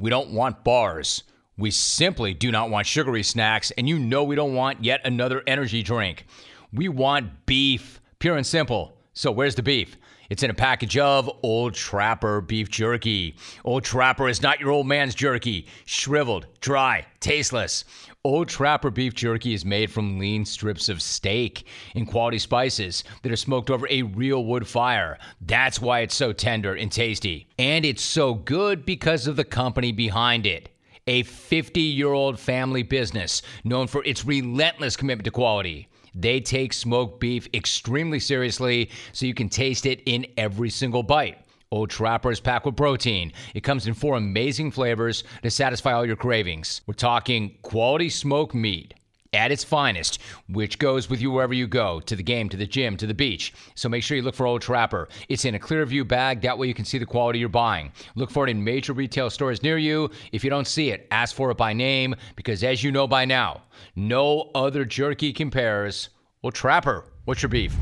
We 0.00 0.08
don't 0.08 0.30
want 0.30 0.64
bars. 0.64 1.24
We 1.58 1.70
simply 1.70 2.32
do 2.32 2.50
not 2.50 2.70
want 2.70 2.86
sugary 2.86 3.22
snacks, 3.22 3.70
and 3.72 3.86
you 3.86 3.98
know 3.98 4.24
we 4.24 4.34
don't 4.34 4.54
want 4.54 4.82
yet 4.82 5.02
another 5.04 5.42
energy 5.46 5.82
drink. 5.82 6.24
We 6.72 6.88
want 6.88 7.44
beef, 7.44 8.00
pure 8.18 8.36
and 8.36 8.46
simple. 8.46 8.96
So, 9.12 9.30
where's 9.30 9.56
the 9.56 9.62
beef? 9.62 9.98
It's 10.30 10.42
in 10.42 10.48
a 10.48 10.54
package 10.54 10.96
of 10.96 11.30
Old 11.42 11.74
Trapper 11.74 12.40
beef 12.40 12.70
jerky. 12.70 13.36
Old 13.62 13.84
Trapper 13.84 14.26
is 14.26 14.40
not 14.40 14.58
your 14.58 14.70
old 14.70 14.86
man's 14.86 15.14
jerky. 15.14 15.66
Shriveled, 15.84 16.46
dry, 16.60 17.04
tasteless. 17.18 17.84
Old 18.22 18.48
Trapper 18.50 18.90
beef 18.90 19.14
jerky 19.14 19.54
is 19.54 19.64
made 19.64 19.90
from 19.90 20.18
lean 20.18 20.44
strips 20.44 20.90
of 20.90 21.00
steak 21.00 21.64
and 21.94 22.06
quality 22.06 22.38
spices 22.38 23.02
that 23.22 23.32
are 23.32 23.36
smoked 23.36 23.70
over 23.70 23.88
a 23.88 24.02
real 24.02 24.44
wood 24.44 24.66
fire. 24.66 25.16
That's 25.40 25.80
why 25.80 26.00
it's 26.00 26.14
so 26.14 26.34
tender 26.34 26.74
and 26.74 26.92
tasty. 26.92 27.48
And 27.58 27.82
it's 27.82 28.02
so 28.02 28.34
good 28.34 28.84
because 28.84 29.26
of 29.26 29.36
the 29.36 29.44
company 29.44 29.90
behind 29.90 30.44
it 30.44 30.68
a 31.06 31.22
50 31.22 31.80
year 31.80 32.12
old 32.12 32.38
family 32.38 32.82
business 32.82 33.40
known 33.64 33.86
for 33.86 34.04
its 34.04 34.26
relentless 34.26 34.96
commitment 34.96 35.24
to 35.24 35.30
quality. 35.30 35.88
They 36.14 36.40
take 36.40 36.74
smoked 36.74 37.20
beef 37.20 37.48
extremely 37.54 38.20
seriously, 38.20 38.90
so 39.12 39.24
you 39.24 39.32
can 39.32 39.48
taste 39.48 39.86
it 39.86 40.02
in 40.04 40.26
every 40.36 40.68
single 40.68 41.02
bite. 41.02 41.38
Old 41.72 41.88
Trapper 41.88 42.32
is 42.32 42.40
packed 42.40 42.66
with 42.66 42.76
protein. 42.76 43.32
It 43.54 43.60
comes 43.60 43.86
in 43.86 43.94
four 43.94 44.16
amazing 44.16 44.72
flavors 44.72 45.22
to 45.44 45.50
satisfy 45.52 45.92
all 45.92 46.04
your 46.04 46.16
cravings. 46.16 46.80
We're 46.84 46.94
talking 46.94 47.58
quality 47.62 48.08
smoked 48.08 48.56
meat 48.56 48.94
at 49.32 49.52
its 49.52 49.62
finest, 49.62 50.18
which 50.48 50.80
goes 50.80 51.08
with 51.08 51.20
you 51.20 51.30
wherever 51.30 51.54
you 51.54 51.68
go 51.68 52.00
to 52.00 52.16
the 52.16 52.24
game, 52.24 52.48
to 52.48 52.56
the 52.56 52.66
gym, 52.66 52.96
to 52.96 53.06
the 53.06 53.14
beach. 53.14 53.54
So 53.76 53.88
make 53.88 54.02
sure 54.02 54.16
you 54.16 54.24
look 54.24 54.34
for 54.34 54.46
Old 54.46 54.62
Trapper. 54.62 55.08
It's 55.28 55.44
in 55.44 55.54
a 55.54 55.60
clear 55.60 55.86
view 55.86 56.04
bag. 56.04 56.40
That 56.40 56.58
way 56.58 56.66
you 56.66 56.74
can 56.74 56.84
see 56.84 56.98
the 56.98 57.06
quality 57.06 57.38
you're 57.38 57.48
buying. 57.48 57.92
Look 58.16 58.32
for 58.32 58.48
it 58.48 58.50
in 58.50 58.64
major 58.64 58.92
retail 58.92 59.30
stores 59.30 59.62
near 59.62 59.78
you. 59.78 60.10
If 60.32 60.42
you 60.42 60.50
don't 60.50 60.66
see 60.66 60.90
it, 60.90 61.06
ask 61.12 61.36
for 61.36 61.52
it 61.52 61.56
by 61.56 61.72
name 61.72 62.16
because, 62.34 62.64
as 62.64 62.82
you 62.82 62.90
know 62.90 63.06
by 63.06 63.24
now, 63.24 63.62
no 63.94 64.50
other 64.56 64.84
jerky 64.84 65.32
compares. 65.32 66.08
Old 66.42 66.54
Trapper, 66.54 67.04
what's 67.26 67.42
your 67.42 67.48
beef? 67.48 67.76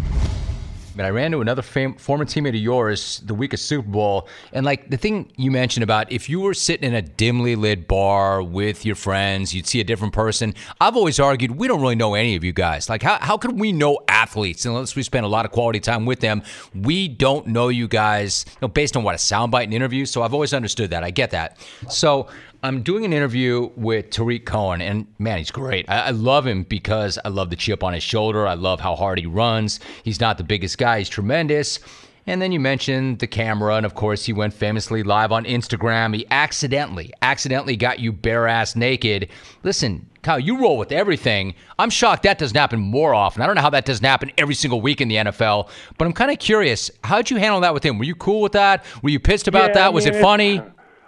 But 0.99 1.07
I 1.07 1.11
ran 1.11 1.27
into 1.27 1.41
another 1.41 1.63
fam- 1.63 1.95
former 1.95 2.25
teammate 2.25 2.49
of 2.49 2.57
yours 2.57 3.23
the 3.25 3.33
week 3.33 3.53
of 3.53 3.61
Super 3.61 3.89
Bowl, 3.89 4.29
and 4.53 4.67
like 4.67 4.91
the 4.91 4.97
thing 4.97 5.31
you 5.37 5.53
mentioned 5.53 5.85
about 5.85 6.11
if 6.11 6.29
you 6.29 6.41
were 6.41 6.55
sitting 6.55 6.89
in 6.89 6.97
a 6.97 7.03
dimly 7.03 7.55
lit 7.55 7.87
bar 7.87 8.43
with 8.43 8.85
your 8.85 8.97
friends, 8.97 9.55
you'd 9.55 9.69
see 9.69 9.79
a 9.79 9.85
different 9.85 10.13
person. 10.13 10.55
I've 10.81 10.97
always 10.97 11.21
argued 11.21 11.53
we 11.53 11.69
don't 11.69 11.81
really 11.81 11.95
know 11.95 12.15
any 12.15 12.35
of 12.35 12.43
you 12.43 12.53
guys. 12.53 12.89
Like, 12.89 13.05
how, 13.05 13.17
how 13.21 13.39
could 13.39 13.61
we 13.61 13.71
know 13.71 14.01
athletes 14.09 14.67
unless 14.67 14.97
we 14.97 15.05
spend 15.05 15.25
a 15.25 15.29
lot 15.29 15.45
of 15.45 15.53
quality 15.53 15.79
time 15.79 16.05
with 16.05 16.19
them? 16.19 16.43
We 16.75 17.07
don't 17.07 17.47
know 17.47 17.69
you 17.69 17.87
guys 17.87 18.45
you 18.49 18.57
know, 18.63 18.69
based 18.69 18.97
on 18.97 19.05
what 19.05 19.15
a 19.15 19.19
soundbite 19.19 19.65
and 19.65 19.75
interview. 19.75 20.05
So 20.05 20.25
I've 20.25 20.35
always 20.35 20.53
understood 20.53 20.91
that. 20.91 21.05
I 21.05 21.13
get 21.13 21.31
that. 21.31 21.59
So 21.89 22.27
I'm 22.61 22.83
doing 22.83 23.05
an 23.05 23.13
interview 23.13 23.71
with 23.77 24.11
Tarik 24.11 24.45
Cohen, 24.45 24.81
and 24.81 25.07
man, 25.21 25.39
he's 25.39 25.53
great. 25.53 25.89
I, 25.89 26.07
I, 26.07 26.11
love 26.11 26.45
him 26.45 26.65
because 26.65 27.17
I 27.25 27.29
love 27.29 27.51
the 27.51 27.57
chip 27.57 27.85
on 27.85 27.93
his 27.93 28.03
shoulder. 28.03 28.49
I 28.49 28.55
love 28.55 28.81
how 28.81 28.97
hard 28.97 29.21
he 29.21 29.27
runs. 29.27 29.79
He's 30.03 30.21
not 30.21 30.39
the 30.39 30.45
biggest 30.45 30.77
guy, 30.77 30.99
he's 30.99 31.09
tremendous. 31.09 31.79
And 32.27 32.43
then 32.43 32.51
you 32.51 32.59
mentioned 32.59 33.21
the 33.21 33.29
camera, 33.29 33.77
and 33.77 33.87
of 33.87 33.95
course, 33.95 34.27
he 34.27 34.33
went 34.33 34.53
famously 34.53 35.05
live 35.05 35.31
on 35.31 35.45
Instagram. 35.45 36.15
He 36.15 36.27
accidentally, 36.33 37.13
accidentally 37.23 37.77
got 37.77 38.01
you 38.01 38.13
bare 38.13 38.49
ass 38.49 38.75
naked. 38.75 39.29
Listen, 39.63 40.07
Kyle, 40.23 40.39
you 40.39 40.61
roll 40.61 40.77
with 40.77 40.91
everything. 40.91 41.55
I'm 41.79 41.91
shocked 41.91 42.25
that 42.25 42.39
doesn't 42.39 42.57
happen 42.57 42.81
more 42.81 43.15
often. 43.15 43.41
I 43.41 43.47
don't 43.47 43.55
know 43.55 43.63
how 43.63 43.71
that 43.71 43.87
doesn't 43.87 44.05
happen 44.05 44.33
every 44.37 44.55
single 44.55 44.81
week 44.81 45.01
in 45.01 45.07
the 45.07 45.15
NFL, 45.15 45.71
but 45.97 46.07
I'm 46.07 46.13
kind 46.13 46.33
of 46.33 46.41
curious. 46.41 46.91
How'd 47.05 47.31
you 47.31 47.39
handle 47.39 47.61
that 47.61 47.73
with 47.73 47.85
him? 47.85 47.99
Were 47.99 48.05
you 48.05 48.17
cool 48.17 48.43
with 48.43 48.53
that? 48.53 48.85
Were 49.01 49.11
you 49.11 49.21
pissed 49.21 49.47
about 49.47 49.69
yeah, 49.69 49.75
that? 49.75 49.95
Was 49.95 50.05
mean, 50.05 50.15
it 50.15 50.21
funny? 50.21 50.61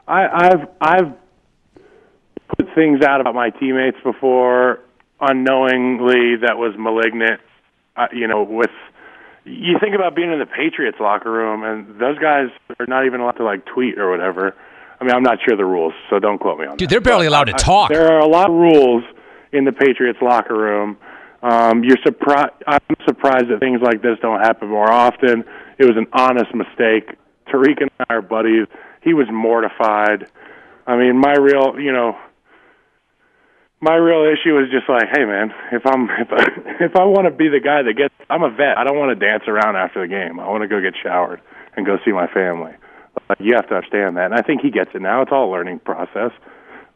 I, 0.06 0.48
I've 0.48 0.68
I've 0.80 1.12
things 2.74 3.02
out 3.02 3.20
about 3.20 3.34
my 3.34 3.50
teammates 3.50 3.98
before. 4.04 4.80
unknowingly 5.20 6.36
that 6.42 6.56
was 6.56 6.74
malignant. 6.78 7.40
Uh, 7.96 8.06
you 8.12 8.26
know, 8.26 8.42
with 8.42 8.70
you 9.44 9.78
think 9.80 9.94
about 9.94 10.14
being 10.14 10.32
in 10.32 10.38
the 10.38 10.46
Patriots 10.46 10.98
locker 11.00 11.30
room, 11.30 11.64
and 11.64 11.98
those 12.00 12.18
guys 12.18 12.48
are 12.78 12.86
not 12.86 13.06
even 13.06 13.20
allowed 13.20 13.32
to 13.32 13.44
like 13.44 13.64
tweet 13.66 13.98
or 13.98 14.10
whatever. 14.10 14.54
I 15.00 15.04
mean, 15.04 15.14
I'm 15.14 15.22
not 15.22 15.38
sure 15.46 15.56
the 15.56 15.64
rules, 15.64 15.94
so 16.10 16.18
don't 16.18 16.38
quote 16.38 16.58
me 16.58 16.66
on 16.66 16.72
Dude, 16.72 16.72
that. 16.72 16.78
Dude, 16.78 16.90
they're 16.90 17.00
barely 17.00 17.26
allowed 17.26 17.44
to 17.44 17.54
I- 17.54 17.58
talk. 17.58 17.90
there 17.90 18.12
are 18.12 18.20
a 18.20 18.26
lot 18.28 18.50
of 18.50 18.54
rules 18.56 19.02
in 19.52 19.64
the 19.64 19.72
Patriots 19.72 20.18
locker 20.22 20.54
room. 20.56 20.98
Um, 21.42 21.82
you're 21.84 21.96
surprised. 22.04 22.52
I'm 22.66 22.80
surprised 23.06 23.48
that 23.48 23.60
things 23.60 23.80
like 23.82 24.02
this 24.02 24.18
don't 24.20 24.40
happen 24.40 24.68
more 24.68 24.90
often. 24.90 25.44
It 25.78 25.84
was 25.86 25.96
an 25.96 26.06
honest 26.12 26.54
mistake. 26.54 27.16
Tarik 27.50 27.80
and 27.80 27.90
I 28.08 28.14
are 28.14 28.22
buddies. 28.22 28.66
He 29.02 29.14
was 29.14 29.26
mortified. 29.32 30.26
I 30.86 30.96
mean, 30.96 31.18
my 31.18 31.32
real, 31.32 31.80
you 31.80 31.92
know, 31.92 32.16
my 33.80 33.94
real 33.94 34.28
issue 34.28 34.58
is 34.60 34.70
just 34.70 34.88
like, 34.88 35.08
hey 35.12 35.24
man, 35.24 35.52
if 35.72 35.82
I'm 35.86 36.04
if 36.20 36.28
I, 36.30 36.84
if 36.84 36.96
I 36.96 37.04
want 37.04 37.26
to 37.26 37.30
be 37.30 37.48
the 37.48 37.60
guy 37.60 37.82
that 37.82 37.94
gets, 37.96 38.14
I'm 38.28 38.42
a 38.42 38.50
vet. 38.50 38.78
I 38.78 38.84
don't 38.84 38.98
want 38.98 39.18
to 39.18 39.26
dance 39.26 39.44
around 39.48 39.76
after 39.76 40.02
the 40.02 40.08
game. 40.08 40.38
I 40.38 40.48
want 40.48 40.62
to 40.62 40.68
go 40.68 40.80
get 40.80 40.94
showered 41.02 41.40
and 41.76 41.86
go 41.86 41.98
see 42.04 42.12
my 42.12 42.26
family. 42.28 42.72
Like 43.28 43.40
you 43.40 43.54
have 43.56 43.68
to 43.68 43.74
understand 43.74 44.16
that, 44.16 44.26
and 44.26 44.34
I 44.34 44.42
think 44.42 44.60
he 44.60 44.70
gets 44.70 44.90
it 44.94 45.02
now. 45.02 45.22
It's 45.22 45.32
all 45.32 45.50
a 45.50 45.52
learning 45.52 45.80
process. 45.80 46.30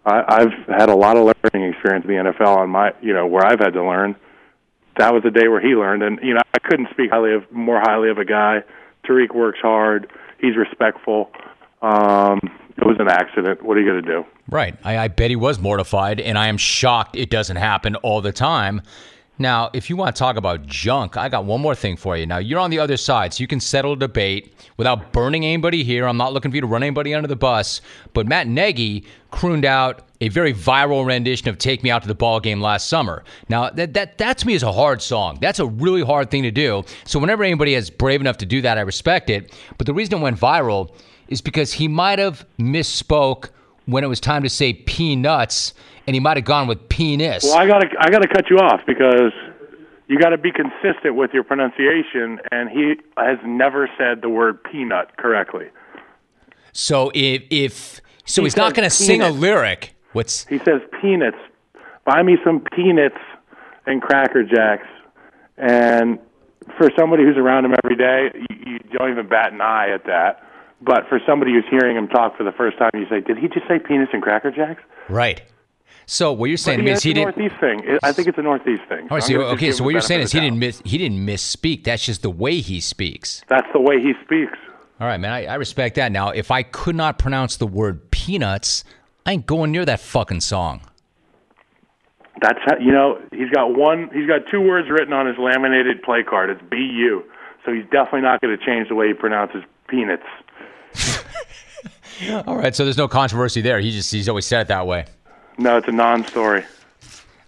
I, 0.06 0.22
I've 0.28 0.52
had 0.68 0.88
a 0.90 0.94
lot 0.94 1.16
of 1.16 1.24
learning 1.24 1.72
experience 1.72 2.04
in 2.04 2.10
the 2.10 2.30
NFL 2.30 2.56
on 2.58 2.70
my, 2.70 2.92
you 3.00 3.14
know, 3.14 3.26
where 3.26 3.44
I've 3.44 3.58
had 3.58 3.72
to 3.72 3.82
learn. 3.82 4.16
That 4.98 5.12
was 5.12 5.22
the 5.24 5.30
day 5.30 5.48
where 5.48 5.60
he 5.60 5.74
learned, 5.74 6.02
and 6.02 6.20
you 6.22 6.34
know, 6.34 6.40
I 6.54 6.58
couldn't 6.68 6.88
speak 6.90 7.10
highly 7.10 7.34
of 7.34 7.50
more 7.50 7.80
highly 7.80 8.10
of 8.10 8.18
a 8.18 8.24
guy. 8.24 8.62
Tarik 9.04 9.34
works 9.34 9.58
hard. 9.60 10.12
He's 10.38 10.56
respectful. 10.56 11.30
Um, 11.82 12.40
it 12.76 12.86
was 12.86 12.96
an 12.98 13.08
accident. 13.08 13.62
What 13.62 13.76
are 13.76 13.80
you 13.80 13.90
going 13.90 14.02
to 14.02 14.10
do? 14.10 14.24
Right. 14.48 14.76
I, 14.84 14.98
I 14.98 15.08
bet 15.08 15.30
he 15.30 15.36
was 15.36 15.58
mortified, 15.58 16.20
and 16.20 16.36
I 16.38 16.48
am 16.48 16.56
shocked 16.56 17.16
it 17.16 17.30
doesn't 17.30 17.56
happen 17.56 17.96
all 17.96 18.20
the 18.20 18.32
time. 18.32 18.82
Now, 19.36 19.70
if 19.72 19.90
you 19.90 19.96
want 19.96 20.14
to 20.14 20.18
talk 20.18 20.36
about 20.36 20.64
junk, 20.64 21.16
I 21.16 21.28
got 21.28 21.44
one 21.44 21.60
more 21.60 21.74
thing 21.74 21.96
for 21.96 22.16
you. 22.16 22.24
Now, 22.24 22.38
you're 22.38 22.60
on 22.60 22.70
the 22.70 22.78
other 22.78 22.96
side, 22.96 23.34
so 23.34 23.42
you 23.42 23.48
can 23.48 23.58
settle 23.58 23.94
a 23.94 23.96
debate 23.96 24.54
without 24.76 25.12
burning 25.12 25.44
anybody 25.44 25.82
here. 25.82 26.06
I'm 26.06 26.16
not 26.16 26.32
looking 26.32 26.52
for 26.52 26.56
you 26.56 26.60
to 26.60 26.68
run 26.68 26.84
anybody 26.84 27.14
under 27.14 27.26
the 27.26 27.34
bus. 27.34 27.80
But 28.12 28.28
Matt 28.28 28.46
Nagy 28.46 29.04
crooned 29.32 29.64
out 29.64 30.06
a 30.20 30.28
very 30.28 30.54
viral 30.54 31.04
rendition 31.04 31.48
of 31.48 31.58
"Take 31.58 31.82
Me 31.82 31.90
Out 31.90 32.02
to 32.02 32.08
the 32.08 32.14
Ball 32.14 32.38
Game" 32.38 32.60
last 32.60 32.88
summer. 32.88 33.24
Now, 33.48 33.70
that 33.70 33.94
that 33.94 34.18
that 34.18 34.38
to 34.38 34.46
me 34.46 34.54
is 34.54 34.62
a 34.62 34.72
hard 34.72 35.02
song. 35.02 35.38
That's 35.40 35.58
a 35.58 35.66
really 35.66 36.02
hard 36.02 36.30
thing 36.30 36.44
to 36.44 36.52
do. 36.52 36.84
So 37.04 37.18
whenever 37.18 37.42
anybody 37.42 37.74
is 37.74 37.90
brave 37.90 38.20
enough 38.20 38.36
to 38.38 38.46
do 38.46 38.62
that, 38.62 38.78
I 38.78 38.82
respect 38.82 39.30
it. 39.30 39.52
But 39.78 39.88
the 39.88 39.94
reason 39.94 40.20
it 40.20 40.22
went 40.22 40.38
viral 40.38 40.94
is 41.28 41.40
because 41.40 41.72
he 41.72 41.88
might 41.88 42.18
have 42.18 42.46
misspoke 42.58 43.50
when 43.86 44.04
it 44.04 44.06
was 44.06 44.20
time 44.20 44.42
to 44.42 44.48
say 44.48 44.72
peanuts, 44.72 45.74
and 46.06 46.14
he 46.14 46.20
might 46.20 46.36
have 46.36 46.46
gone 46.46 46.66
with 46.66 46.88
penis. 46.88 47.44
Well, 47.44 47.56
I 47.56 47.66
gotta 47.66 47.88
I 47.98 48.10
gotta 48.10 48.28
cut 48.28 48.50
you 48.50 48.58
off 48.58 48.80
because 48.86 49.32
you 50.06 50.18
got 50.18 50.30
to 50.30 50.38
be 50.38 50.52
consistent 50.52 51.14
with 51.14 51.32
your 51.32 51.44
pronunciation, 51.44 52.38
and 52.50 52.68
he 52.68 52.94
has 53.16 53.38
never 53.44 53.88
said 53.96 54.20
the 54.20 54.28
word 54.28 54.62
peanut 54.64 55.16
correctly. 55.16 55.66
So 56.72 57.10
if 57.14 57.42
if 57.50 58.00
so, 58.26 58.42
He 58.42 58.46
he's 58.46 58.56
not 58.56 58.74
going 58.74 58.88
to 58.88 58.94
sing 58.94 59.22
a 59.22 59.30
lyric. 59.30 59.94
What's 60.12 60.46
He 60.46 60.58
says 60.58 60.80
peanuts. 61.00 61.38
Buy 62.04 62.22
me 62.22 62.36
some 62.44 62.60
peanuts 62.60 63.18
and 63.86 64.02
Cracker 64.02 64.44
Jacks. 64.44 64.86
And 65.56 66.18
for 66.76 66.90
somebody 66.98 67.24
who's 67.24 67.36
around 67.36 67.64
him 67.64 67.74
every 67.84 67.96
day, 67.96 68.30
you, 68.50 68.72
you 68.72 68.78
don't 68.98 69.10
even 69.10 69.28
bat 69.28 69.52
an 69.52 69.60
eye 69.60 69.90
at 69.90 70.04
that. 70.04 70.43
But 70.80 71.08
for 71.08 71.20
somebody 71.26 71.52
who's 71.52 71.64
hearing 71.70 71.96
him 71.96 72.08
talk 72.08 72.36
for 72.36 72.44
the 72.44 72.52
first 72.52 72.78
time, 72.78 72.90
you 72.94 73.06
say, 73.08 73.20
"Did 73.20 73.38
he 73.38 73.48
just 73.48 73.66
say 73.68 73.78
penis 73.78 74.08
and 74.12 74.22
Cracker 74.22 74.50
Jacks?" 74.50 74.82
right? 75.08 75.42
So 76.06 76.32
what 76.32 76.46
you're 76.46 76.58
saying 76.58 76.78
to 76.78 76.82
I 76.82 76.84
me 76.84 76.90
mean, 76.90 76.96
is 76.96 77.02
he 77.02 77.14
didn't. 77.14 77.36
Northeast 77.36 77.60
thing. 77.60 77.98
I 78.02 78.12
think 78.12 78.28
it's 78.28 78.36
a 78.36 78.42
Northeast 78.42 78.82
thing. 78.88 79.06
Oh, 79.10 79.14
All 79.14 79.16
right, 79.16 79.22
so, 79.22 79.40
okay, 79.40 79.72
so 79.72 79.84
what 79.84 79.90
you're 79.90 80.02
saying 80.02 80.20
is 80.20 80.32
he 80.32 80.40
didn't 80.40 80.58
miss 80.58 80.82
he 80.84 80.98
didn't 80.98 81.26
misspeak. 81.26 81.84
That's 81.84 82.04
just 82.04 82.22
the 82.22 82.30
way 82.30 82.60
he 82.60 82.80
speaks. 82.80 83.42
That's 83.48 83.66
the 83.72 83.80
way 83.80 84.00
he 84.00 84.12
speaks. 84.22 84.58
All 85.00 85.06
right, 85.06 85.18
man, 85.18 85.32
I, 85.32 85.46
I 85.46 85.54
respect 85.54 85.96
that. 85.96 86.12
Now, 86.12 86.30
if 86.30 86.50
I 86.50 86.62
could 86.62 86.94
not 86.94 87.18
pronounce 87.18 87.56
the 87.56 87.66
word 87.66 88.10
peanuts, 88.10 88.84
I 89.26 89.32
ain't 89.32 89.46
going 89.46 89.72
near 89.72 89.84
that 89.86 90.00
fucking 90.00 90.40
song. 90.40 90.82
That's 92.40 92.58
how, 92.64 92.78
you 92.78 92.92
know 92.92 93.20
he's 93.32 93.50
got 93.50 93.74
one. 93.74 94.10
He's 94.12 94.26
got 94.26 94.42
two 94.50 94.60
words 94.60 94.88
written 94.90 95.12
on 95.12 95.26
his 95.26 95.36
laminated 95.38 96.02
play 96.02 96.22
card. 96.22 96.50
It's 96.50 96.60
"bu," 96.68 97.22
so 97.64 97.72
he's 97.72 97.84
definitely 97.84 98.22
not 98.22 98.40
going 98.40 98.56
to 98.56 98.64
change 98.64 98.88
the 98.88 98.94
way 98.94 99.08
he 99.08 99.14
pronounces 99.14 99.62
peanuts. 99.88 100.24
All 102.46 102.56
right, 102.56 102.74
so 102.74 102.84
there's 102.84 102.96
no 102.96 103.08
controversy 103.08 103.60
there. 103.60 103.80
He 103.80 103.90
just 103.90 104.10
he's 104.12 104.28
always 104.28 104.46
said 104.46 104.62
it 104.62 104.68
that 104.68 104.86
way. 104.86 105.04
No, 105.58 105.76
it's 105.76 105.88
a 105.88 105.92
non-story. 105.92 106.64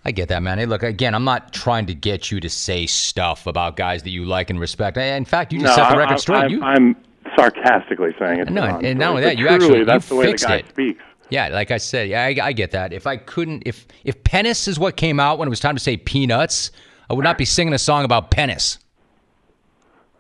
I 0.05 0.13
get 0.13 0.29
that, 0.29 0.43
man. 0.43 0.59
Hey, 0.59 0.67
look, 0.67 0.83
again, 0.83 1.15
I'm 1.15 1.25
not 1.25 1.53
trying 1.53 1.87
to 1.87 1.95
get 1.95 2.31
you 2.31 2.39
to 2.41 2.49
say 2.49 2.87
stuff 2.87 3.47
about 3.47 3.77
guys 3.77 4.03
that 4.05 4.11
you 4.11 4.25
like 4.25 4.51
and 4.51 4.61
respect. 4.61 4.97
In 4.97 5.25
fact, 5.25 5.53
you 5.53 5.61
just 5.61 5.77
no, 5.77 5.83
set 5.85 5.91
the 5.91 5.97
record 5.99 6.15
I, 6.15 6.17
straight. 6.17 6.45
I'm, 6.45 6.51
you, 6.51 6.63
I'm 6.63 6.97
sarcastically 7.35 8.15
saying 8.19 8.41
it's 8.41 8.51
No, 8.51 8.63
a 8.65 8.79
and- 8.79 8.99
not 8.99 9.11
only 9.11 9.23
that, 9.23 9.37
you 9.39 9.49
actually- 9.49 9.79
you 9.79 9.85
that's 9.85 10.09
the 10.09 10.15
way 10.15 10.31
the 10.33 10.39
guy 10.39 10.57
it. 10.59 10.69
speaks. 10.69 11.03
yeah, 11.31 11.49
like 11.49 11.73
I 11.73 11.79
said, 11.79 12.09
yeah, 12.09 12.23
I, 12.23 12.37
I 12.41 12.53
get 12.53 12.71
that. 12.73 12.93
If 12.93 13.07
I 13.07 13.17
couldn't, 13.17 13.65
if 13.67 13.87
if 14.05 14.23
penis 14.23 14.69
is 14.69 14.79
what 14.79 14.97
came 14.97 15.19
out 15.19 15.39
when 15.39 15.49
it 15.49 15.51
was 15.51 15.59
time 15.61 15.75
to 15.75 15.83
say 15.83 15.97
peanuts, 15.97 16.71
I 17.11 17.15
would 17.15 17.25
not 17.25 17.37
be 17.39 17.45
singing 17.45 17.75
a 17.75 17.79
song 17.79 18.05
about 18.05 18.31
penis. 18.31 18.79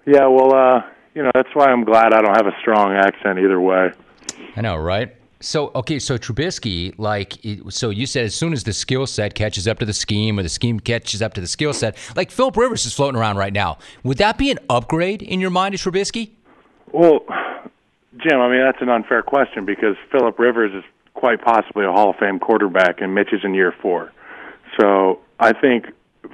Yeah, 0.04 0.26
well, 0.26 0.52
uh, 0.54 0.82
you 1.16 1.22
know 1.22 1.30
that's 1.34 1.48
why 1.54 1.70
I'm 1.70 1.82
glad 1.82 2.12
I 2.12 2.20
don't 2.20 2.36
have 2.36 2.46
a 2.46 2.56
strong 2.60 2.92
accent 2.92 3.38
either 3.38 3.58
way. 3.58 3.90
I 4.54 4.60
know, 4.60 4.76
right? 4.76 5.16
So 5.40 5.72
okay, 5.74 5.98
so 5.98 6.18
Trubisky, 6.18 6.94
like, 6.98 7.34
so 7.70 7.90
you 7.90 8.06
said 8.06 8.26
as 8.26 8.34
soon 8.34 8.52
as 8.52 8.64
the 8.64 8.72
skill 8.72 9.06
set 9.06 9.34
catches 9.34 9.66
up 9.66 9.78
to 9.78 9.86
the 9.86 9.94
scheme, 9.94 10.38
or 10.38 10.42
the 10.42 10.48
scheme 10.48 10.78
catches 10.78 11.22
up 11.22 11.34
to 11.34 11.40
the 11.40 11.46
skill 11.46 11.72
set, 11.72 11.96
like 12.14 12.30
Philip 12.30 12.56
Rivers 12.56 12.84
is 12.84 12.92
floating 12.92 13.18
around 13.18 13.38
right 13.38 13.52
now. 13.52 13.78
Would 14.04 14.18
that 14.18 14.36
be 14.36 14.50
an 14.50 14.58
upgrade 14.68 15.22
in 15.22 15.40
your 15.40 15.50
mind 15.50 15.76
to 15.76 15.90
Trubisky? 15.90 16.30
Well, 16.92 17.20
Jim, 18.18 18.38
I 18.38 18.50
mean 18.50 18.60
that's 18.60 18.82
an 18.82 18.90
unfair 18.90 19.22
question 19.22 19.64
because 19.64 19.96
Philip 20.12 20.38
Rivers 20.38 20.72
is 20.74 20.84
quite 21.14 21.42
possibly 21.42 21.86
a 21.86 21.92
Hall 21.92 22.10
of 22.10 22.16
Fame 22.16 22.38
quarterback, 22.38 23.00
and 23.00 23.14
Mitch 23.14 23.32
is 23.32 23.40
in 23.42 23.54
year 23.54 23.74
four. 23.80 24.12
So 24.78 25.20
I 25.40 25.58
think 25.58 25.86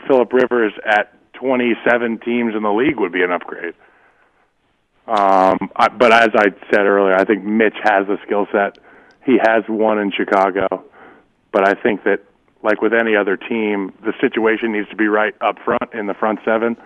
Philip 0.08 0.32
Rivers 0.32 0.72
at 0.84 1.14
27 1.34 2.18
teams 2.18 2.54
in 2.56 2.62
the 2.64 2.72
league 2.72 2.98
would 2.98 3.12
be 3.12 3.22
an 3.22 3.30
upgrade. 3.30 3.74
Um, 5.06 5.70
I, 5.74 5.88
but 5.88 6.12
as 6.12 6.30
I 6.34 6.50
said 6.70 6.86
earlier, 6.86 7.14
I 7.14 7.24
think 7.24 7.44
Mitch 7.44 7.76
has 7.82 8.06
the 8.06 8.18
skill 8.24 8.46
set. 8.52 8.78
He 9.24 9.38
has 9.42 9.64
one 9.68 9.98
in 9.98 10.12
Chicago, 10.12 10.84
but 11.50 11.66
I 11.66 11.74
think 11.74 12.04
that, 12.04 12.20
like 12.62 12.80
with 12.80 12.92
any 12.92 13.16
other 13.16 13.36
team, 13.36 13.92
the 14.04 14.12
situation 14.20 14.72
needs 14.72 14.88
to 14.90 14.96
be 14.96 15.08
right 15.08 15.34
up 15.40 15.58
front 15.64 15.92
in 15.92 16.06
the 16.06 16.14
front 16.14 16.38
seven 16.44 16.76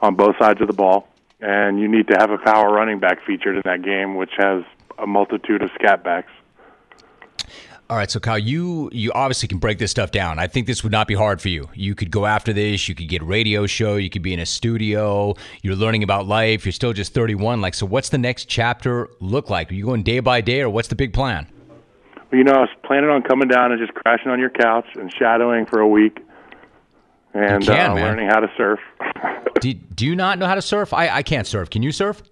on 0.00 0.14
both 0.14 0.36
sides 0.38 0.60
of 0.60 0.66
the 0.66 0.72
ball, 0.72 1.08
and 1.40 1.78
you 1.78 1.88
need 1.88 2.08
to 2.08 2.16
have 2.18 2.30
a 2.30 2.38
power 2.38 2.72
running 2.72 2.98
back 2.98 3.24
featured 3.26 3.56
in 3.56 3.62
that 3.64 3.82
game, 3.82 4.16
which 4.16 4.32
has 4.38 4.64
a 4.98 5.06
multitude 5.06 5.62
of 5.62 5.70
scat 5.74 6.02
backs. 6.02 6.32
All 7.88 7.96
right, 7.96 8.10
so 8.10 8.18
Kyle, 8.18 8.36
you 8.36 8.90
you 8.92 9.12
obviously 9.12 9.46
can 9.46 9.58
break 9.58 9.78
this 9.78 9.92
stuff 9.92 10.10
down. 10.10 10.40
I 10.40 10.48
think 10.48 10.66
this 10.66 10.82
would 10.82 10.90
not 10.90 11.06
be 11.06 11.14
hard 11.14 11.40
for 11.40 11.48
you. 11.48 11.68
You 11.72 11.94
could 11.94 12.10
go 12.10 12.26
after 12.26 12.52
this. 12.52 12.88
You 12.88 12.96
could 12.96 13.08
get 13.08 13.22
a 13.22 13.24
radio 13.24 13.64
show. 13.66 13.94
You 13.94 14.10
could 14.10 14.22
be 14.22 14.34
in 14.34 14.40
a 14.40 14.46
studio. 14.46 15.34
You're 15.62 15.76
learning 15.76 16.02
about 16.02 16.26
life. 16.26 16.64
You're 16.64 16.72
still 16.72 16.92
just 16.92 17.14
31. 17.14 17.60
Like, 17.60 17.74
so 17.74 17.86
what's 17.86 18.08
the 18.08 18.18
next 18.18 18.46
chapter 18.46 19.08
look 19.20 19.50
like? 19.50 19.70
Are 19.70 19.74
you 19.74 19.84
going 19.84 20.02
day 20.02 20.18
by 20.18 20.40
day, 20.40 20.62
or 20.62 20.70
what's 20.70 20.88
the 20.88 20.96
big 20.96 21.12
plan? 21.12 21.46
Well, 22.32 22.38
you 22.38 22.42
know, 22.42 22.54
I 22.54 22.60
was 22.60 22.70
planning 22.82 23.08
on 23.08 23.22
coming 23.22 23.46
down 23.46 23.70
and 23.70 23.80
just 23.80 23.94
crashing 23.94 24.32
on 24.32 24.40
your 24.40 24.50
couch 24.50 24.86
and 24.96 25.12
shadowing 25.16 25.64
for 25.66 25.78
a 25.78 25.86
week 25.86 26.18
and 27.34 27.64
can, 27.64 27.92
uh, 27.92 27.94
learning 27.94 28.28
how 28.28 28.40
to 28.40 28.50
surf. 28.56 28.80
Do, 29.60 29.72
do 29.72 30.04
you 30.04 30.14
not 30.16 30.38
know 30.38 30.46
how 30.46 30.54
to 30.56 30.60
surf? 30.60 30.92
I, 30.92 31.08
I 31.08 31.22
can't 31.22 31.46
surf. 31.46 31.70
Can 31.70 31.82
you 31.82 31.90
surf? 31.90 32.22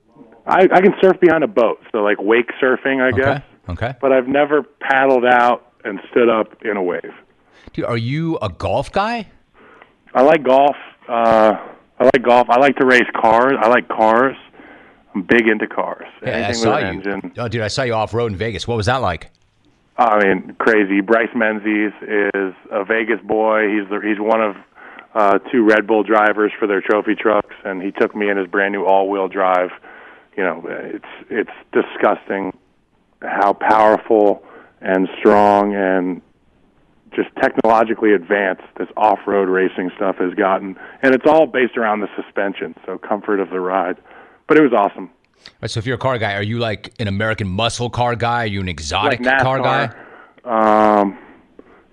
I, 0.47 0.69
I 0.71 0.81
can 0.83 0.95
surf 1.01 1.19
behind 1.21 1.43
a 1.43 1.49
boat, 1.49 1.79
so 1.90 1.99
like 1.99 2.19
wake 2.21 2.51
surfing, 2.61 3.01
I 3.01 3.17
guess. 3.17 3.43
Okay. 3.68 3.94
But 4.00 4.12
I've 4.12 4.29
never 4.29 4.62
paddled 4.62 5.24
out 5.24 5.72
and 5.85 6.00
stood 6.11 6.29
up 6.29 6.62
in 6.64 6.77
a 6.77 6.83
wave. 6.83 7.12
Dude, 7.72 7.85
are 7.85 7.96
you 7.96 8.38
a 8.38 8.48
golf 8.48 8.92
guy? 8.92 9.29
I 10.14 10.22
like 10.22 10.42
golf. 10.42 10.77
Uh, 11.09 11.55
I 11.98 12.05
like 12.05 12.22
golf. 12.22 12.48
I 12.50 12.59
like 12.59 12.77
to 12.77 12.87
race 12.87 13.09
cars. 13.20 13.55
I 13.61 13.68
like 13.68 13.88
cars. 13.88 14.37
I'm 15.14 15.22
big 15.22 15.46
into 15.46 15.66
cars. 15.66 16.07
Yeah, 16.22 16.48
I 16.48 16.53
saw 16.53 16.74
with 16.74 16.83
you. 16.83 16.88
engine. 16.88 17.33
Oh, 17.38 17.48
dude, 17.48 17.62
I 17.62 17.68
saw 17.68 17.83
you 17.83 17.94
off 17.94 18.14
road 18.14 18.33
in 18.33 18.38
Vegas. 18.38 18.67
What 18.67 18.77
was 18.77 18.87
that 18.87 18.96
like? 18.96 19.31
I 19.96 20.25
mean, 20.25 20.56
crazy. 20.58 21.00
Bryce 21.00 21.29
Menzies 21.37 21.92
is 22.02 22.54
a 22.71 22.85
Vegas 22.85 23.21
boy. 23.23 23.69
He's 23.69 23.88
the, 23.88 24.00
he's 24.02 24.19
one 24.19 24.42
of 24.42 24.56
uh, 25.15 25.38
two 25.52 25.65
Red 25.65 25.87
Bull 25.87 26.02
drivers 26.02 26.52
for 26.58 26.67
their 26.67 26.81
trophy 26.81 27.15
trucks, 27.15 27.54
and 27.65 27.81
he 27.81 27.92
took 27.92 28.15
me 28.17 28.29
in 28.29 28.37
his 28.37 28.48
brand 28.48 28.73
new 28.73 28.85
all-wheel 28.85 29.29
drive. 29.29 29.71
You 30.37 30.42
know, 30.42 30.65
it's 30.67 31.04
it's 31.31 31.50
disgusting 31.73 32.56
how 33.25 33.52
powerful 33.52 34.42
and 34.81 35.08
strong 35.18 35.75
and 35.75 36.20
just 37.14 37.29
technologically 37.40 38.12
advanced 38.12 38.64
this 38.77 38.88
off-road 38.96 39.48
racing 39.48 39.90
stuff 39.96 40.16
has 40.16 40.35
gotten, 40.35 40.77
and 41.02 41.14
it's 41.14 41.25
all 41.27 41.46
based 41.46 41.77
around 41.77 42.00
the 42.00 42.08
suspension, 42.16 42.75
so 42.85 42.98
comfort 42.98 43.40
of 43.40 43.50
the 43.50 43.60
ride. 43.60 43.96
But 44.48 44.58
it 44.58 44.62
was 44.62 44.72
awesome. 44.72 45.10
Right, 45.60 45.70
so 45.70 45.79
if 45.79 45.87
you're 45.87 45.96
a 45.96 45.98
car 45.98 46.18
guy, 46.18 46.35
are 46.35 46.42
you 46.42 46.58
like 46.58 46.92
an 46.98 47.08
American 47.08 47.48
muscle 47.48 47.90
car 47.90 48.16
guy? 48.16 48.44
Are 48.44 48.46
you 48.46 48.60
an 48.60 48.68
exotic 48.68 49.20
like 49.20 49.38
car 49.38 49.60
guy? 49.60 49.85
Um, 50.44 51.18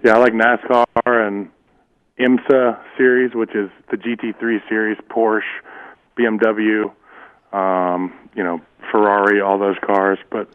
yeah, 0.03 0.15
I 0.15 0.17
like 0.17 0.34
NASCAR 0.34 1.27
and 1.27 1.49
IMSA 2.19 2.79
series, 2.97 3.34
which 3.34 3.55
is 3.55 3.69
the 3.89 3.97
GT3 3.97 4.67
series, 4.67 4.97
Porsche, 5.09 5.41
BMW, 6.17 6.91
um, 7.53 8.13
you 8.36 8.43
know, 8.43 8.61
Ferrari, 8.91 9.41
all 9.41 9.59
those 9.59 9.77
cars. 9.86 10.19
But 10.29 10.49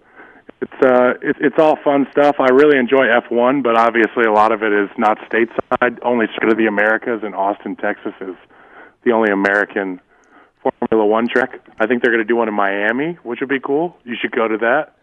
it's 0.61 0.73
uh, 0.83 1.15
it, 1.23 1.37
it's 1.41 1.59
all 1.59 1.77
fun 1.83 2.07
stuff. 2.11 2.37
I 2.39 2.49
really 2.49 2.79
enjoy 2.79 3.07
F1, 3.07 3.63
but 3.63 3.77
obviously 3.77 4.25
a 4.25 4.33
lot 4.33 4.53
of 4.53 4.63
it 4.63 4.73
is 4.73 4.89
not 4.97 5.19
stateside. 5.31 5.99
Only 6.03 6.27
sort 6.39 6.51
of 6.51 6.57
the 6.57 6.67
Americas, 6.67 7.21
and 7.23 7.35
Austin, 7.35 7.77
Texas, 7.77 8.15
is 8.21 8.37
the 9.05 9.13
only 9.13 9.31
American 9.31 10.01
Formula 10.63 11.07
One 11.07 11.29
track. 11.29 11.61
I 11.79 11.87
think 11.87 12.03
they're 12.03 12.13
going 12.13 12.25
to 12.25 12.29
do 12.29 12.37
one 12.37 12.49
in 12.49 12.55
Miami, 12.55 13.19
which 13.23 13.41
would 13.41 13.49
be 13.49 13.61
cool. 13.61 13.97
You 14.05 14.17
should 14.21 14.33
go 14.33 14.49
to 14.49 14.57
that. 14.59 14.97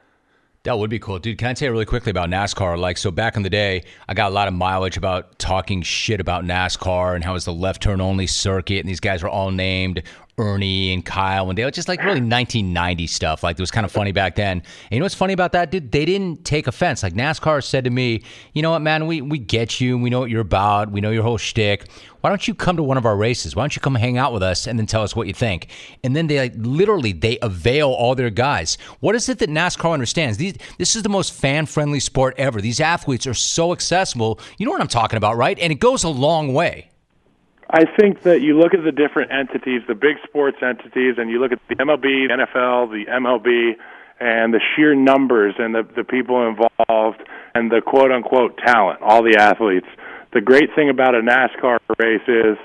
That 0.64 0.80
would 0.80 0.90
be 0.90 0.98
cool. 0.98 1.20
Dude, 1.20 1.38
can 1.38 1.50
I 1.50 1.54
tell 1.54 1.66
you 1.66 1.72
really 1.74 1.86
quickly 1.86 2.10
about 2.10 2.30
NASCAR? 2.30 2.80
Like, 2.80 2.98
so 2.98 3.12
back 3.12 3.36
in 3.36 3.44
the 3.44 3.50
day, 3.50 3.84
I 4.08 4.14
got 4.14 4.32
a 4.32 4.34
lot 4.34 4.48
of 4.48 4.54
mileage 4.54 4.96
about 4.96 5.38
talking 5.38 5.82
shit 5.82 6.22
about 6.22 6.46
NASCAR 6.46 7.16
and 7.16 7.24
how 7.24 7.36
it's 7.36 7.44
the 7.44 7.54
left 7.54 7.84
turn 7.84 8.00
only 8.00 8.28
circuit, 8.28 8.80
and 8.80 8.88
these 8.88 9.02
guys 9.02 9.22
were 9.22 9.30
all 9.30 9.52
named 9.52 10.04
Ernie 10.38 10.94
and 10.94 11.06
Kyle 11.06 11.50
and 11.50 11.56
Dale, 11.56 11.70
just 11.70 11.88
like 11.88 12.00
really 12.00 12.22
1990 12.22 13.06
stuff. 13.08 13.44
Like 13.44 13.60
it 13.60 13.62
was 13.62 13.70
kind 13.70 13.86
of 13.86 13.92
funny 13.92 14.12
back 14.12 14.36
then. 14.36 14.58
And 14.58 14.92
you 14.92 15.00
know 15.00 15.06
what's 15.06 15.14
funny 15.14 15.34
about 15.34 15.52
that, 15.52 15.70
dude? 15.70 15.92
They 15.92 16.06
didn't 16.06 16.44
take 16.44 16.66
offense. 16.66 17.04
Like 17.04 17.14
NASCAR 17.14 17.64
said 17.64 17.84
to 17.84 17.92
me, 17.92 18.24
you 18.54 18.64
know 18.64 18.72
what, 18.72 18.80
man, 18.80 19.06
we, 19.06 19.22
we 19.22 19.38
get 19.38 19.80
you. 19.80 19.98
We 19.98 20.10
know 20.10 20.20
what 20.20 20.32
you're 20.32 20.42
about. 20.42 20.92
We 20.92 21.02
know 21.02 21.12
your 21.12 21.22
whole 21.22 21.38
shtick. 21.38 21.88
Why 22.22 22.30
don't 22.30 22.48
you 22.48 22.56
come 22.56 22.78
to 22.78 22.84
one 22.84 22.98
of 22.98 23.06
our 23.06 23.16
races? 23.16 23.56
Why 23.56 23.62
don't 23.64 23.76
you 23.76 23.82
come 23.82 23.96
hang 23.96 24.18
out 24.18 24.34
with 24.34 24.42
us 24.42 24.66
and 24.66 24.80
then 24.80 24.88
tell 24.88 25.04
us 25.04 25.16
what 25.16 25.28
you 25.28 25.34
think? 25.34 25.68
And 26.04 26.16
then 26.16 26.28
they 26.28 26.40
like 26.40 26.54
literally 26.56 27.12
they 27.12 27.38
avail 27.42 27.90
all 27.90 28.16
their 28.16 28.30
guys. 28.32 28.78
What 29.02 29.14
is 29.14 29.30
it 29.30 29.40
that 29.40 29.50
NASCAR 29.50 29.94
understands? 29.94 30.38
These 30.38 30.56
this 30.78 30.96
is 30.96 31.04
the 31.04 31.10
most 31.10 31.34
fan 31.34 31.66
friendly 31.68 32.00
sport 32.00 32.34
ever. 32.38 32.60
These 32.60 32.80
athletes 32.80 33.28
are 33.28 33.34
so 33.34 33.72
accessible. 33.72 34.40
You 34.58 34.66
know 34.66 34.72
what 34.72 34.82
I'm 34.82 34.88
talking 34.88 35.18
about, 35.18 35.38
right? 35.38 35.60
And 35.60 35.72
it 35.72 35.80
goes 35.80 36.04
a 36.04 36.10
long 36.10 36.54
way. 36.54 36.90
I 37.70 37.86
think 37.86 38.24
that 38.24 38.42
you 38.42 38.58
look 38.58 38.74
at 38.74 38.84
the 38.84 38.92
different 38.92 39.32
entities, 39.32 39.82
the 39.88 39.96
big 39.96 40.18
sports 40.24 40.58
entities, 40.62 41.16
and 41.18 41.30
you 41.30 41.40
look 41.40 41.52
at 41.52 41.60
the 41.70 41.76
MLB, 41.76 42.28
the 42.28 42.46
NFL, 42.46 42.92
the 42.92 43.06
MLB, 43.10 43.76
and 44.20 44.54
the 44.54 44.62
sheer 44.76 44.96
numbers 44.96 45.56
and 45.58 45.74
the, 45.74 45.84
the 45.96 46.04
people 46.04 46.48
involved 46.48 47.22
and 47.56 47.72
the 47.72 47.82
quote 47.82 48.12
unquote 48.12 48.58
talent, 48.58 49.02
all 49.02 49.24
the 49.24 49.38
athletes. 49.38 49.88
The 50.34 50.42
great 50.42 50.70
thing 50.76 50.90
about 50.90 51.16
a 51.16 51.22
NASCAR 51.22 51.80
race 52.00 52.22
is 52.28 52.58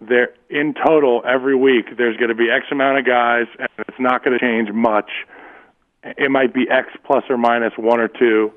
there 0.00 0.34
in 0.50 0.74
total 0.74 1.22
every 1.26 1.54
week 1.54 1.96
there's 1.96 2.16
going 2.16 2.28
to 2.28 2.34
be 2.34 2.50
X 2.50 2.66
amount 2.70 2.98
of 2.98 3.06
guys 3.06 3.46
and 3.58 3.68
it's 3.78 4.00
not 4.00 4.24
going 4.24 4.38
to 4.38 4.44
change 4.44 4.70
much. 4.72 5.10
It 6.04 6.30
might 6.30 6.52
be 6.52 6.66
X 6.70 6.88
plus 7.04 7.24
or 7.28 7.36
minus 7.36 7.72
one 7.76 8.00
or 8.00 8.08
two 8.08 8.52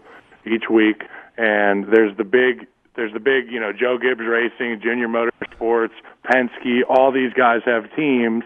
each 0.45 0.69
week 0.69 1.03
and 1.38 1.86
there's 1.86 2.15
the 2.17 2.23
big 2.23 2.67
there's 2.95 3.13
the 3.13 3.19
big, 3.19 3.51
you 3.51 3.59
know, 3.59 3.71
Joe 3.71 3.97
Gibbs 3.97 4.25
Racing, 4.25 4.79
Junior 4.81 5.07
Motorsports, 5.07 5.93
Penske, 6.25 6.81
all 6.89 7.11
these 7.11 7.33
guys 7.33 7.61
have 7.65 7.83
teams 7.95 8.43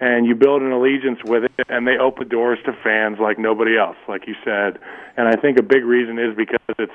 and 0.00 0.26
you 0.26 0.34
build 0.34 0.62
an 0.62 0.72
allegiance 0.72 1.20
with 1.24 1.44
it 1.44 1.66
and 1.68 1.86
they 1.86 1.96
open 1.96 2.28
doors 2.28 2.58
to 2.66 2.72
fans 2.82 3.18
like 3.20 3.38
nobody 3.38 3.78
else, 3.78 3.96
like 4.08 4.26
you 4.26 4.34
said. 4.44 4.78
And 5.16 5.28
I 5.28 5.36
think 5.40 5.58
a 5.58 5.62
big 5.62 5.84
reason 5.84 6.18
is 6.18 6.36
because 6.36 6.58
it's 6.78 6.92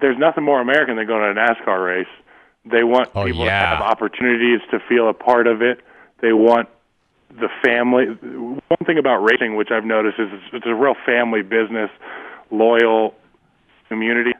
there's 0.00 0.18
nothing 0.18 0.44
more 0.44 0.60
American 0.60 0.96
than 0.96 1.06
going 1.06 1.22
to 1.22 1.40
a 1.40 1.44
NASCAR 1.44 1.84
race. 1.84 2.12
They 2.64 2.82
want 2.84 3.10
oh, 3.14 3.24
people 3.24 3.44
yeah. 3.44 3.60
to 3.60 3.66
have 3.76 3.80
opportunities 3.82 4.60
to 4.70 4.80
feel 4.88 5.08
a 5.08 5.14
part 5.14 5.46
of 5.46 5.60
it. 5.62 5.80
They 6.20 6.32
want 6.32 6.68
the 7.28 7.48
family. 7.62 8.06
One 8.06 8.86
thing 8.86 8.98
about 8.98 9.18
racing, 9.18 9.56
which 9.56 9.68
I've 9.70 9.84
noticed, 9.84 10.18
is 10.18 10.28
it's 10.52 10.66
a 10.66 10.74
real 10.74 10.94
family 11.04 11.42
business, 11.42 11.90
loyal 12.50 13.14
community 13.88 14.33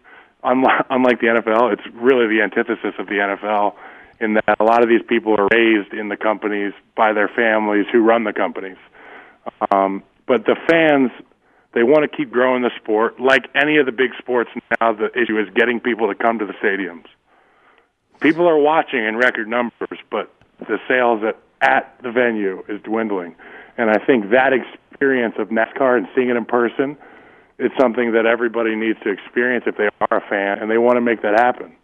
unlike, 0.90 1.20
the 1.20 1.26
NFL, 1.26 1.72
it's 1.72 1.82
really 1.95 2.26
the 2.26 2.42
antithesis 2.42 2.95
of 2.99 3.07
the 3.07 3.14
NFL 3.14 3.74
in 4.20 4.34
that 4.34 4.57
a 4.61 4.64
lot 4.64 4.82
of 4.82 4.88
these 4.88 5.03
people 5.09 5.34
are 5.38 5.49
raised 5.53 5.92
in 5.92 6.09
the 6.09 6.16
companies 6.16 6.72
by 6.97 7.12
their 7.12 7.28
families 7.28 7.86
who 7.90 8.01
run 8.01 8.24
the 8.24 8.32
companies. 8.32 8.76
Um, 9.70 10.03
but 10.26 10.45
the 10.45 10.57
fans, 10.68 11.11
they 11.72 11.82
want 11.82 12.11
to 12.11 12.16
keep 12.16 12.30
growing 12.30 12.62
the 12.62 12.70
sport. 12.76 13.18
Like 13.18 13.49
any 13.55 13.78
of 13.78 13.86
the 13.86 13.92
big 13.92 14.11
sports 14.18 14.51
now, 14.80 14.92
the 14.92 15.11
issue 15.18 15.38
is 15.38 15.49
getting 15.55 15.80
people 15.80 16.09
to 16.09 16.14
come 16.14 16.38
to 16.38 16.47
the 16.47 16.55
stadiums. 16.55 17.07
People 18.20 18.47
are 18.47 18.59
watching 18.59 19.05
in 19.05 19.16
record 19.16 19.49
numbers, 19.49 19.99
but 20.11 20.32
the 20.61 20.78
sales 20.86 21.22
at, 21.24 21.36
at 21.61 21.97
the 22.03 22.12
venue 22.12 22.62
is 22.68 22.80
dwindling. 22.82 23.34
And 23.76 23.90
I 23.90 23.99
think 23.99 24.30
that 24.30 24.53
experience 24.53 25.34
of 25.38 25.49
NASCAR 25.49 25.97
and 25.97 26.07
seeing 26.14 26.28
it 26.28 26.36
in 26.36 26.45
person– 26.45 26.99
it's 27.59 27.75
something 27.81 28.13
that 28.13 28.27
everybody 28.27 28.75
needs 28.75 28.99
to 29.05 29.11
experience 29.11 29.65
if 29.67 29.77
they 29.77 29.89
are 30.01 30.19
a 30.19 30.29
fan 30.29 30.59
and 30.61 30.71
they 30.71 30.79
want 30.79 30.97
to 30.97 31.01
make 31.01 31.23
that 31.23 31.39
happen. 31.39 31.77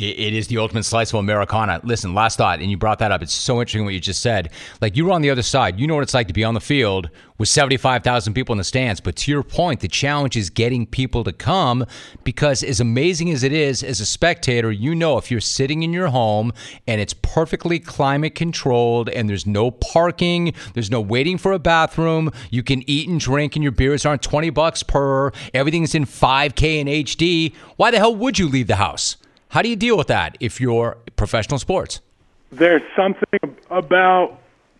It 0.00 0.32
is 0.32 0.46
the 0.46 0.58
ultimate 0.58 0.84
slice 0.84 1.10
of 1.12 1.18
Americana. 1.18 1.80
Listen, 1.82 2.14
last 2.14 2.38
thought, 2.38 2.60
and 2.60 2.70
you 2.70 2.76
brought 2.76 3.00
that 3.00 3.10
up. 3.10 3.20
It's 3.20 3.34
so 3.34 3.60
interesting 3.60 3.84
what 3.84 3.94
you 3.94 3.98
just 3.98 4.20
said. 4.20 4.52
Like 4.80 4.96
you 4.96 5.04
were 5.04 5.10
on 5.10 5.22
the 5.22 5.30
other 5.30 5.42
side. 5.42 5.80
You 5.80 5.88
know 5.88 5.96
what 5.96 6.04
it's 6.04 6.14
like 6.14 6.28
to 6.28 6.32
be 6.32 6.44
on 6.44 6.54
the 6.54 6.60
field 6.60 7.10
with 7.36 7.48
75,000 7.48 8.32
people 8.32 8.52
in 8.52 8.58
the 8.58 8.64
stands. 8.64 9.00
But 9.00 9.16
to 9.16 9.32
your 9.32 9.42
point, 9.42 9.80
the 9.80 9.88
challenge 9.88 10.36
is 10.36 10.50
getting 10.50 10.86
people 10.86 11.24
to 11.24 11.32
come 11.32 11.84
because, 12.22 12.62
as 12.62 12.78
amazing 12.78 13.32
as 13.32 13.42
it 13.42 13.50
is, 13.50 13.82
as 13.82 13.98
a 13.98 14.06
spectator, 14.06 14.70
you 14.70 14.94
know 14.94 15.18
if 15.18 15.32
you're 15.32 15.40
sitting 15.40 15.82
in 15.82 15.92
your 15.92 16.08
home 16.08 16.52
and 16.86 17.00
it's 17.00 17.14
perfectly 17.14 17.80
climate 17.80 18.36
controlled 18.36 19.08
and 19.08 19.28
there's 19.28 19.48
no 19.48 19.72
parking, 19.72 20.54
there's 20.74 20.92
no 20.92 21.00
waiting 21.00 21.38
for 21.38 21.50
a 21.50 21.58
bathroom, 21.58 22.30
you 22.50 22.62
can 22.62 22.88
eat 22.88 23.08
and 23.08 23.18
drink 23.18 23.56
and 23.56 23.64
your 23.64 23.72
beers 23.72 24.06
aren't 24.06 24.22
20 24.22 24.50
bucks 24.50 24.84
per, 24.84 25.32
everything's 25.52 25.96
in 25.96 26.04
5K 26.04 26.80
and 26.80 26.88
HD, 26.88 27.52
why 27.74 27.90
the 27.90 27.98
hell 27.98 28.14
would 28.14 28.38
you 28.38 28.48
leave 28.48 28.68
the 28.68 28.76
house? 28.76 29.16
How 29.50 29.62
do 29.62 29.68
you 29.68 29.76
deal 29.76 29.96
with 29.96 30.08
that 30.08 30.36
if 30.40 30.60
you're 30.60 30.98
professional 31.16 31.58
sports? 31.58 32.00
There's 32.50 32.82
something 32.96 33.56
about, 33.70 34.38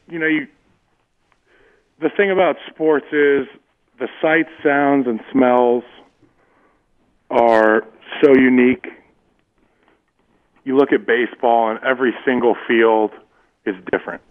you 0.08 0.18
know, 0.18 0.26
you, 0.26 0.46
the 2.00 2.10
thing 2.10 2.30
about 2.30 2.56
sports 2.70 3.06
is 3.06 3.46
the 3.98 4.08
sights, 4.22 4.50
sounds, 4.62 5.06
and 5.06 5.20
smells 5.32 5.84
are 7.30 7.84
so 8.22 8.34
unique. 8.34 8.86
You 10.64 10.76
look 10.76 10.92
at 10.92 11.06
baseball, 11.06 11.70
and 11.70 11.80
every 11.82 12.14
single 12.24 12.56
field 12.66 13.12
is 13.64 13.74
different. 13.90 14.22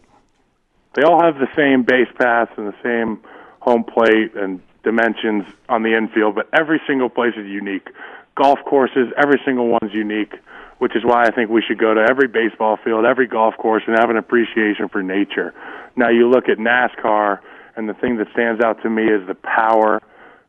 They 0.93 1.03
all 1.03 1.21
have 1.21 1.35
the 1.35 1.47
same 1.55 1.83
base 1.83 2.07
paths 2.17 2.51
and 2.57 2.67
the 2.67 2.75
same 2.83 3.19
home 3.59 3.83
plate 3.83 4.35
and 4.35 4.61
dimensions 4.83 5.45
on 5.67 5.83
the 5.83 5.95
infield, 5.95 6.35
but 6.35 6.47
every 6.53 6.81
single 6.87 7.09
place 7.09 7.33
is 7.35 7.45
unique 7.45 7.89
golf 8.37 8.59
courses, 8.65 9.07
every 9.17 9.41
single 9.43 9.67
one's 9.67 9.93
unique, 9.93 10.33
which 10.77 10.95
is 10.95 11.03
why 11.03 11.23
I 11.23 11.31
think 11.31 11.49
we 11.49 11.63
should 11.67 11.79
go 11.79 11.93
to 11.93 12.05
every 12.09 12.27
baseball 12.27 12.77
field, 12.83 13.05
every 13.05 13.27
golf 13.27 13.55
course, 13.57 13.83
and 13.87 13.97
have 13.99 14.09
an 14.09 14.17
appreciation 14.17 14.87
for 14.89 15.01
nature. 15.01 15.53
Now, 15.95 16.09
you 16.09 16.29
look 16.29 16.47
at 16.47 16.57
NASCAR, 16.57 17.39
and 17.75 17.89
the 17.89 17.95
thing 17.95 18.17
that 18.17 18.27
stands 18.33 18.63
out 18.63 18.81
to 18.83 18.89
me 18.89 19.03
is 19.03 19.27
the 19.27 19.35
power, 19.35 20.01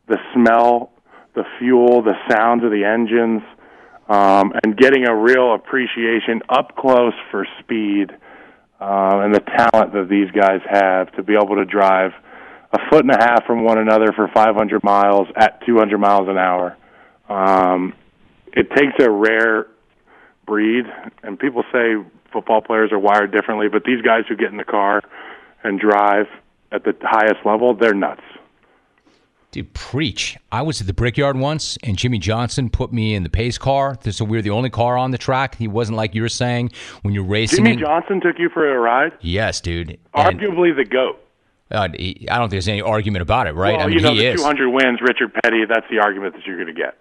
the 0.06 0.18
smell, 0.34 0.92
the 1.34 1.44
fuel, 1.58 2.02
the 2.02 2.14
sounds 2.30 2.64
of 2.64 2.70
the 2.70 2.84
engines, 2.84 3.42
um, 4.08 4.52
and 4.64 4.76
getting 4.76 5.06
a 5.06 5.14
real 5.14 5.54
appreciation 5.54 6.42
up 6.48 6.76
close 6.76 7.14
for 7.30 7.46
speed 7.60 8.10
uh, 8.80 9.20
and 9.24 9.34
the 9.34 9.40
talent 9.40 9.92
that 9.92 10.08
these 10.08 10.30
guys 10.30 10.60
have 10.68 11.12
to 11.16 11.22
be 11.22 11.34
able 11.34 11.56
to 11.56 11.64
drive 11.64 12.12
a 12.72 12.78
foot 12.90 13.04
and 13.04 13.10
a 13.10 13.18
half 13.18 13.44
from 13.46 13.64
one 13.64 13.78
another 13.78 14.12
for 14.14 14.28
500 14.32 14.84
miles 14.84 15.26
at 15.36 15.64
200 15.66 15.98
miles 15.98 16.28
an 16.28 16.38
hour. 16.38 16.76
Um, 17.28 17.94
it 18.52 18.70
takes 18.70 18.94
a 19.00 19.10
rare 19.10 19.66
breed, 20.46 20.86
and 21.22 21.38
people 21.38 21.62
say 21.72 21.96
football 22.32 22.60
players 22.60 22.92
are 22.92 22.98
wired 22.98 23.32
differently, 23.32 23.68
but 23.68 23.84
these 23.84 24.02
guys 24.02 24.24
who 24.28 24.36
get 24.36 24.50
in 24.50 24.56
the 24.56 24.64
car 24.64 25.02
and 25.62 25.78
drive 25.78 26.26
at 26.72 26.84
the 26.84 26.94
highest 27.02 27.44
level, 27.44 27.74
they're 27.74 27.94
nuts. 27.94 28.22
Dude, 29.50 29.72
preach. 29.72 30.36
I 30.52 30.60
was 30.60 30.82
at 30.82 30.86
the 30.86 30.92
Brickyard 30.92 31.36
once, 31.38 31.78
and 31.82 31.96
Jimmie 31.96 32.18
Johnson 32.18 32.68
put 32.68 32.92
me 32.92 33.14
in 33.14 33.22
the 33.22 33.30
pace 33.30 33.56
car. 33.56 33.96
So 34.10 34.24
we 34.24 34.36
were 34.36 34.42
the 34.42 34.50
only 34.50 34.68
car 34.68 34.98
on 34.98 35.10
the 35.10 35.16
track. 35.16 35.54
He 35.54 35.66
wasn't 35.66 35.96
like 35.96 36.14
you 36.14 36.20
were 36.20 36.28
saying 36.28 36.72
when 37.00 37.14
you're 37.14 37.24
racing. 37.24 37.64
Jimmie 37.64 37.80
Johnson 37.80 38.20
took 38.20 38.38
you 38.38 38.50
for 38.50 38.70
a 38.70 38.78
ride? 38.78 39.12
Yes, 39.22 39.62
dude. 39.62 39.98
Arguably 40.14 40.70
and, 40.70 40.78
the 40.78 40.84
GOAT. 40.84 41.18
Uh, 41.70 41.76
I 41.80 41.86
don't 41.86 42.40
think 42.40 42.50
there's 42.50 42.68
any 42.68 42.82
argument 42.82 43.22
about 43.22 43.46
it, 43.46 43.54
right? 43.54 43.76
Well, 43.76 43.86
I 43.86 43.86
mean, 43.86 43.96
you 43.96 44.02
know, 44.02 44.12
he 44.12 44.20
the 44.20 44.32
is. 44.32 44.40
200 44.40 44.68
wins, 44.68 45.00
Richard 45.00 45.32
Petty, 45.42 45.64
that's 45.66 45.86
the 45.90 45.98
argument 45.98 46.34
that 46.34 46.46
you're 46.46 46.62
going 46.62 46.74
to 46.74 46.78
get. 46.78 46.98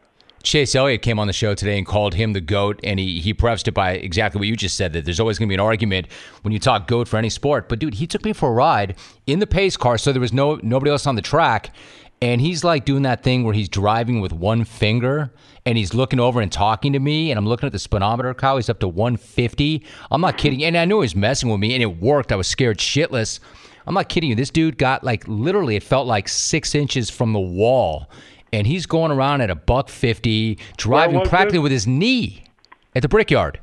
Chase 0.47 0.75
Elliott 0.75 1.01
came 1.01 1.19
on 1.19 1.27
the 1.27 1.33
show 1.33 1.53
today 1.53 1.77
and 1.77 1.85
called 1.85 2.13
him 2.13 2.31
the 2.31 2.39
GOAT, 2.39 2.79
and 2.81 3.01
he, 3.01 3.19
he 3.19 3.33
prefaced 3.33 3.67
it 3.67 3.73
by 3.73 3.91
exactly 3.91 4.39
what 4.39 4.47
you 4.47 4.55
just 4.55 4.77
said 4.77 4.93
that 4.93 5.03
there's 5.03 5.19
always 5.19 5.37
going 5.37 5.47
to 5.47 5.51
be 5.51 5.55
an 5.55 5.59
argument 5.59 6.07
when 6.43 6.53
you 6.53 6.59
talk 6.59 6.87
GOAT 6.87 7.09
for 7.09 7.17
any 7.17 7.29
sport. 7.29 7.67
But, 7.67 7.79
dude, 7.79 7.95
he 7.95 8.07
took 8.07 8.23
me 8.23 8.31
for 8.31 8.47
a 8.47 8.53
ride 8.53 8.95
in 9.25 9.39
the 9.39 9.45
pace 9.45 9.75
car, 9.75 9.97
so 9.97 10.13
there 10.13 10.21
was 10.21 10.31
no 10.31 10.55
nobody 10.63 10.89
else 10.89 11.05
on 11.05 11.15
the 11.15 11.21
track. 11.21 11.75
And 12.21 12.39
he's 12.39 12.63
like 12.63 12.85
doing 12.85 13.03
that 13.03 13.23
thing 13.23 13.43
where 13.43 13.53
he's 13.53 13.67
driving 13.67 14.21
with 14.21 14.31
one 14.31 14.63
finger 14.63 15.31
and 15.65 15.77
he's 15.77 15.93
looking 15.93 16.19
over 16.19 16.39
and 16.39 16.51
talking 16.51 16.93
to 16.93 16.99
me. 16.99 17.29
And 17.29 17.37
I'm 17.37 17.45
looking 17.45 17.67
at 17.67 17.73
the 17.73 17.77
speedometer, 17.77 18.33
Kyle. 18.33 18.55
He's 18.55 18.69
up 18.69 18.79
to 18.79 18.87
150. 18.87 19.85
I'm 20.09 20.21
not 20.21 20.37
kidding. 20.37 20.63
And 20.63 20.77
I 20.77 20.85
knew 20.85 20.95
he 20.95 21.01
was 21.01 21.15
messing 21.15 21.49
with 21.49 21.59
me, 21.59 21.73
and 21.73 21.83
it 21.83 21.99
worked. 21.99 22.31
I 22.31 22.37
was 22.37 22.47
scared 22.47 22.77
shitless. 22.77 23.41
I'm 23.85 23.93
not 23.93 24.07
kidding 24.07 24.29
you. 24.29 24.35
This 24.35 24.49
dude 24.49 24.77
got 24.77 25.03
like 25.03 25.27
literally, 25.27 25.75
it 25.75 25.83
felt 25.83 26.07
like 26.07 26.29
six 26.29 26.73
inches 26.73 27.09
from 27.09 27.33
the 27.33 27.39
wall 27.39 28.09
and 28.53 28.67
he's 28.67 28.85
going 28.85 29.11
around 29.11 29.41
at 29.41 29.49
a 29.49 29.55
buck 29.55 29.89
fifty, 29.89 30.57
driving 30.77 31.21
practically 31.25 31.59
with 31.59 31.71
his 31.71 31.87
knee 31.87 32.43
at 32.95 33.01
the 33.01 33.09
Brickyard. 33.09 33.59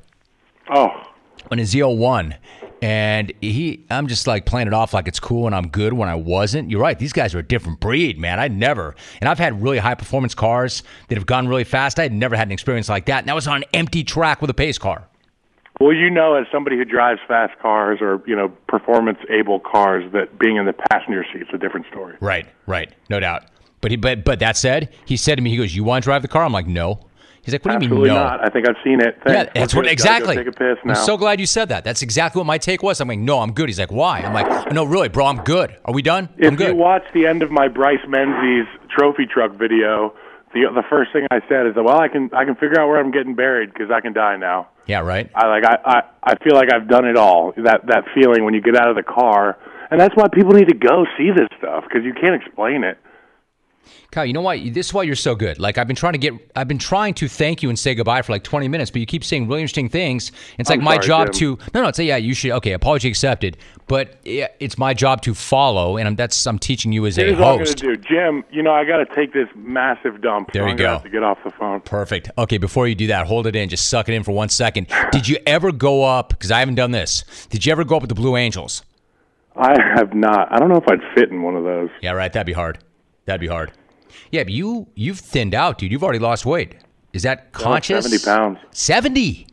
Oh, 0.70 1.05
on 1.51 1.59
his 1.59 1.74
Z01. 1.74 2.37
And 2.82 3.32
he, 3.41 3.85
I'm 3.89 4.09
just 4.09 4.26
like 4.26 4.45
playing 4.45 4.66
it 4.66 4.74
off 4.74 4.93
like 4.93 5.09
it's 5.09 5.20
cool 5.20 5.47
and 5.47 5.55
I'm 5.55 5.68
good 5.68 5.95
when 5.95 6.09
I 6.09 6.14
wasn't. 6.16 6.70
You're 6.70 6.80
right. 6.80 6.99
These 6.99 7.14
guys 7.14 7.35
are 7.35 7.39
a 7.39 7.43
different 7.43 7.80
breed, 7.80 8.18
man. 8.18 8.39
I 8.39 8.49
never, 8.49 8.95
and 9.20 9.28
I've 9.28 9.39
had 9.39 9.62
really 9.62 9.78
high 9.78 9.95
performance 9.95 10.35
cars 10.35 10.82
that 11.09 11.16
have 11.16 11.24
gone 11.24 11.49
really 11.49 11.64
fast. 11.64 11.99
I 11.99 12.03
had 12.03 12.12
never 12.12 12.37
had 12.37 12.49
an 12.49 12.53
experience 12.53 12.91
like 12.91 13.07
that. 13.07 13.20
And 13.20 13.28
that 13.28 13.35
was 13.35 13.49
on 13.49 13.59
an 13.59 13.64
empty 13.72 14.05
track 14.05 14.43
with 14.43 14.51
a 14.51 14.55
pace 14.55 14.76
car. 14.76 15.09
Well, 15.80 15.93
you 15.93 16.11
know, 16.11 16.35
as 16.35 16.47
somebody 16.53 16.76
who 16.76 16.85
drives 16.85 17.20
fast 17.26 17.59
cars 17.59 17.99
or 18.01 18.22
you 18.26 18.37
know 18.37 18.49
performance 18.68 19.18
able 19.28 19.59
cars, 19.59 20.05
that 20.12 20.39
being 20.39 20.57
in 20.57 20.66
the 20.66 20.72
passenger 20.72 21.24
seat 21.32 21.43
is 21.43 21.49
a 21.53 21.59
different 21.59 21.87
story. 21.87 22.16
Right, 22.20 22.47
right, 22.66 22.93
no 23.11 23.18
doubt. 23.18 23.47
But 23.85 23.91
he, 23.91 23.99
but 23.99 24.24
but 24.24 24.39
that 24.39 24.57
said, 24.57 24.95
he 25.05 25.18
said 25.18 25.35
to 25.35 25.43
me, 25.43 25.51
he 25.51 25.59
goes, 25.59 25.76
"You 25.76 25.85
want 25.85 26.05
to 26.05 26.07
drive 26.07 26.22
the 26.22 26.28
car?" 26.28 26.43
I'm 26.43 26.55
like, 26.55 26.66
"No." 26.66 27.01
He's 27.43 27.53
like, 27.53 27.62
"What 27.66 27.72
do 27.72 27.85
you 27.85 27.93
Absolutely 27.93 28.09
mean 28.09 28.16
no?" 28.16 28.24
not. 28.24 28.43
I 28.43 28.49
think 28.49 28.66
I've 28.66 28.82
seen 28.82 29.03
it. 29.03 29.18
Yeah, 29.26 29.45
that's 29.55 29.74
what 29.74 29.87
exactly. 29.87 30.37
Go 30.37 30.43
take 30.43 30.55
a 30.55 30.57
piss 30.57 30.78
now. 30.87 30.95
I'm 30.95 31.05
so 31.05 31.18
glad 31.18 31.39
you 31.39 31.45
said 31.45 31.68
that. 31.68 31.85
That's 31.85 32.01
exactly 32.01 32.41
what 32.41 32.47
my 32.47 32.57
take 32.57 32.82
was. 32.82 33.03
I'm 33.03 33.09
like, 33.09 33.18
no, 33.18 33.41
I'm 33.41 33.53
good. 33.53 33.68
He's 33.68 33.78
like, 33.78 33.93
why? 33.93 34.20
I'm 34.20 34.32
like, 34.32 34.72
no, 34.72 34.85
really, 34.85 35.11
bro, 35.11 35.26
I'm 35.26 35.45
good. 35.45 35.76
Are 35.85 35.93
we 35.93 36.01
done? 36.01 36.30
I'm 36.43 36.55
if 36.55 36.61
you 36.61 36.74
watch 36.74 37.03
the 37.12 37.26
end 37.26 37.43
of 37.43 37.51
my 37.51 37.68
Bryce 37.68 38.01
Menzies 38.09 38.64
trophy 38.89 39.26
truck 39.26 39.53
video, 39.59 40.14
the 40.55 40.62
the 40.74 40.85
first 40.89 41.12
thing 41.12 41.26
I 41.30 41.41
said 41.47 41.66
is, 41.66 41.74
that 41.74 41.82
"Well, 41.82 42.01
I 42.01 42.09
can 42.09 42.30
I 42.32 42.47
can 42.47 42.55
figure 42.55 42.80
out 42.80 42.89
where 42.89 42.99
I'm 42.99 43.11
getting 43.11 43.35
buried 43.35 43.70
because 43.70 43.91
I 43.91 44.01
can 44.01 44.14
die 44.14 44.39
now." 44.39 44.68
yeah, 44.87 45.01
right. 45.01 45.30
I 45.35 45.47
like 45.49 45.64
I, 45.66 45.76
I 45.85 46.03
I 46.32 46.35
feel 46.43 46.55
like 46.55 46.72
I've 46.72 46.89
done 46.89 47.05
it 47.05 47.18
all. 47.18 47.53
That 47.59 47.85
that 47.89 48.05
feeling 48.14 48.47
when 48.47 48.55
you 48.55 48.62
get 48.62 48.78
out 48.78 48.89
of 48.89 48.97
the 48.97 49.03
car, 49.03 49.59
and 49.91 50.01
that's 50.01 50.16
why 50.16 50.28
people 50.32 50.55
need 50.55 50.68
to 50.68 50.74
go 50.74 51.05
see 51.18 51.28
this 51.37 51.49
stuff 51.59 51.85
because 51.85 52.07
you 52.07 52.14
can't 52.14 52.41
explain 52.41 52.85
it. 52.85 52.97
Kyle, 54.11 54.24
you 54.24 54.32
know 54.32 54.41
why? 54.41 54.70
This 54.70 54.87
is 54.87 54.95
why 54.95 55.03
you're 55.03 55.14
so 55.16 55.35
good. 55.35 55.59
Like 55.59 55.78
I've 55.78 55.87
been 55.87 55.97
trying 55.97 56.12
to 56.12 56.18
get, 56.18 56.35
I've 56.57 56.68
been 56.68 56.78
trying 56.78 57.14
to 57.14 57.28
thank 57.28 57.62
you 57.62 57.68
and 57.68 57.78
say 57.78 57.95
goodbye 57.95 58.22
for 58.22 58.32
like 58.32 58.45
20 58.45 58.68
minutes, 58.68 58.91
but 58.91 59.01
you 59.01 59.07
keep 59.07 59.24
saying 59.24 59.49
really 59.49 59.61
interesting 59.61 59.89
things. 59.89 60.32
It's 60.59 60.70
like 60.70 60.78
I'm 60.78 60.85
my 60.85 60.97
sorry, 60.97 61.07
job 61.07 61.26
Jim. 61.32 61.57
to 61.57 61.64
no, 61.74 61.82
no. 61.82 61.89
It's 61.89 61.99
a, 61.99 62.05
yeah, 62.05 62.16
you 62.16 62.35
should. 62.35 62.53
Okay, 62.53 62.72
apology 62.72 63.09
accepted. 63.09 63.57
But 63.87 64.18
yeah, 64.24 64.49
it's 64.61 64.78
my 64.78 64.95
job 64.95 65.20
to 65.22 65.35
follow, 65.35 65.97
and 65.97 66.09
I'm, 66.09 66.16
that's 66.16 66.47
I'm 66.47 66.59
teaching 66.59 66.93
you 66.93 67.05
as 67.07 67.18
a 67.18 67.22
Here's 67.22 67.39
what 67.39 67.49
I'm 67.49 67.59
host. 67.59 67.82
gonna 67.82 67.97
do, 67.97 68.03
Jim. 68.03 68.45
You 68.51 68.62
know 68.62 68.72
I 68.72 68.85
got 68.85 68.99
to 68.99 69.14
take 69.14 69.32
this 69.32 69.49
massive 69.55 70.22
dump. 70.22 70.53
There 70.53 70.62
so 70.62 70.66
you 70.66 70.70
I'm 70.72 70.76
go. 70.76 70.89
Have 70.91 71.03
to 71.03 71.11
get 71.11 71.22
off 71.22 71.39
the 71.45 71.51
phone. 71.51 71.80
Perfect. 71.80 72.30
Okay, 72.39 72.59
before 72.59 72.89
you 72.89 72.95
do 72.95 73.09
that, 73.09 73.26
hold 73.26 73.47
it 73.47 73.57
in. 73.57 73.68
Just 73.68 73.89
suck 73.89 74.09
it 74.09 74.14
in 74.14 74.22
for 74.22 74.32
one 74.32 74.49
second. 74.49 74.87
Did 75.12 75.28
you 75.28 75.37
ever 75.47 75.72
go 75.72 76.05
up? 76.05 76.30
Because 76.30 76.51
I 76.51 76.61
haven't 76.61 76.76
done 76.76 76.93
this. 76.93 77.24
Did 77.51 77.66
you 77.66 77.72
ever 77.72 77.85
go 77.85 77.97
up 77.97 78.03
with 78.03 78.09
the 78.09 78.14
Blue 78.14 78.37
Angels? 78.37 78.82
I 79.57 79.76
have 79.95 80.14
not. 80.14 80.49
I 80.51 80.59
don't 80.59 80.68
know 80.68 80.76
if 80.78 80.89
I'd 80.89 81.03
fit 81.14 81.30
in 81.30 81.43
one 81.43 81.55
of 81.55 81.64
those. 81.64 81.91
Yeah, 82.03 82.12
right. 82.12 82.32
That'd 82.32 82.47
be 82.47 82.53
hard. 82.53 82.78
That'd 83.27 83.41
be 83.41 83.49
hard. 83.49 83.72
Yeah, 84.31 84.45
but 84.45 84.53
you 84.53 84.87
you've 84.95 85.18
thinned 85.18 85.55
out, 85.55 85.79
dude. 85.79 85.93
You've 85.93 86.05
already 86.05 86.18
lost 86.18 86.47
weight. 86.47 86.77
Is 87.12 87.22
that 87.22 87.53
conscious? 87.53 88.05
70 88.05 88.25
pounds. 88.25 88.59
70. 88.72 89.47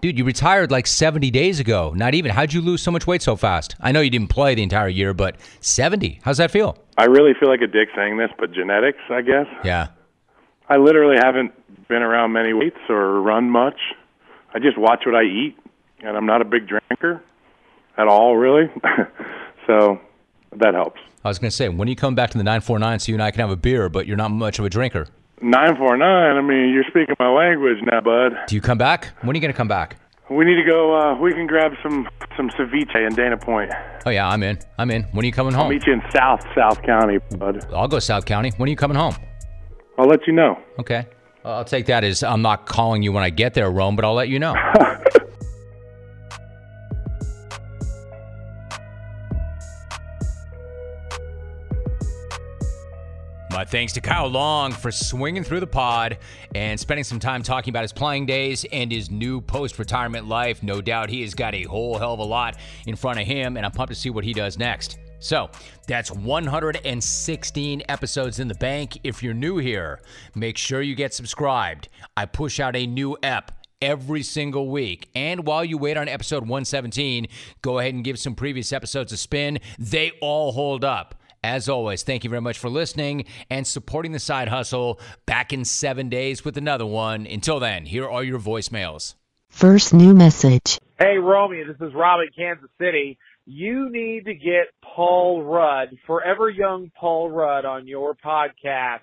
Dude, 0.00 0.16
you 0.16 0.24
retired 0.24 0.70
like 0.70 0.86
70 0.86 1.30
days 1.30 1.58
ago. 1.58 1.92
Not 1.94 2.14
even. 2.14 2.30
How'd 2.30 2.52
you 2.52 2.60
lose 2.60 2.80
so 2.80 2.90
much 2.90 3.06
weight 3.06 3.20
so 3.20 3.34
fast? 3.34 3.74
I 3.80 3.90
know 3.90 4.00
you 4.00 4.10
didn't 4.10 4.30
play 4.30 4.54
the 4.54 4.62
entire 4.62 4.88
year, 4.88 5.12
but 5.12 5.36
70. 5.60 6.20
How's 6.22 6.38
that 6.38 6.52
feel? 6.52 6.78
I 6.96 7.06
really 7.06 7.32
feel 7.38 7.48
like 7.48 7.60
a 7.62 7.66
dick 7.66 7.88
saying 7.96 8.16
this, 8.16 8.30
but 8.38 8.52
genetics, 8.52 9.00
I 9.10 9.22
guess. 9.22 9.46
Yeah. 9.64 9.88
I 10.68 10.76
literally 10.76 11.16
haven't 11.20 11.52
been 11.88 12.02
around 12.02 12.32
many 12.32 12.52
weights 12.52 12.78
or 12.88 13.20
run 13.20 13.50
much. 13.50 13.78
I 14.54 14.60
just 14.60 14.78
watch 14.78 15.02
what 15.04 15.14
I 15.14 15.24
eat, 15.24 15.56
and 16.00 16.16
I'm 16.16 16.26
not 16.26 16.42
a 16.42 16.44
big 16.44 16.68
drinker 16.68 17.22
at 17.96 18.06
all, 18.06 18.36
really. 18.36 18.70
so 19.66 20.00
that 20.60 20.74
helps. 20.74 21.00
I 21.24 21.28
was 21.28 21.38
going 21.38 21.50
to 21.50 21.56
say, 21.56 21.68
when 21.68 21.88
you 21.88 21.96
come 21.96 22.14
back 22.14 22.30
to 22.30 22.38
the 22.38 22.44
949 22.44 22.98
so 23.00 23.08
you 23.10 23.16
and 23.16 23.22
I 23.22 23.30
can 23.30 23.40
have 23.40 23.50
a 23.50 23.56
beer, 23.56 23.88
but 23.88 24.06
you're 24.06 24.16
not 24.16 24.30
much 24.30 24.58
of 24.58 24.64
a 24.64 24.70
drinker? 24.70 25.06
Nine 25.40 25.76
four 25.76 25.96
nine. 25.96 26.36
I 26.36 26.40
mean, 26.40 26.70
you're 26.74 26.84
speaking 26.88 27.14
my 27.20 27.28
language 27.28 27.78
now, 27.82 28.00
bud. 28.00 28.32
Do 28.48 28.56
you 28.56 28.60
come 28.60 28.76
back? 28.78 29.10
When 29.20 29.30
are 29.30 29.36
you 29.36 29.40
going 29.40 29.52
to 29.52 29.56
come 29.56 29.68
back? 29.68 29.96
We 30.30 30.44
need 30.44 30.56
to 30.56 30.64
go. 30.64 30.94
Uh, 30.94 31.16
we 31.18 31.32
can 31.32 31.46
grab 31.46 31.72
some 31.82 32.08
some 32.36 32.50
ceviche 32.50 33.06
in 33.06 33.14
Dana 33.14 33.36
Point. 33.36 33.70
Oh, 34.04 34.10
yeah, 34.10 34.28
I'm 34.28 34.42
in. 34.42 34.58
I'm 34.78 34.90
in. 34.90 35.04
When 35.04 35.22
are 35.24 35.26
you 35.26 35.32
coming 35.32 35.52
home? 35.54 35.60
I'll 35.60 35.66
home? 35.66 35.74
meet 35.74 35.86
you 35.86 35.92
in 35.92 36.02
South 36.14 36.40
South 36.56 36.82
County, 36.82 37.18
bud. 37.38 37.64
I'll 37.72 37.86
go 37.88 37.98
South 38.00 38.24
County. 38.24 38.50
When 38.56 38.68
are 38.68 38.70
you 38.70 38.76
coming 38.76 38.96
home? 38.96 39.14
I'll 39.96 40.08
let 40.08 40.26
you 40.26 40.32
know. 40.32 40.58
Okay. 40.80 41.06
I'll 41.44 41.64
take 41.64 41.86
that 41.86 42.02
as 42.04 42.22
I'm 42.22 42.42
not 42.42 42.66
calling 42.66 43.02
you 43.02 43.12
when 43.12 43.22
I 43.22 43.30
get 43.30 43.54
there, 43.54 43.70
Rome, 43.70 43.96
but 43.96 44.04
I'll 44.04 44.14
let 44.14 44.28
you 44.28 44.38
know. 44.38 44.54
My 53.58 53.64
thanks 53.64 53.92
to 53.94 54.00
Kyle 54.00 54.28
Long 54.28 54.70
for 54.70 54.92
swinging 54.92 55.42
through 55.42 55.58
the 55.58 55.66
pod 55.66 56.18
and 56.54 56.78
spending 56.78 57.02
some 57.02 57.18
time 57.18 57.42
talking 57.42 57.72
about 57.72 57.82
his 57.82 57.92
playing 57.92 58.24
days 58.24 58.64
and 58.70 58.92
his 58.92 59.10
new 59.10 59.40
post 59.40 59.80
retirement 59.80 60.28
life. 60.28 60.62
No 60.62 60.80
doubt 60.80 61.10
he 61.10 61.22
has 61.22 61.34
got 61.34 61.56
a 61.56 61.64
whole 61.64 61.98
hell 61.98 62.14
of 62.14 62.20
a 62.20 62.24
lot 62.24 62.56
in 62.86 62.94
front 62.94 63.18
of 63.18 63.26
him, 63.26 63.56
and 63.56 63.66
I'm 63.66 63.72
pumped 63.72 63.92
to 63.92 63.98
see 63.98 64.10
what 64.10 64.22
he 64.22 64.32
does 64.32 64.60
next. 64.60 65.00
So 65.18 65.50
that's 65.88 66.12
116 66.12 67.82
episodes 67.88 68.38
in 68.38 68.46
the 68.46 68.54
bank. 68.54 69.00
If 69.02 69.24
you're 69.24 69.34
new 69.34 69.56
here, 69.56 69.98
make 70.36 70.56
sure 70.56 70.80
you 70.80 70.94
get 70.94 71.12
subscribed. 71.12 71.88
I 72.16 72.26
push 72.26 72.60
out 72.60 72.76
a 72.76 72.86
new 72.86 73.16
ep 73.24 73.50
every 73.82 74.22
single 74.22 74.68
week. 74.68 75.08
And 75.16 75.44
while 75.44 75.64
you 75.64 75.78
wait 75.78 75.96
on 75.96 76.08
episode 76.08 76.42
117, 76.42 77.26
go 77.62 77.80
ahead 77.80 77.92
and 77.92 78.04
give 78.04 78.20
some 78.20 78.36
previous 78.36 78.72
episodes 78.72 79.10
a 79.10 79.16
spin. 79.16 79.58
They 79.80 80.12
all 80.20 80.52
hold 80.52 80.84
up. 80.84 81.16
As 81.42 81.68
always, 81.68 82.02
thank 82.02 82.24
you 82.24 82.30
very 82.30 82.42
much 82.42 82.58
for 82.58 82.68
listening 82.68 83.24
and 83.48 83.66
supporting 83.66 84.12
the 84.12 84.18
side 84.18 84.48
hustle. 84.48 85.00
Back 85.26 85.52
in 85.52 85.64
seven 85.64 86.08
days 86.08 86.44
with 86.44 86.56
another 86.56 86.86
one. 86.86 87.26
Until 87.26 87.60
then, 87.60 87.86
here 87.86 88.08
are 88.08 88.24
your 88.24 88.40
voicemails. 88.40 89.14
First 89.48 89.94
new 89.94 90.14
message. 90.14 90.78
Hey, 90.98 91.16
Romy, 91.18 91.62
this 91.64 91.76
is 91.80 91.94
Rob 91.94 92.20
in 92.20 92.28
Kansas 92.36 92.70
City. 92.78 93.18
You 93.46 93.88
need 93.90 94.26
to 94.26 94.34
get 94.34 94.66
Paul 94.82 95.42
Rudd, 95.42 95.96
Forever 96.06 96.50
Young 96.50 96.90
Paul 96.94 97.30
Rudd, 97.30 97.64
on 97.64 97.86
your 97.86 98.14
podcast. 98.14 99.00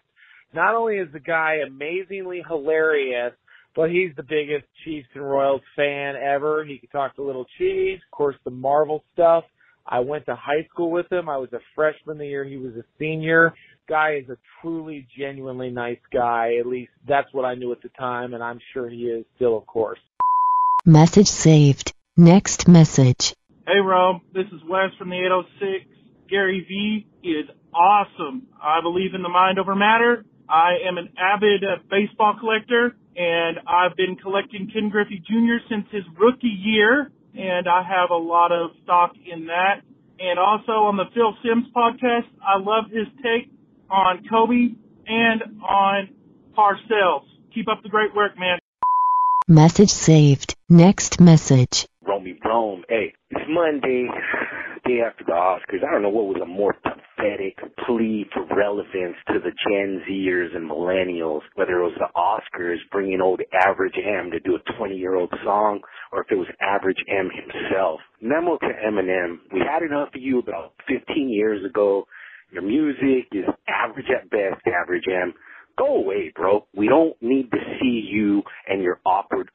Not 0.54 0.76
only 0.76 0.98
is 0.98 1.12
the 1.12 1.20
guy 1.20 1.60
amazingly 1.66 2.44
hilarious, 2.48 3.34
but 3.76 3.90
he's 3.90 4.16
the 4.16 4.24
biggest 4.24 4.66
Chiefs 4.84 5.08
and 5.16 5.24
Royals 5.24 5.62
fan 5.76 6.16
ever. 6.16 6.64
He 6.64 6.78
can 6.78 6.90
talk 6.90 7.16
to 7.16 7.24
little 7.24 7.46
cheese, 7.58 8.00
of 8.06 8.16
course, 8.16 8.36
the 8.44 8.52
Marvel 8.52 9.04
stuff. 9.14 9.46
I 9.88 10.00
went 10.00 10.26
to 10.26 10.36
high 10.36 10.68
school 10.72 10.90
with 10.90 11.12
him. 11.12 11.30
I 11.30 11.38
was 11.38 11.54
a 11.54 11.60
freshman 11.76 12.18
the 12.18 12.26
year 12.26 12.44
he 12.44 12.58
was 12.58 12.74
a 12.76 12.84
senior. 12.98 13.54
Guy 13.88 14.22
is 14.24 14.30
a 14.30 14.38
truly, 14.62 15.08
genuinely 15.18 15.70
nice 15.70 16.00
guy. 16.12 16.56
At 16.60 16.66
least 16.66 16.92
that's 17.08 17.32
what 17.34 17.46
I 17.46 17.54
knew 17.54 17.72
at 17.72 17.84
the 17.84 17.90
time, 17.90 18.34
and 18.34 18.44
I'm 18.44 18.60
sure 18.74 18.90
he 18.90 19.04
is 19.04 19.26
still, 19.36 19.56
of 19.56 19.68
course. 19.68 20.00
Message 20.86 21.28
saved. 21.28 21.94
Next 22.18 22.68
message. 22.68 23.36
Hey, 23.68 23.80
Rob. 23.80 24.22
This 24.34 24.48
is 24.48 24.62
Wes 24.68 24.90
from 24.98 25.10
the 25.10 25.18
806. 25.18 25.86
Gary 26.30 26.66
V 26.68 27.28
is 27.28 27.46
awesome. 27.74 28.48
I 28.62 28.82
believe 28.82 29.14
in 29.14 29.22
the 29.22 29.30
mind 29.30 29.60
over 29.60 29.76
matter. 29.76 30.26
I 30.50 30.78
am 30.88 30.98
an 30.98 31.10
avid 31.18 31.64
uh, 31.64 31.82
baseball 31.90 32.36
collector, 32.40 32.96
and 33.16 33.58
I've 33.68 33.96
been 33.96 34.16
collecting 34.16 34.70
Ken 34.72 34.90
Griffey 34.90 35.22
Jr. 35.26 35.62
since 35.70 35.86
his 35.92 36.04
rookie 36.20 36.48
year, 36.48 37.12
and 37.38 37.68
I 37.68 37.84
have 37.84 38.10
a 38.12 38.18
lot 38.18 38.52
of 38.52 38.72
stock 38.84 39.12
in 39.26 39.48
that. 39.48 39.82
And 40.20 40.40
also 40.40 40.88
on 40.88 40.98
the 40.98 41.06
Phil 41.14 41.36
Simms 41.44 41.68
podcast, 41.76 42.28
I 42.42 42.58
love 42.58 42.86
his 42.90 43.08
take 43.22 43.52
on 43.90 44.24
Kobe 44.30 44.76
and 45.08 45.62
on 45.62 46.10
Parcells. 46.58 47.28
Keep 47.54 47.68
up 47.70 47.84
the 47.84 47.90
great 47.90 48.16
work, 48.16 48.38
man. 48.38 48.60
Message 49.48 49.90
saved. 49.90 50.56
Next 50.70 51.22
message. 51.22 51.86
Romy 52.08 52.40
Rome. 52.44 52.84
Hey, 52.90 53.14
it's 53.30 53.46
Monday, 53.50 54.08
day 54.86 55.02
after 55.06 55.24
the 55.24 55.34
Oscars. 55.34 55.84
I 55.88 55.92
don't 55.92 56.02
know 56.02 56.10
what 56.10 56.26
was 56.26 56.42
a 56.42 56.46
more 56.46 56.74
pathetic 56.74 57.58
plea 57.86 58.26
for 58.34 58.46
relevance 58.56 59.18
to 59.28 59.40
the 59.40 59.52
Gen 59.68 60.02
Zers 60.10 60.56
and 60.56 60.70
millennials, 60.70 61.42
whether 61.56 61.80
it 61.80 61.84
was 61.84 61.98
the 61.98 62.10
Oscars 62.16 62.78
bringing 62.92 63.22
old 63.22 63.42
Average 63.54 63.98
M 63.98 64.32
to 64.32 64.40
do 64.40 64.56
a 64.56 64.74
20-year-old 64.74 65.34
song, 65.44 65.82
or 66.16 66.22
if 66.22 66.32
it 66.32 66.36
was 66.36 66.48
Average 66.62 67.04
M 67.10 67.30
himself. 67.30 68.00
Memo 68.22 68.58
to 68.58 68.66
Eminem. 68.66 69.40
We 69.52 69.60
had 69.60 69.84
enough 69.84 70.10
of 70.16 70.22
you 70.22 70.40
about 70.40 70.74
15 70.88 71.30
years 71.30 71.64
ago. 71.66 72.08
Your 72.54 72.62
music 72.62 73.28
is 73.34 73.44
average 73.68 74.06
at 74.10 74.30
best, 74.30 74.62
Average 74.66 75.04
M. 75.12 75.34
Go 75.78 75.98
away, 75.98 76.32
bro. 76.34 76.66
We 76.74 76.88
don't 76.88 77.22
need 77.22 77.52
to 77.52 77.58
see 77.82 78.08
you 78.10 78.44
and 78.66 78.82
your 78.82 79.02
awkward 79.06 79.50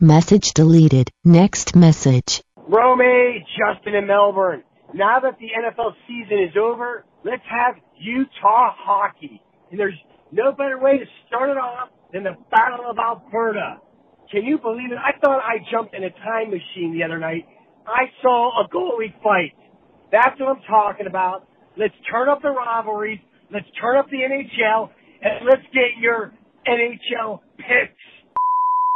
Message 0.00 0.54
deleted. 0.54 1.10
Next 1.22 1.76
message. 1.76 2.42
Romy, 2.56 3.44
Justin 3.58 3.94
in 3.94 4.06
Melbourne. 4.06 4.62
Now 4.94 5.20
that 5.20 5.36
the 5.38 5.48
NFL 5.48 5.92
season 6.08 6.38
is 6.42 6.56
over, 6.58 7.04
let's 7.26 7.42
have 7.50 7.74
Utah 7.98 8.72
hockey. 8.74 9.42
And 9.70 9.78
there's 9.78 9.98
no 10.32 10.52
better 10.52 10.78
way 10.78 10.96
to 10.96 11.04
start 11.26 11.50
it 11.50 11.58
off 11.58 11.90
than 12.10 12.22
the 12.22 12.36
Battle 12.50 12.90
of 12.90 12.96
Alberta. 12.98 13.80
Can 14.30 14.44
you 14.44 14.58
believe 14.58 14.92
it? 14.92 14.98
I 14.98 15.18
thought 15.18 15.40
I 15.40 15.58
jumped 15.72 15.94
in 15.94 16.04
a 16.04 16.10
time 16.10 16.50
machine 16.50 16.94
the 16.96 17.04
other 17.04 17.18
night. 17.18 17.46
I 17.86 18.06
saw 18.22 18.62
a 18.62 18.68
goalie 18.68 19.12
fight. 19.22 19.54
That's 20.12 20.38
what 20.38 20.56
I'm 20.56 20.62
talking 20.68 21.06
about. 21.06 21.48
Let's 21.76 21.94
turn 22.10 22.28
up 22.28 22.40
the 22.42 22.50
rivalries. 22.50 23.18
Let's 23.52 23.66
turn 23.80 23.96
up 23.96 24.08
the 24.08 24.18
NHL. 24.18 24.90
And 25.22 25.46
let's 25.46 25.62
get 25.74 25.98
your 26.00 26.32
NHL 26.66 27.40
picks. 27.58 28.00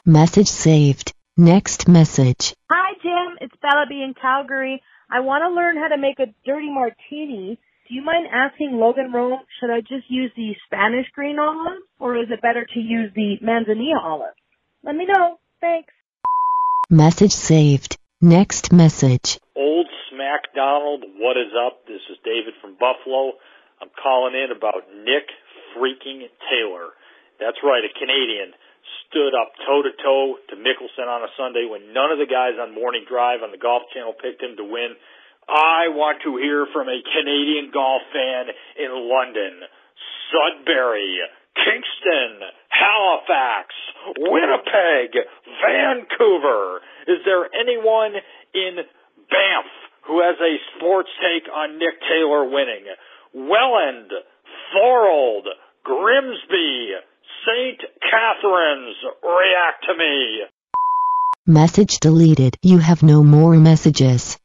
Message 0.06 0.48
saved. 0.48 1.12
Next 1.36 1.88
message. 1.88 2.54
Hi, 2.70 2.94
Jim. 3.02 3.38
It's 3.40 3.54
Bella 3.60 3.86
B 3.88 4.04
in 4.06 4.14
Calgary. 4.14 4.80
I 5.10 5.20
want 5.20 5.42
to 5.42 5.54
learn 5.54 5.76
how 5.76 5.88
to 5.88 5.98
make 6.00 6.20
a 6.20 6.32
dirty 6.46 6.70
martini. 6.70 7.58
Do 7.88 7.94
you 7.94 8.02
mind 8.02 8.26
asking 8.32 8.78
Logan 8.78 9.12
Rome, 9.12 9.40
should 9.60 9.70
I 9.70 9.80
just 9.80 10.08
use 10.08 10.30
the 10.36 10.52
Spanish 10.66 11.06
green 11.14 11.38
olive 11.38 11.82
or 11.98 12.16
is 12.16 12.28
it 12.30 12.40
better 12.40 12.64
to 12.64 12.80
use 12.80 13.10
the 13.14 13.36
manzanilla 13.42 14.02
olive? 14.02 14.34
Let 14.84 14.96
me 14.96 15.08
know. 15.08 15.40
Thanks. 15.64 15.88
Message 16.90 17.32
saved. 17.32 17.96
Next 18.20 18.68
message. 18.70 19.40
Old 19.56 19.88
Smack 20.12 20.52
Donald, 20.54 21.04
what 21.16 21.40
is 21.40 21.56
up? 21.56 21.88
This 21.88 22.04
is 22.12 22.20
David 22.20 22.52
from 22.60 22.76
Buffalo. 22.76 23.40
I'm 23.80 23.88
calling 23.96 24.36
in 24.36 24.52
about 24.52 24.84
Nick 24.92 25.32
freaking 25.72 26.28
Taylor. 26.52 26.92
That's 27.40 27.56
right, 27.64 27.80
a 27.80 27.92
Canadian 27.96 28.52
stood 29.08 29.32
up 29.32 29.56
toe 29.64 29.80
to 29.80 29.92
toe 30.04 30.36
to 30.52 30.54
Mickelson 30.60 31.08
on 31.08 31.24
a 31.24 31.32
Sunday 31.40 31.64
when 31.64 31.96
none 31.96 32.12
of 32.12 32.20
the 32.20 32.28
guys 32.28 32.60
on 32.60 32.76
Morning 32.76 33.08
Drive 33.08 33.40
on 33.40 33.56
the 33.56 33.60
Golf 33.60 33.88
Channel 33.96 34.12
picked 34.20 34.44
him 34.44 34.56
to 34.60 34.64
win. 34.68 35.00
I 35.48 35.88
want 35.92 36.20
to 36.28 36.36
hear 36.36 36.68
from 36.72 36.92
a 36.92 37.00
Canadian 37.00 37.72
golf 37.72 38.04
fan 38.12 38.52
in 38.76 38.92
London, 38.92 39.64
Sudbury, 40.28 41.24
Kingston, 41.56 42.44
Halifax, 42.74 43.74
Winnipeg, 44.18 45.14
Vancouver. 45.62 46.80
Is 47.06 47.20
there 47.24 47.46
anyone 47.54 48.14
in 48.54 48.76
Banff 49.30 49.70
who 50.06 50.20
has 50.20 50.36
a 50.40 50.56
sports 50.76 51.08
take 51.22 51.50
on 51.52 51.78
Nick 51.78 52.00
Taylor 52.02 52.44
winning? 52.44 52.84
Welland, 53.32 54.10
Thorold, 54.72 55.46
Grimsby, 55.84 56.94
St. 57.46 57.80
Catharines, 58.10 58.96
react 59.22 59.84
to 59.88 59.94
me. 59.96 60.42
Message 61.46 62.00
deleted. 62.00 62.56
You 62.62 62.78
have 62.78 63.02
no 63.02 63.22
more 63.22 63.54
messages. 63.54 64.38